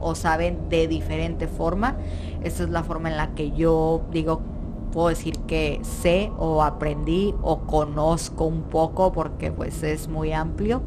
o 0.00 0.14
saben 0.14 0.68
de 0.68 0.88
diferente 0.88 1.48
forma. 1.48 1.96
Esta 2.42 2.64
es 2.64 2.70
la 2.70 2.82
forma 2.82 3.10
en 3.10 3.16
la 3.16 3.34
que 3.34 3.50
yo 3.52 4.02
digo, 4.10 4.40
puedo 4.92 5.08
decir 5.08 5.38
que 5.40 5.80
sé 5.82 6.30
o 6.38 6.62
aprendí 6.62 7.34
o 7.42 7.60
conozco 7.60 8.44
un 8.44 8.62
poco 8.62 9.12
porque 9.12 9.50
pues 9.50 9.82
es 9.82 10.08
muy 10.08 10.32
amplio. 10.32 10.82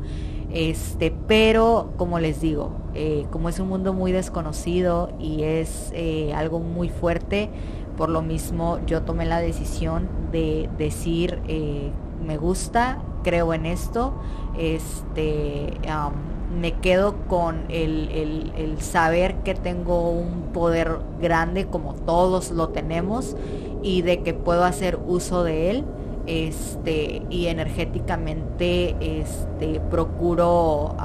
Este, 0.49 1.13
pero 1.27 1.91
como 1.97 2.19
les 2.19 2.39
digo, 2.39 2.71
eh, 2.93 3.25
como 3.31 3.49
es 3.49 3.59
un 3.59 3.67
mundo 3.67 3.93
muy 3.93 4.13
desconocido 4.13 5.11
y 5.19 5.43
es 5.43 5.91
eh, 5.93 6.33
algo 6.33 6.59
muy 6.59 6.87
fuerte, 6.87 7.49
por 7.97 8.09
lo 8.09 8.21
mismo 8.21 8.79
yo 8.85 9.01
tomé 9.01 9.25
la 9.25 9.39
decisión 9.39 10.07
de 10.31 10.69
decir 10.77 11.41
eh, 11.49 11.91
me 12.25 12.37
gusta, 12.37 13.01
creo 13.23 13.53
en 13.53 13.65
esto, 13.65 14.13
este, 14.57 15.73
am, 15.89 16.13
me 16.53 16.73
quedo 16.73 17.15
con 17.27 17.65
el, 17.69 18.09
el- 18.11 18.81
saber 18.81 19.35
que 19.43 19.53
tengo 19.55 20.09
un 20.11 20.51
poder 20.53 20.99
grande 21.21 21.65
como 21.67 21.93
todos 21.93 22.51
lo 22.51 22.69
tenemos 22.69 23.35
y 23.81 24.01
de 24.03 24.21
que 24.23 24.33
puedo 24.33 24.63
hacer 24.63 24.99
uso 25.07 25.43
de 25.43 25.71
él 25.71 25.85
este 26.27 27.21
y 27.29 27.47
energéticamente 27.47 28.95
este 29.21 29.79
procuro 29.79 30.95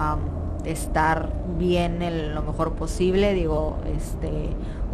estar 0.65 1.33
bien 1.59 2.03
en 2.03 2.35
lo 2.35 2.43
mejor 2.43 2.73
posible 2.75 3.35
digo 3.35 3.77
este 3.97 4.31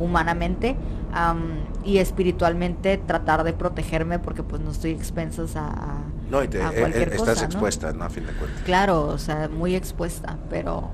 humanamente 0.01 0.76
am, 1.12 1.59
y 1.84 1.99
espiritualmente 1.99 2.96
tratar 2.99 3.44
de 3.44 3.53
protegerme 3.53 4.18
porque 4.18 4.42
pues 4.42 4.62
no 4.62 4.70
estoy 4.70 4.92
expensas 4.92 5.57
a- 5.57 6.03
No, 6.31 6.43
y 6.43 6.49
te- 6.49 6.62
a 6.62 6.70
eh, 6.70 6.81
cualquier 6.81 7.09
eh, 7.09 7.16
estás 7.16 7.35
cosa, 7.37 7.45
expuesta, 7.47 7.93
¿no? 7.93 8.05
A 8.05 8.11
fin 8.11 8.26
de 8.26 8.33
cuentas. 8.35 8.62
Claro, 8.64 9.07
o 9.07 9.18
sea, 9.18 9.49
muy 9.49 9.74
expuesta, 9.74 10.39
pero 10.51 10.91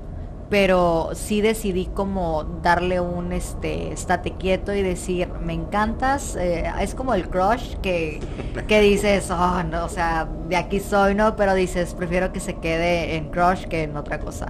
pero 0.47 1.09
sí 1.15 1.41
decidí 1.41 1.87
como 1.87 2.43
darle 2.61 2.99
un 2.99 3.31
este 3.33 3.91
estate 3.91 4.33
quieto 4.37 4.73
y 4.75 4.83
decir, 4.83 5.27
me 5.41 5.53
encantas, 5.53 6.35
eh, 6.35 6.71
es 6.79 6.93
como 6.93 7.15
el 7.15 7.27
crush 7.29 7.75
que, 7.81 8.19
que 8.67 8.79
dices, 8.79 9.31
oh, 9.31 9.63
no, 9.63 9.85
o 9.85 9.89
sea, 9.89 10.29
de 10.47 10.55
aquí 10.55 10.79
soy, 10.79 11.15
¿no? 11.15 11.35
Pero 11.35 11.55
dices, 11.55 11.95
prefiero 11.95 12.31
que 12.31 12.39
se 12.39 12.57
quede 12.57 13.15
en 13.15 13.31
crush 13.31 13.65
que 13.65 13.83
en 13.83 13.97
otra 13.97 14.19
cosa. 14.19 14.45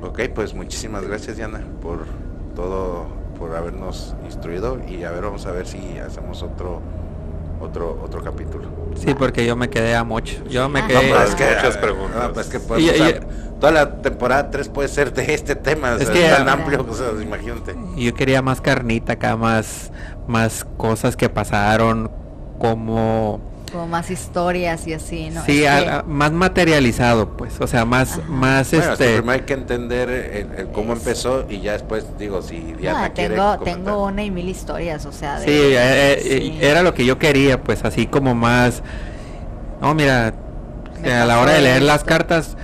Ok, 0.00 0.20
pues 0.34 0.54
muchísimas 0.54 1.04
gracias, 1.04 1.36
Diana, 1.36 1.60
por 1.82 2.06
todo, 2.54 3.08
por 3.36 3.54
habernos 3.56 4.14
instruido 4.24 4.78
y 4.88 5.02
a 5.02 5.10
ver, 5.10 5.22
vamos 5.24 5.46
a 5.46 5.52
ver 5.52 5.66
si 5.66 5.98
hacemos 5.98 6.42
otro, 6.42 6.80
otro, 7.60 8.00
otro 8.04 8.22
capítulo. 8.22 8.64
Sí, 8.96 9.14
porque 9.14 9.46
yo 9.46 9.54
me 9.56 9.68
quedé 9.70 9.94
a 9.94 10.04
mucho. 10.04 10.42
Yo 10.48 10.68
me 10.68 10.80
Ah. 10.80 10.86
quedé... 10.86 10.94
No, 11.10 11.14
pero 11.16 11.22
es 11.28 11.34
que, 11.34 11.44
Muchas 11.44 11.76
preguntas. 11.76 12.22
no, 12.22 12.32
pues 12.32 12.46
es 12.46 12.52
que 12.52 12.60
podemos 12.60 12.92
Y- 12.92 12.96
y- 12.96 13.00
hablar- 13.02 13.26
toda 13.60 13.72
la 13.72 14.02
temporada 14.02 14.50
3 14.50 14.68
puede 14.68 14.88
ser 14.88 15.12
de 15.12 15.34
este 15.34 15.54
tema, 15.56 15.92
o 15.92 15.96
Es 15.96 16.04
sea, 16.04 16.12
que- 16.12 16.26
es 16.26 16.36
tan 16.36 16.48
amplio, 16.48 16.86
o 16.88 16.94
sea, 16.94 17.08
imagínate. 17.22 17.74
Yo 17.96 18.14
quería 18.14 18.42
más 18.42 18.60
carnita 18.60 19.14
acá, 19.14 19.36
más, 19.36 19.90
más 20.26 20.64
cosas 20.76 21.16
que 21.16 21.28
pasaron, 21.28 22.10
cómo, 22.58 23.40
como 23.70 23.86
más 23.86 24.10
historias 24.10 24.86
y 24.86 24.92
así, 24.94 25.30
¿no? 25.30 25.44
Sí, 25.44 25.64
Es 25.64 25.70
a- 25.70 25.78
que- 25.84 25.90
a- 25.90 26.02
más 26.06 26.32
materializado, 26.32 27.36
pues, 27.36 27.60
o 27.60 27.66
sea, 27.66 27.84
más, 27.84 28.18
Ajá. 28.18 28.22
más 28.28 28.70
Bueno, 28.70 28.92
es 28.92 28.98
que 28.98 29.04
este. 29.04 29.16
primero 29.18 29.32
hay 29.32 29.40
que 29.46 29.52
entender 29.54 30.10
el, 30.10 30.52
el 30.60 30.68
cómo 30.72 30.92
Es- 30.92 30.98
empezó 31.00 31.46
y 31.48 31.60
ya 31.60 31.72
después 31.72 32.06
digo 32.18 32.42
si 32.42 32.58
Diana 32.78 33.08
No, 33.08 33.14
tengo, 33.14 33.58
tengo 33.60 34.04
una 34.06 34.22
y 34.24 34.30
mil 34.30 34.48
historias, 34.48 35.04
o 35.06 35.12
sea, 35.12 35.38
de- 35.40 35.44
Sí, 35.46 35.50
eh, 35.52 35.76
eh, 35.76 36.20
sí. 36.40 36.58
era 36.60 36.82
lo 36.82 36.94
que 36.94 37.04
yo 37.04 37.18
quería, 37.18 37.62
pues, 37.62 37.84
así 37.84 38.06
como 38.06 38.34
más. 38.34 38.82
No, 39.80 39.94
mira, 39.94 40.34
Me 41.02 41.12
a 41.12 41.24
la 41.24 41.40
hora 41.40 41.52
de 41.52 41.62
leer 41.62 41.82
las 41.82 41.98
esto. 41.98 42.08
cartas 42.08 42.56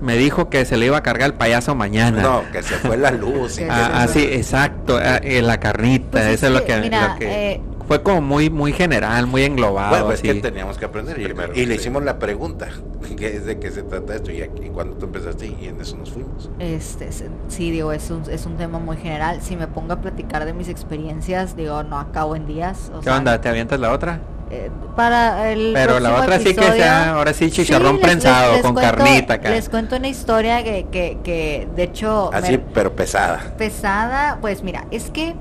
me 0.00 0.16
dijo 0.16 0.48
que 0.50 0.64
se 0.64 0.76
le 0.76 0.86
iba 0.86 0.98
a 0.98 1.02
cargar 1.02 1.28
el 1.30 1.34
payaso 1.34 1.74
mañana. 1.74 2.22
No, 2.22 2.42
que 2.52 2.62
se 2.62 2.74
fue 2.76 2.96
la 2.96 3.10
luz. 3.10 3.58
Ah, 3.70 4.02
ah, 4.02 4.06
sí, 4.08 4.20
exacto, 4.30 4.98
ah, 5.02 5.16
eh, 5.22 5.42
la 5.42 5.58
carnita, 5.58 6.08
Pues 6.12 6.24
es 6.26 6.34
eso 6.34 6.46
es 6.48 6.52
lo 6.52 6.60
que, 6.64 6.74
que, 6.74 6.80
mira, 6.82 7.08
lo 7.14 7.18
que- 7.18 7.52
eh, 7.52 7.60
fue 7.88 8.02
como 8.02 8.20
muy 8.20 8.50
muy 8.50 8.72
general, 8.72 9.26
muy 9.26 9.42
englobado 9.44 9.90
Bueno, 9.90 10.12
es 10.12 10.20
así. 10.20 10.28
que 10.28 10.34
teníamos 10.40 10.76
que 10.78 10.84
aprender 10.84 11.18
y, 11.20 11.24
Primero, 11.24 11.52
y 11.54 11.66
le 11.66 11.74
sí. 11.74 11.80
hicimos 11.80 12.04
la 12.04 12.18
pregunta, 12.18 12.68
que 13.16 13.36
es 13.36 13.46
de 13.46 13.58
qué 13.58 13.70
se 13.70 13.82
trata 13.82 14.14
esto 14.14 14.30
y, 14.30 14.42
aquí- 14.42 14.66
y 14.66 14.68
cuando 14.68 14.94
tú 14.96 15.06
empezaste 15.06 15.46
y 15.46 15.66
en 15.66 15.80
eso 15.80 15.96
nos 15.96 16.10
fuimos. 16.10 16.50
Este, 16.58 17.08
sí, 17.48 17.70
digo, 17.70 17.90
es 17.92 18.10
un, 18.10 18.22
es 18.30 18.46
un 18.46 18.56
tema 18.56 18.78
muy 18.78 18.96
general. 18.98 19.40
Si 19.42 19.56
me 19.56 19.66
pongo 19.66 19.94
a 19.94 20.00
platicar 20.00 20.44
de 20.44 20.52
mis 20.52 20.68
experiencias, 20.68 21.56
digo, 21.56 21.82
no 21.82 21.98
acabo 21.98 22.36
en 22.36 22.46
días. 22.46 22.90
o 22.94 22.98
¿Qué 23.00 23.04
sea, 23.04 23.16
onda? 23.16 23.40
¿Te 23.40 23.48
avientas 23.48 23.80
la 23.80 23.90
otra? 23.92 24.20
eh, 24.50 24.70
para 24.96 25.50
el 25.52 25.72
Pero 25.74 26.00
la 26.00 26.22
otra 26.22 26.38
sí 26.38 26.54
que 26.54 26.72
sea, 26.72 27.14
ahora 27.14 27.34
sí, 27.34 27.50
chicharrón 27.50 27.96
les- 27.96 28.02
prensado 28.02 28.54
les 28.54 28.62
con 28.62 28.74
cuento- 28.74 28.96
carnita 28.96 29.34
acá. 29.34 29.50
Les 29.50 29.68
cuento 29.68 29.96
una 29.96 30.08
historia 30.08 30.64
que, 30.64 30.86
que, 30.90 31.18
que 31.22 31.68
de 31.76 31.82
hecho, 31.82 32.30
me- 32.32 32.38
Así, 32.38 32.58
pero 32.72 32.94
pesada. 32.96 33.54
pesada, 33.58 34.38
pues 34.40 34.62
mira, 34.62 34.86
es 34.90 35.10
que, 35.10 35.34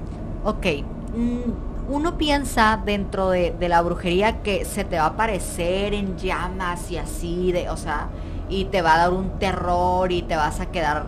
ok, 0.44 0.66
mm, 1.16 1.67
uno 1.90 2.18
piensa 2.18 2.82
dentro 2.86 3.30
de, 3.30 3.52
de 3.58 3.70
la 3.70 3.82
brujería 3.82 4.42
que 4.44 4.66
se 4.66 4.84
te 4.84 4.98
va 4.98 5.04
a 5.04 5.08
aparecer 5.08 5.94
en 5.94 6.18
llamas 6.18 6.92
y 6.92 6.98
así, 6.98 7.52
de, 7.52 7.70
o 7.70 7.78
sea, 7.78 8.08
y 8.50 8.66
te 8.66 8.82
va 8.82 8.96
a 8.96 8.98
dar 8.98 9.12
un 9.12 9.40
terror 9.40 10.12
y 10.12 10.22
te 10.22 10.36
vas 10.36 10.60
a 10.60 10.66
quedar, 10.68 11.06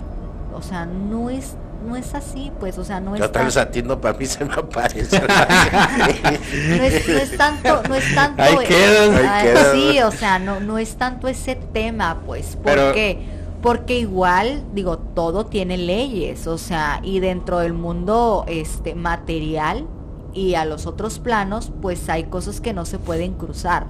o 0.54 0.62
sea, 0.62 0.86
no 0.86 1.30
es, 1.30 1.56
no 1.88 1.96
es 1.96 2.14
así, 2.16 2.52
pues, 2.60 2.78
o 2.78 2.84
sea, 2.86 3.00
no 3.00 3.14
es 3.16 3.20
Yo 3.20 3.26
tal 3.26 3.32
tan- 3.34 3.46
vez 3.46 3.58
a 3.58 3.70
ti 3.72 3.82
no, 3.84 4.00
para 4.00 4.18
mí 4.18 4.26
se 4.26 4.44
me 4.46 4.54
aparece. 4.54 5.22
no 5.28 6.84
es, 6.84 7.08
no 7.08 7.14
es 7.18 7.38
tanto, 7.38 7.82
no 7.88 7.96
es 7.96 8.16
tanto, 8.16 8.42
Ahí 8.44 8.56
eh, 8.62 8.66
quedas. 8.68 9.26
Ahí 9.32 9.44
quedas. 9.48 9.72
sí, 9.74 10.00
o 10.02 10.12
sea, 10.12 10.40
no, 10.40 10.60
no 10.60 10.78
es 10.78 10.96
tanto 10.96 11.28
ese 11.28 11.56
tema, 11.56 12.20
pues, 12.26 12.58
Pero- 12.64 12.86
porque, 12.88 13.20
porque 13.62 14.00
igual, 14.00 14.64
digo, 14.74 14.98
todo 14.98 15.46
tiene 15.46 15.78
leyes, 15.78 16.48
o 16.48 16.58
sea, 16.58 17.00
y 17.04 17.20
dentro 17.20 17.60
del 17.60 17.74
mundo, 17.74 18.46
este, 18.48 18.96
material 18.96 19.86
y 20.34 20.56
a 20.56 20.66
los 20.66 20.86
otros 20.86 21.20
planos, 21.20 21.72
pues 21.82 22.08
hay 22.10 22.26
cosas 22.26 22.62
que 22.62 22.74
no 22.74 22.86
se 22.86 23.00
pueden 23.00 23.34
cruzar. 23.34 23.88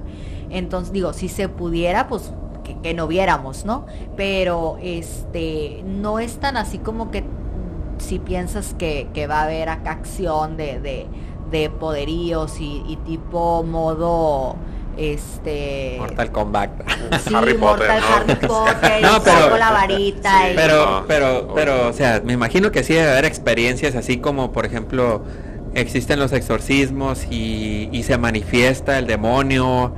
Entonces, 0.50 0.92
digo, 0.94 1.14
si 1.14 1.28
se 1.30 1.50
pudiera, 1.50 2.08
pues 2.08 2.32
que, 2.64 2.78
que 2.80 2.94
no 2.94 3.08
viéramos, 3.08 3.66
¿no? 3.66 3.86
Pero 4.18 4.78
este 4.82 5.84
no 5.86 6.20
es 6.20 6.38
tan 6.40 6.58
así 6.58 6.78
como 6.80 7.12
que 7.12 7.22
mm, 7.22 7.26
si 8.00 8.20
piensas 8.20 8.74
que, 8.78 9.08
que 9.14 9.28
va 9.28 9.42
a 9.42 9.44
haber 9.44 9.70
acá 9.70 9.92
acción 9.92 10.58
de, 10.58 10.80
de, 10.80 11.08
de 11.52 11.70
poderíos 11.70 12.60
y, 12.60 12.84
y 12.88 12.96
tipo 13.06 13.64
modo 13.64 14.56
este 14.98 15.96
Mortal 16.00 16.32
Kombat. 16.32 16.72
sí, 17.26 17.34
Harry 17.34 17.54
Potter, 17.54 17.88
Mortal 17.90 18.02
¿no? 18.02 18.16
Harry 18.16 18.36
Potter, 18.48 19.02
No, 19.02 19.22
pero- 19.24 19.58
la 19.58 19.72
varita 19.72 20.32
Sí, 20.42 20.52
y- 20.52 20.56
Pero, 20.56 21.04
pero, 21.08 21.52
pero, 21.56 21.88
o 21.90 21.94
sea, 21.94 22.22
me 22.24 22.34
imagino 22.34 22.72
que 22.72 22.84
sí 22.84 22.94
debe 22.94 23.10
haber 23.12 23.26
experiencias 23.26 23.96
así 23.96 24.18
como, 24.18 24.52
por 24.52 24.66
ejemplo, 24.66 25.24
existen 25.74 26.20
los 26.20 26.32
exorcismos 26.34 27.26
y, 27.30 27.90
y 27.92 28.04
se 28.04 28.18
manifiesta 28.18 28.98
el 29.00 29.08
demonio 29.08 29.94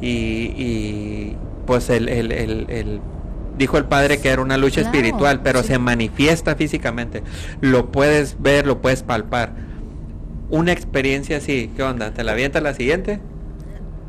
y, 0.00 0.08
y, 0.56 1.36
pues 1.66 1.90
el, 1.90 2.08
el, 2.08 2.32
el- 2.32 2.66
el- 2.70 3.00
dijo 3.56 3.78
el 3.78 3.86
padre 3.86 4.20
que 4.20 4.30
era 4.30 4.42
una 4.42 4.58
lucha 4.58 4.80
Claro, 4.80 5.26
espiritual, 5.26 5.40
pero 5.42 5.62
sí. 5.62 5.64
se 5.64 5.78
manifiesta 5.78 6.56
físicamente. 6.56 7.22
Lo 7.60 7.92
puedes 7.92 8.40
ver, 8.42 8.66
lo 8.66 8.80
puedes 8.82 9.02
palpar. 9.02 9.54
Una 10.48 10.72
experiencia 10.72 11.38
así, 11.38 11.72
¿qué 11.76 11.82
onda? 11.82 12.12
¿Te 12.14 12.24
la 12.24 12.32
avientas 12.32 12.62
la 12.62 12.74
siguiente? 12.74 13.20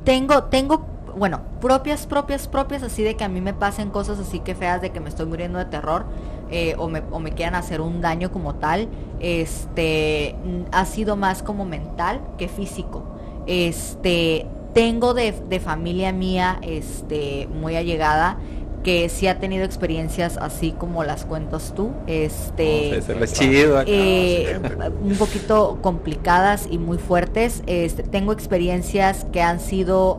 tengo, 0.04 0.44
tengo, 0.46 0.86
bueno, 1.18 1.42
propias, 1.62 2.08
propias, 2.08 2.48
propias, 2.48 2.84
así 2.84 3.04
de 3.04 3.16
que 3.16 3.24
a 3.24 3.30
mí 3.30 3.42
me 3.42 3.54
pasen 3.54 3.90
cosas 3.90 4.20
así 4.20 4.40
que 4.40 4.56
feas 4.56 4.82
de 4.82 4.92
que 4.92 5.00
me 5.00 5.10
estoy 5.10 5.26
muriendo 5.26 5.60
de 5.60 5.66
terror 5.66 6.06
eh, 6.52 6.76
o, 6.78 6.88
me, 6.88 7.02
o 7.12 7.20
me 7.20 7.32
quieran 7.32 7.56
hacer 7.56 7.82
un 7.82 8.02
daño 8.02 8.32
como 8.32 8.56
tal, 8.56 8.88
este, 9.20 10.36
ha 10.72 10.86
sido 10.86 11.16
más 11.16 11.44
como 11.44 11.66
mental 11.66 12.22
que 12.38 12.48
físico. 12.48 13.04
Este, 13.48 14.48
tengo 14.74 15.14
de, 15.14 15.32
de 15.32 15.60
familia 15.60 16.12
mía, 16.12 16.60
este, 16.62 17.48
muy 17.48 17.76
allegada, 17.76 18.38
que 18.84 19.10
sí 19.10 19.26
ha 19.26 19.40
tenido 19.40 19.66
experiencias 19.66 20.38
así 20.38 20.72
como 20.72 21.04
las 21.04 21.26
cuentas 21.26 21.74
tú, 21.76 21.90
este, 22.06 22.96
es 22.96 23.34
chido 23.34 23.82
eh, 23.88 24.60
un 25.04 25.16
poquito 25.16 25.80
complicadas 25.82 26.68
y 26.70 26.78
muy 26.78 27.00
fuertes. 27.00 27.64
Este, 27.66 28.04
tengo 28.04 28.32
experiencias 28.32 29.26
que 29.32 29.42
han 29.42 29.60
sido, 29.60 30.18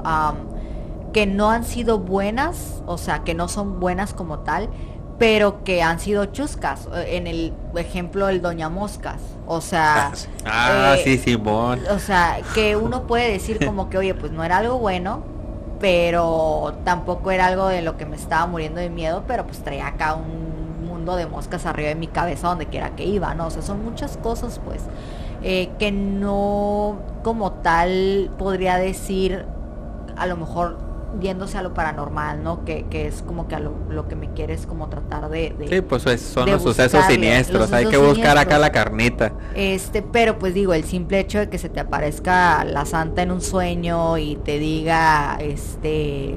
que 1.12 1.26
no 1.26 1.50
han 1.50 1.62
sido 1.62 2.00
buenas, 2.00 2.82
o 2.86 2.98
sea, 2.98 3.22
que 3.22 3.34
no 3.34 3.46
son 3.46 3.78
buenas 3.78 4.12
como 4.14 4.40
tal, 4.40 4.68
pero 5.18 5.64
que 5.64 5.82
han 5.82 5.98
sido 6.00 6.26
chuscas. 6.26 6.88
Eh, 6.94 7.16
En 7.16 7.26
el 7.26 7.52
ejemplo, 7.76 8.28
el 8.28 8.42
Doña 8.42 8.68
Moscas. 8.68 9.20
O 9.46 9.60
sea, 9.60 10.08
Ah, 10.12 10.14
sí. 10.14 10.28
Ah, 10.44 10.94
eh, 10.98 11.00
sí, 11.04 11.18
Simón. 11.18 11.80
o 11.90 11.98
sea, 11.98 12.38
que 12.54 12.76
uno 12.76 13.06
puede 13.06 13.30
decir 13.32 13.64
como 13.64 13.88
que, 13.90 13.98
oye, 13.98 14.14
pues 14.14 14.32
no 14.32 14.44
era 14.44 14.58
algo 14.58 14.78
bueno, 14.78 15.22
pero 15.80 16.74
tampoco 16.84 17.30
era 17.30 17.46
algo 17.46 17.68
de 17.68 17.82
lo 17.82 17.96
que 17.96 18.06
me 18.06 18.16
estaba 18.16 18.46
muriendo 18.46 18.80
de 18.80 18.90
miedo, 18.90 19.24
pero 19.26 19.46
pues 19.46 19.58
traía 19.62 19.88
acá 19.88 20.14
un 20.14 20.86
mundo 20.86 21.16
de 21.16 21.26
moscas 21.26 21.66
arriba 21.66 21.88
de 21.90 21.94
mi 21.94 22.06
cabeza 22.08 22.48
donde 22.48 22.66
quiera 22.66 22.96
que 22.96 23.04
iba, 23.04 23.34
¿no? 23.34 23.46
O 23.46 23.50
sea, 23.50 23.62
son 23.62 23.84
muchas 23.84 24.16
cosas, 24.16 24.60
pues, 24.64 24.82
eh, 25.42 25.70
que 25.78 25.92
no 25.92 26.98
como 27.22 27.52
tal 27.52 28.30
podría 28.38 28.76
decir, 28.76 29.44
a 30.16 30.26
lo 30.26 30.36
mejor 30.36 30.78
yéndose 31.20 31.58
a 31.58 31.62
lo 31.62 31.74
paranormal, 31.74 32.42
¿no? 32.42 32.64
Que, 32.64 32.84
que 32.90 33.06
es 33.06 33.22
como 33.22 33.48
que 33.48 33.54
a 33.54 33.60
lo, 33.60 33.72
lo 33.90 34.08
que 34.08 34.16
me 34.16 34.32
quieres 34.32 34.66
como 34.66 34.88
tratar 34.88 35.28
de... 35.28 35.54
de- 35.58 35.68
Sí, 35.68 35.80
pues 35.80 36.06
es- 36.06 36.20
son 36.22 36.46
de 36.46 36.52
los 36.52 36.62
sucesos 36.62 37.04
siniestros. 37.06 37.60
los 37.62 37.72
Hay 37.72 37.86
que 37.86 37.96
buscar 37.98 38.38
acá 38.38 38.58
la 38.58 38.70
carnita. 38.72 39.32
Este, 39.54 40.02
pero 40.02 40.38
pues 40.38 40.54
digo, 40.54 40.74
el 40.74 40.84
simple 40.84 41.18
hecho 41.20 41.38
de 41.38 41.48
que 41.48 41.58
se 41.58 41.68
te 41.68 41.80
aparezca 41.80 42.64
la 42.64 42.84
santa 42.84 43.22
en 43.22 43.30
un 43.32 43.40
sueño 43.40 44.18
y 44.18 44.36
te 44.36 44.58
diga, 44.58 45.36
este, 45.40 46.36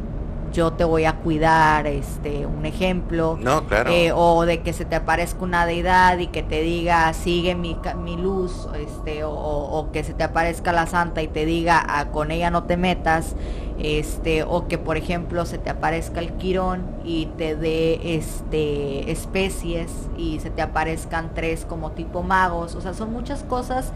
yo 0.51 0.73
te 0.73 0.83
voy 0.83 1.05
a 1.05 1.17
cuidar, 1.17 1.85
este, 1.85 2.45
un 2.47 2.65
ejemplo. 2.65 3.37
No, 3.39 3.65
claro. 3.67 3.91
eh, 3.91 4.11
o 4.13 4.45
de 4.45 4.61
que 4.61 4.73
se 4.73 4.83
te 4.83 4.95
aparezca 4.95 5.43
una 5.43 5.65
deidad 5.67 6.17
y 6.17 6.27
que 6.27 6.41
te 6.41 6.61
diga, 6.61 7.13
sigue 7.13 7.53
mi, 7.53 7.75
ca- 7.75 7.93
mi 7.93 8.17
luz, 8.17 8.67
este, 8.75 9.23
o, 9.23 9.29
o- 9.31 9.79
o 9.79 9.91
que 9.91 10.03
se 10.03 10.13
te 10.15 10.23
aparezca 10.23 10.71
la 10.73 10.87
santa 10.87 11.21
y 11.21 11.27
te 11.27 11.45
diga, 11.45 11.83
"Ah, 11.87 12.05
con 12.11 12.31
ella 12.31 12.49
no 12.49 12.63
te 12.63 12.77
metas, 12.77 13.35
este, 13.81 14.43
o 14.43 14.67
que 14.67 14.77
por 14.77 14.97
ejemplo 14.97 15.45
se 15.45 15.57
te 15.57 15.69
aparezca 15.69 16.19
el 16.19 16.33
quirón 16.33 16.83
y 17.05 17.27
te 17.37 17.55
dé 17.55 18.15
este 18.15 19.11
especies 19.11 19.91
y 20.17 20.39
se 20.39 20.49
te 20.49 20.61
aparezcan 20.61 21.31
tres 21.33 21.65
como 21.65 21.91
tipo 21.91 22.21
magos, 22.23 22.75
o 22.75 22.81
sea, 22.81 22.93
son 22.93 23.11
muchas 23.13 23.43
cosas 23.43 23.91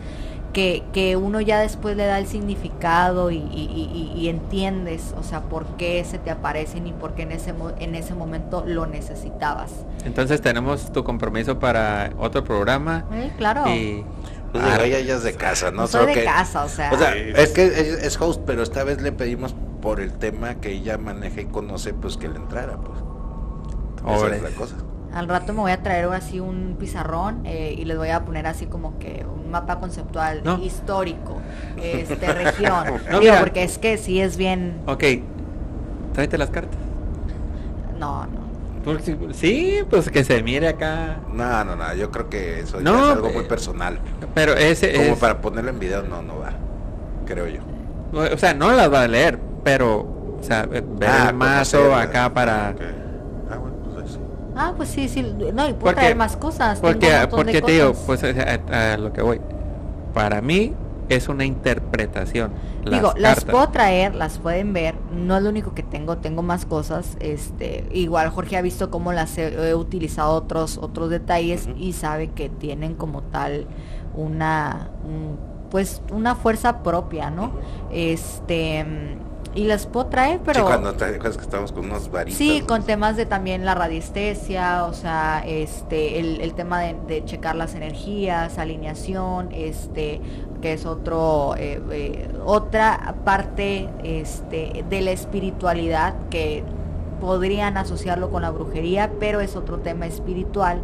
que, 0.53 0.83
que 0.93 1.15
uno 1.17 1.41
ya 1.41 1.59
después 1.59 1.97
le 1.97 2.05
da 2.05 2.19
el 2.19 2.27
significado 2.27 3.31
y, 3.31 3.37
y- 3.37 4.11
y- 4.15 4.19
y 4.21 4.29
entiendes, 4.29 5.15
o 5.19 5.23
sea, 5.23 5.41
por 5.41 5.65
qué 5.77 6.03
se 6.05 6.19
te 6.19 6.29
aparecen 6.29 6.85
y 6.85 6.91
por 6.93 7.13
qué 7.15 7.23
en 7.23 7.31
ese, 7.31 7.55
en 7.79 7.95
ese 7.95 8.13
momento 8.13 8.63
lo 8.65 8.85
necesitabas. 8.85 9.71
Entonces 10.05 10.41
tenemos 10.41 10.91
tu 10.93 11.03
compromiso 11.03 11.57
para 11.57 12.11
otro 12.19 12.43
programa. 12.43 13.05
Eh, 13.13 13.31
claro, 13.35 13.63
Pues 14.53 14.63
Ah, 14.65 14.83
ella 14.83 14.99
ya 15.01 15.15
es 15.15 15.23
de 15.23 15.33
casa, 15.33 15.71
¿no? 15.71 15.81
no 15.81 15.87
soy 15.87 16.05
de 16.05 16.13
que- 16.13 16.23
casa, 16.23 16.63
o 16.63 16.69
sea, 16.69 16.91
O 16.93 16.97
sea, 16.97 17.11
Sí. 17.13 17.19
es 17.35 17.51
que 17.51 17.65
es, 17.65 18.03
es 18.03 18.21
host, 18.21 18.41
pero 18.45 18.61
esta 18.63 18.83
vez 18.83 19.01
le 19.01 19.11
pedimos 19.11 19.55
por 19.81 19.99
el 19.99 20.13
tema 20.13 20.55
que 20.55 20.71
ella 20.71 20.97
maneja 20.97 21.41
y 21.41 21.45
conoce, 21.45 21.93
pues 21.93 22.15
que 22.17 22.29
le 22.29 22.37
entrara, 22.37 22.77
pues. 22.77 22.99
Esa 24.05 24.07
Órale. 24.25 24.37
es 24.37 24.43
la 24.43 24.49
cosa. 24.51 24.75
al 25.13 25.27
rato 25.27 25.53
me 25.53 25.59
voy 25.59 25.71
a 25.71 25.83
traer 25.83 26.05
así 26.07 26.39
un 26.39 26.75
pizarrón 26.79 27.41
eh, 27.45 27.75
y 27.77 27.85
les 27.85 27.97
voy 27.99 28.09
a 28.09 28.25
poner 28.25 28.47
así 28.47 28.65
como 28.65 28.97
que 28.97 29.23
un 29.31 29.51
mapa 29.51 29.79
conceptual 29.79 30.41
No. 30.43 30.57
histórico, 30.57 31.39
este 31.77 32.15
región, 32.33 32.83
No, 32.87 33.19
Digo, 33.19 33.31
mira. 33.33 33.39
porque 33.41 33.61
es 33.63 33.77
que 33.77 33.97
sí 33.99 34.19
es 34.19 34.37
bien, 34.37 34.81
Ok, 34.87 35.03
tráete 36.13 36.37
las 36.39 36.49
cartas. 36.49 36.79
no, 37.99 38.25
no. 38.25 38.43
Porque- 38.83 39.17
Sí, 39.33 39.79
pues 39.89 40.09
que 40.09 40.23
se 40.23 40.41
mire 40.43 40.67
acá. 40.67 41.19
No, 41.31 41.63
no, 41.63 41.75
no, 41.75 41.93
yo 41.95 42.11
creo 42.11 42.29
que 42.29 42.59
eso 42.59 42.81
ya 42.81 42.89
es 42.91 42.95
algo 43.11 43.29
muy 43.29 43.43
eh, 43.43 43.47
personal. 43.47 43.99
Pero 44.33 44.53
ese 44.55 44.93
Como 44.93 45.13
es. 45.13 45.19
para 45.19 45.41
ponerlo 45.41 45.69
en 45.69 45.79
video, 45.79 46.03
no, 46.03 46.21
no 46.21 46.39
va. 46.39 46.51
Creo 47.25 47.47
yo. 47.47 47.61
O 48.33 48.37
sea, 48.37 48.53
no 48.53 48.71
las 48.71 48.91
va 48.91 49.03
a 49.03 49.07
leer, 49.07 49.39
pero. 49.63 49.99
O 50.39 50.43
sea, 50.43 50.67
eh, 50.71 50.83
ver 50.85 51.09
Ah, 51.09 51.27
el 51.29 51.35
mazo 51.35 51.77
conocerla. 51.77 52.01
acá 52.03 52.33
para. 52.33 52.73
Ok. 52.75 52.81
Ah, 53.51 53.55
bueno, 53.57 53.75
pues. 53.93 54.19
Ah, 54.55 54.73
pues 54.75 54.89
sí, 54.89 55.07
sí, 55.07 55.21
no, 55.23 55.47
y 55.47 55.53
puedo 55.53 55.77
Porque- 55.79 55.95
traer 55.95 56.15
más 56.17 56.35
cosas. 56.35 56.79
Porque, 56.79 57.09
porque 57.31 57.61
te 57.61 57.71
digo, 57.71 57.93
pues 58.05 58.23
a, 58.23 58.27
a- 58.71 58.93
a 58.93 58.97
lo 58.97 59.13
que 59.13 59.21
voy. 59.21 59.39
Para 60.13 60.41
mí, 60.41 60.73
es 61.09 61.27
una 61.29 61.45
interpretación. 61.45 62.51
Digo, 62.89 63.13
las 63.17 63.45
puedo 63.45 63.69
traer, 63.69 64.15
las 64.15 64.39
pueden 64.39 64.73
ver. 64.73 64.95
No 65.11 65.37
es 65.37 65.43
lo 65.43 65.49
único 65.49 65.73
que 65.73 65.83
tengo, 65.83 66.17
tengo 66.17 66.41
más 66.41 66.65
cosas. 66.65 67.17
Este, 67.19 67.87
igual 67.91 68.29
Jorge 68.29 68.57
ha 68.57 68.61
visto 68.61 68.89
cómo 68.89 69.13
las 69.13 69.37
he, 69.37 69.73
utilizado 69.75 70.33
otros 70.33 70.77
otros 70.77 71.09
detalles 71.09 71.69
y 71.77 71.93
sabe 71.93 72.31
que 72.31 72.49
tienen 72.49 72.95
como 72.95 73.23
tal 73.23 73.67
una 74.15 74.89
pues 75.69 76.01
una 76.11 76.35
fuerza 76.35 76.83
propia, 76.83 77.29
¿no? 77.29 77.51
Este 77.91 78.85
y 79.55 79.65
las 79.65 79.85
puedo 79.85 80.07
traer, 80.07 80.39
pero... 80.43 80.61
Sí, 80.61 80.65
cuando 80.65 80.93
te 80.93 81.19
que 81.19 81.27
estamos 81.27 81.71
con 81.71 81.85
unos 81.85 82.09
varitos. 82.09 82.37
Sí, 82.37 82.61
con 82.61 82.83
temas 82.83 83.15
de 83.17 83.25
también 83.25 83.65
la 83.65 83.75
radiestesia, 83.75 84.85
o 84.85 84.93
sea, 84.93 85.43
este, 85.45 86.19
el, 86.19 86.53
tema 86.53 86.79
de, 86.81 87.23
checar 87.25 87.55
las 87.55 87.75
energías, 87.75 88.57
alineación, 88.57 89.49
este, 89.51 90.21
que 90.61 90.73
es 90.73 90.85
otro, 90.85 91.55
eh, 91.57 91.81
eh, 91.91 92.29
otra 92.45 93.15
parte 93.23 93.89
este, 94.03 94.83
de 94.89 95.01
la 95.01 95.11
espiritualidad 95.11 96.15
que 96.29 96.63
podrían 97.21 97.77
asociarlo 97.77 98.31
con 98.31 98.41
la 98.41 98.49
brujería, 98.49 99.11
pero 99.19 99.39
es 99.39 99.55
otro 99.55 99.79
tema 99.79 100.07
espiritual 100.07 100.81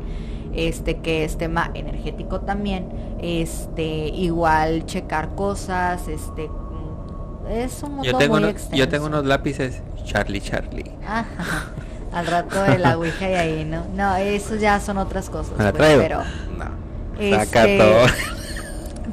este 0.53 0.97
que 0.97 1.23
es 1.25 1.37
tema 1.37 1.69
energético 1.75 2.41
también 2.41 2.89
este 3.21 4.07
igual 4.07 4.85
checar 4.87 5.35
cosas 5.35 6.07
este 6.07 6.49
es 7.49 7.83
un 7.83 8.03
yo 8.03 8.17
tengo 8.17 8.37
unos, 8.37 8.69
Yo 8.71 8.87
tengo 8.87 9.07
unos 9.07 9.25
lápices 9.25 9.81
Charlie 10.05 10.41
Charlie. 10.41 10.91
Al 12.13 12.25
rato 12.25 12.63
de 12.63 12.79
la 12.79 12.97
Ouija 12.97 13.29
y 13.29 13.33
ahí, 13.35 13.65
¿no? 13.65 13.85
No, 13.95 14.15
eso 14.15 14.55
ya 14.55 14.79
son 14.79 14.97
otras 14.97 15.29
cosas. 15.29 15.53
Pues, 15.55 15.71
pero 15.77 16.23
no. 16.57 16.65
Este, 17.19 17.79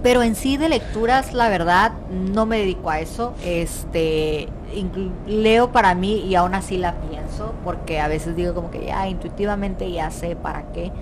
pero 0.02 0.22
en 0.22 0.34
sí 0.34 0.56
de 0.56 0.68
lecturas, 0.68 1.32
la 1.34 1.48
verdad, 1.48 1.92
no 2.10 2.46
me 2.46 2.58
dedico 2.58 2.90
a 2.90 3.00
eso. 3.00 3.34
Este, 3.44 4.48
leo 5.26 5.72
para 5.72 5.94
mí 5.94 6.20
y 6.20 6.34
aún 6.36 6.54
así 6.54 6.76
la 6.76 6.94
pienso, 6.94 7.54
porque 7.64 8.00
a 8.00 8.08
veces 8.08 8.36
digo 8.36 8.54
como 8.54 8.70
que 8.70 8.86
ya 8.86 9.08
intuitivamente 9.08 9.90
ya 9.90 10.10
sé 10.10 10.36
para 10.36 10.72
qué. 10.72 10.92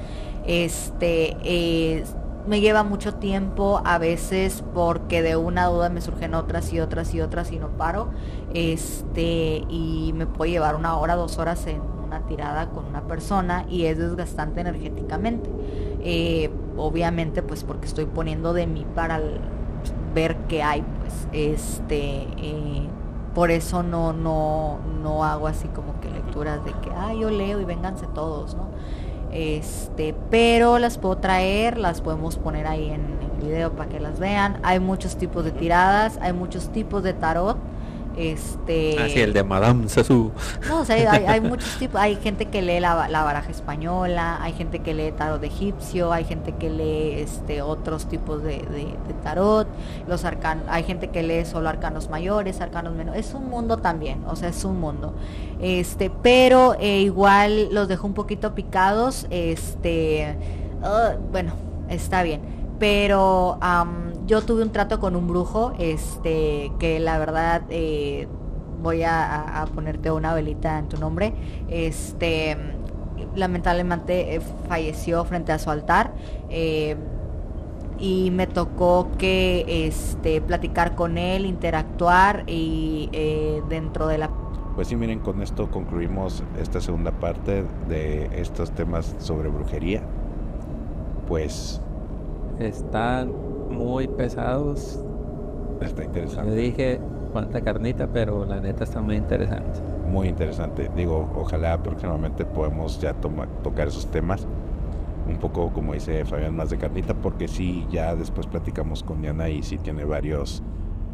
Este, 0.46 1.36
eh, 1.44 2.04
me 2.46 2.60
lleva 2.60 2.82
mucho 2.84 3.14
tiempo 3.14 3.80
a 3.84 3.98
veces 3.98 4.62
porque 4.74 5.22
de 5.22 5.36
una 5.36 5.66
duda 5.66 5.88
me 5.88 6.00
surgen 6.00 6.34
otras 6.34 6.72
y 6.72 6.80
otras 6.80 7.14
y 7.14 7.20
otras 7.20 7.52
y 7.52 7.58
no 7.58 7.68
paro. 7.68 8.10
Este, 8.52 9.64
y 9.68 10.12
me 10.14 10.26
puede 10.26 10.52
llevar 10.52 10.76
una 10.76 10.96
hora, 10.96 11.16
dos 11.16 11.38
horas 11.38 11.66
en 11.66 11.80
una 11.80 12.26
tirada 12.26 12.70
con 12.70 12.84
una 12.86 13.02
persona 13.02 13.64
y 13.68 13.86
es 13.86 13.98
desgastante 13.98 14.60
energéticamente. 14.60 15.50
Eh, 16.00 16.50
obviamente 16.76 17.42
pues 17.42 17.64
porque 17.64 17.86
estoy 17.86 18.04
poniendo 18.06 18.52
de 18.52 18.66
mí 18.66 18.86
para 18.94 19.20
ver 20.14 20.36
qué 20.48 20.62
hay, 20.62 20.84
pues 21.00 21.28
este 21.32 22.28
eh, 22.36 22.88
por 23.34 23.50
eso 23.50 23.82
no, 23.82 24.12
no, 24.12 24.78
no 25.02 25.24
hago 25.24 25.46
así 25.48 25.66
como 25.68 25.98
que 26.00 26.10
lecturas 26.10 26.64
de 26.64 26.72
que 26.72 26.90
ah 26.94 27.12
yo 27.14 27.30
leo 27.30 27.60
y 27.60 27.64
vénganse 27.64 28.06
todos, 28.14 28.54
¿no? 28.54 28.68
Este, 29.34 30.14
pero 30.30 30.78
las 30.78 30.96
puedo 30.96 31.18
traer, 31.18 31.76
las 31.76 32.00
podemos 32.00 32.36
poner 32.38 32.68
ahí 32.68 32.90
en 32.90 33.18
el 33.20 33.44
video 33.44 33.72
para 33.72 33.90
que 33.90 33.98
las 33.98 34.20
vean. 34.20 34.60
Hay 34.62 34.78
muchos 34.78 35.16
tipos 35.16 35.44
de 35.44 35.50
tiradas, 35.50 36.18
hay 36.22 36.32
muchos 36.32 36.70
tipos 36.70 37.02
de 37.02 37.14
tarot. 37.14 37.58
Este. 38.16 38.98
Así 39.00 39.20
el 39.20 39.32
de 39.32 39.42
Madame 39.42 39.88
Sassou. 39.88 40.30
No, 40.68 40.80
o 40.80 40.84
sea, 40.84 41.12
hay, 41.12 41.40
muchos 41.40 41.76
tipos. 41.78 42.00
Hay 42.00 42.16
gente 42.16 42.46
que 42.46 42.62
lee 42.62 42.80
la, 42.80 42.94
baraja 42.94 43.50
española, 43.50 44.38
hay 44.40 44.52
gente 44.52 44.80
que 44.80 44.94
lee 44.94 45.12
tarot 45.12 45.42
egipcio, 45.42 46.12
hay 46.12 46.24
gente 46.24 46.52
que 46.52 46.70
lee 46.70 47.20
este 47.20 47.62
otros 47.62 48.06
tipos 48.06 48.42
de, 48.42 48.64
tarot. 49.22 49.66
Los 50.06 50.24
arcanos, 50.24 50.64
hay 50.68 50.84
gente 50.84 51.08
que 51.08 51.22
lee 51.22 51.44
solo 51.44 51.68
arcanos 51.68 52.08
mayores, 52.08 52.60
arcanos 52.60 52.94
menores. 52.94 53.26
Es 53.26 53.34
un 53.34 53.48
mundo 53.48 53.78
también, 53.78 54.24
o 54.26 54.36
sea, 54.36 54.48
es 54.48 54.64
un 54.64 54.78
mundo. 54.78 55.14
Este, 55.60 56.10
pero 56.10 56.76
eh, 56.78 57.00
igual 57.00 57.72
los 57.72 57.88
dejo 57.88 58.06
un 58.06 58.14
poquito 58.14 58.54
picados. 58.54 59.26
Este, 59.30 60.36
ah, 60.82 61.14
bueno, 61.30 61.52
está 61.88 62.22
bien 62.22 62.64
pero 62.78 63.58
yo 64.26 64.42
tuve 64.42 64.62
un 64.62 64.70
trato 64.70 65.00
con 65.00 65.16
un 65.16 65.26
brujo, 65.26 65.72
este, 65.78 66.72
que 66.78 66.98
la 66.98 67.18
verdad 67.18 67.62
eh, 67.68 68.26
voy 68.82 69.02
a, 69.02 69.66
ponerte 69.74 70.10
una 70.10 70.34
velita 70.34 70.78
en 70.78 70.88
tu 70.88 70.98
nombre, 70.98 71.34
este, 71.68 72.56
lamentablemente 73.34 74.36
eh, 74.36 74.40
falleció 74.68 75.24
frente 75.24 75.52
a 75.52 75.58
su 75.58 75.70
altar. 75.70 76.12
Eh, 76.48 76.96
y 77.96 78.32
me 78.32 78.48
tocó 78.48 79.08
que 79.18 79.86
este 79.86 80.40
platicar 80.40 80.96
con 80.96 81.16
él, 81.16 81.46
interactuar 81.46 82.42
y 82.48 83.08
dentro 83.68 84.08
de 84.08 84.18
la 84.18 84.30
pues 84.74 84.88
sí, 84.88 84.96
miren, 84.96 85.20
con 85.20 85.40
esto 85.40 85.70
concluimos 85.70 86.42
esta 86.60 86.80
segunda 86.80 87.12
parte 87.12 87.64
de 87.88 88.28
estos 88.34 88.72
temas 88.72 89.14
sobre 89.18 89.48
brujería. 89.48 90.02
Pues 91.28 91.80
están 92.58 93.30
muy 93.70 94.08
pesados. 94.08 95.00
Está 95.80 96.04
interesante. 96.04 96.50
Yo 96.50 96.56
dije 96.56 97.00
cuánta 97.32 97.60
carnita, 97.60 98.08
pero 98.12 98.44
la 98.44 98.60
neta 98.60 98.84
está 98.84 99.00
muy 99.00 99.16
interesante. 99.16 99.80
Muy 100.08 100.28
interesante. 100.28 100.90
Digo, 100.96 101.28
ojalá 101.36 101.82
próximamente 101.82 102.44
podemos 102.44 103.00
ya 103.00 103.14
tocar 103.14 103.88
esos 103.88 104.06
temas. 104.06 104.46
Un 105.28 105.38
poco, 105.38 105.72
como 105.72 105.94
dice 105.94 106.24
Fabián, 106.24 106.54
más 106.54 106.70
de 106.70 106.76
carnita, 106.76 107.14
porque 107.14 107.48
sí, 107.48 107.86
ya 107.90 108.14
después 108.14 108.46
platicamos 108.46 109.02
con 109.02 109.22
Diana 109.22 109.48
y 109.48 109.62
sí 109.62 109.78
tiene 109.78 110.04
varios, 110.04 110.62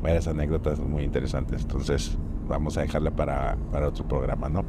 varias 0.03 0.27
anécdotas 0.27 0.81
muy 0.81 1.05
interesantes. 1.05 1.63
Entonces, 1.63 2.19
vamos 2.49 2.77
a 2.77 2.83
dejarla 2.83 3.13
para, 3.13 3.57
para 3.71 3.89
otro 3.89 4.07
programa, 4.07 4.49
¿no? 4.49 4.65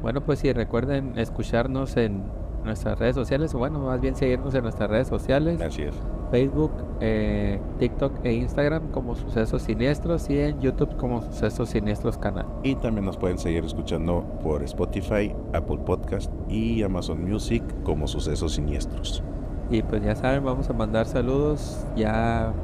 Bueno, 0.00 0.22
pues 0.22 0.40
sí, 0.40 0.52
recuerden 0.52 1.18
escucharnos 1.18 1.96
en 1.96 2.24
nuestras 2.64 2.98
redes 2.98 3.14
sociales, 3.14 3.54
o 3.54 3.58
bueno, 3.58 3.78
más 3.80 4.00
bien 4.00 4.16
seguirnos 4.16 4.54
en 4.54 4.62
nuestras 4.62 4.90
redes 4.90 5.08
sociales. 5.08 5.60
Así 5.60 5.82
es. 5.82 5.94
Facebook, 6.32 6.72
eh, 7.00 7.60
TikTok 7.78 8.24
e 8.24 8.32
Instagram 8.32 8.90
como 8.90 9.14
Sucesos 9.14 9.62
Siniestros 9.62 10.30
y 10.30 10.38
en 10.38 10.60
YouTube 10.60 10.96
como 10.96 11.20
Sucesos 11.20 11.68
Siniestros 11.68 12.16
Canal. 12.16 12.46
Y 12.62 12.74
también 12.74 13.04
nos 13.04 13.18
pueden 13.18 13.36
seguir 13.36 13.64
escuchando 13.66 14.24
por 14.42 14.62
Spotify, 14.62 15.34
Apple 15.52 15.78
Podcast 15.84 16.32
y 16.48 16.82
Amazon 16.82 17.22
Music 17.22 17.62
como 17.84 18.08
Sucesos 18.08 18.54
Siniestros. 18.54 19.22
Y 19.70 19.82
pues 19.82 20.02
ya 20.02 20.16
saben, 20.16 20.42
vamos 20.42 20.70
a 20.70 20.72
mandar 20.72 21.04
saludos. 21.04 21.86
Ya 21.96 22.54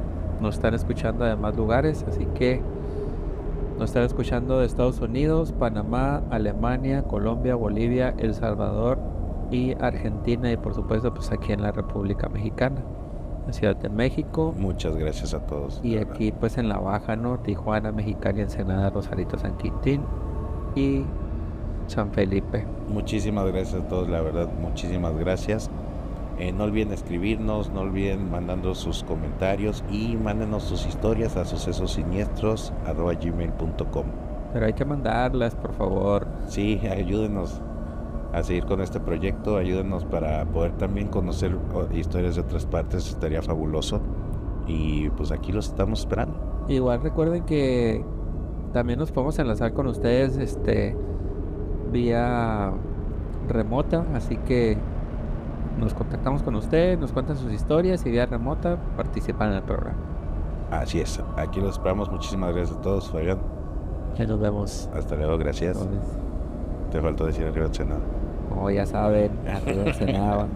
nos 0.40 0.54
están 0.54 0.72
escuchando 0.72 1.26
de 1.26 1.36
más 1.36 1.54
lugares, 1.54 2.06
así 2.08 2.26
que 2.34 2.62
nos 3.78 3.90
están 3.90 4.04
escuchando 4.04 4.60
de 4.60 4.66
Estados 4.66 4.98
Unidos, 5.00 5.52
Panamá, 5.52 6.22
Alemania, 6.30 7.02
Colombia, 7.02 7.54
Bolivia, 7.54 8.14
El 8.16 8.32
Salvador, 8.34 8.98
y 9.50 9.74
Argentina 9.80 10.50
y 10.52 10.56
por 10.56 10.74
supuesto 10.74 11.12
pues 11.12 11.30
aquí 11.32 11.52
en 11.52 11.62
la 11.62 11.72
República 11.72 12.28
Mexicana, 12.28 12.82
la 13.48 13.54
Ciudad 13.54 13.76
de 13.76 13.88
México. 13.88 14.54
Muchas 14.56 14.96
gracias 14.96 15.34
a 15.34 15.44
todos. 15.46 15.80
Y 15.82 15.96
aquí 15.96 16.30
pues 16.32 16.58
en 16.58 16.68
la 16.68 16.78
Baja, 16.78 17.16
¿no? 17.16 17.38
Tijuana, 17.38 17.90
Mexicali, 17.90 18.42
Ensenada, 18.42 18.90
Rosarito, 18.90 19.38
San 19.38 19.56
Quintín 19.56 20.02
y 20.76 21.02
San 21.86 22.12
Felipe. 22.12 22.66
Muchísimas 22.88 23.46
gracias 23.46 23.82
a 23.82 23.88
todos, 23.88 24.08
la 24.08 24.20
verdad, 24.20 24.48
muchísimas 24.60 25.16
gracias. 25.16 25.70
Eh, 26.38 26.52
no 26.52 26.64
olviden 26.64 26.92
escribirnos, 26.92 27.70
no 27.70 27.80
olviden 27.80 28.30
mandando 28.30 28.74
sus 28.74 29.02
comentarios 29.02 29.82
y 29.90 30.14
mándenos 30.16 30.62
sus 30.62 30.86
historias 30.86 31.36
a 31.36 31.44
sucesosiniestros.gmail.com 31.44 34.06
Pero 34.52 34.66
hay 34.66 34.74
que 34.74 34.84
mandarlas, 34.84 35.56
por 35.56 35.72
favor. 35.72 36.28
Sí, 36.46 36.80
ayúdenos 36.86 37.60
a 38.32 38.42
seguir 38.42 38.64
con 38.66 38.80
este 38.80 39.00
proyecto. 39.00 39.56
Ayúdenos 39.56 40.04
para 40.04 40.44
poder 40.46 40.72
también 40.72 41.08
conocer 41.08 41.56
historias 41.92 42.36
de 42.36 42.42
otras 42.42 42.66
partes, 42.66 43.08
estaría 43.08 43.42
fabuloso. 43.42 44.00
Y 44.66 45.08
pues 45.10 45.32
aquí 45.32 45.52
los 45.52 45.68
estamos 45.68 46.00
esperando. 46.00 46.34
Igual 46.68 47.00
recuerden 47.00 47.44
que 47.44 48.04
también 48.72 48.98
nos 48.98 49.10
podemos 49.10 49.38
enlazar 49.38 49.72
con 49.72 49.86
ustedes 49.86 50.36
este 50.36 50.94
vía 51.90 52.72
remota, 53.48 54.04
así 54.14 54.36
que 54.36 54.76
nos 55.78 55.94
contactamos 55.94 56.42
con 56.42 56.54
ustedes, 56.56 56.98
nos 56.98 57.12
cuentan 57.12 57.36
sus 57.36 57.52
historias 57.52 58.04
y 58.04 58.10
vía 58.10 58.26
remota 58.26 58.76
participan 58.96 59.50
en 59.50 59.56
el 59.56 59.62
programa. 59.62 59.96
Así 60.70 61.00
es, 61.00 61.22
aquí 61.36 61.60
los 61.60 61.70
esperamos. 61.70 62.10
Muchísimas 62.10 62.54
gracias 62.54 62.76
a 62.76 62.82
todos, 62.82 63.10
Fabián. 63.10 63.38
Ya 64.16 64.26
nos 64.26 64.38
vemos. 64.38 64.90
Hasta 64.94 65.16
luego, 65.16 65.38
gracias. 65.38 65.88
Te 66.90 67.00
faltó 67.00 67.24
decir 67.24 67.46
arriba 67.46 67.66
del 67.66 67.74
Senado. 67.74 68.17
Como 68.48 68.70
ya 68.70 68.86
saben, 68.86 69.30
arriba 69.46 69.84
del 69.84 69.94
Senado, 69.94 70.46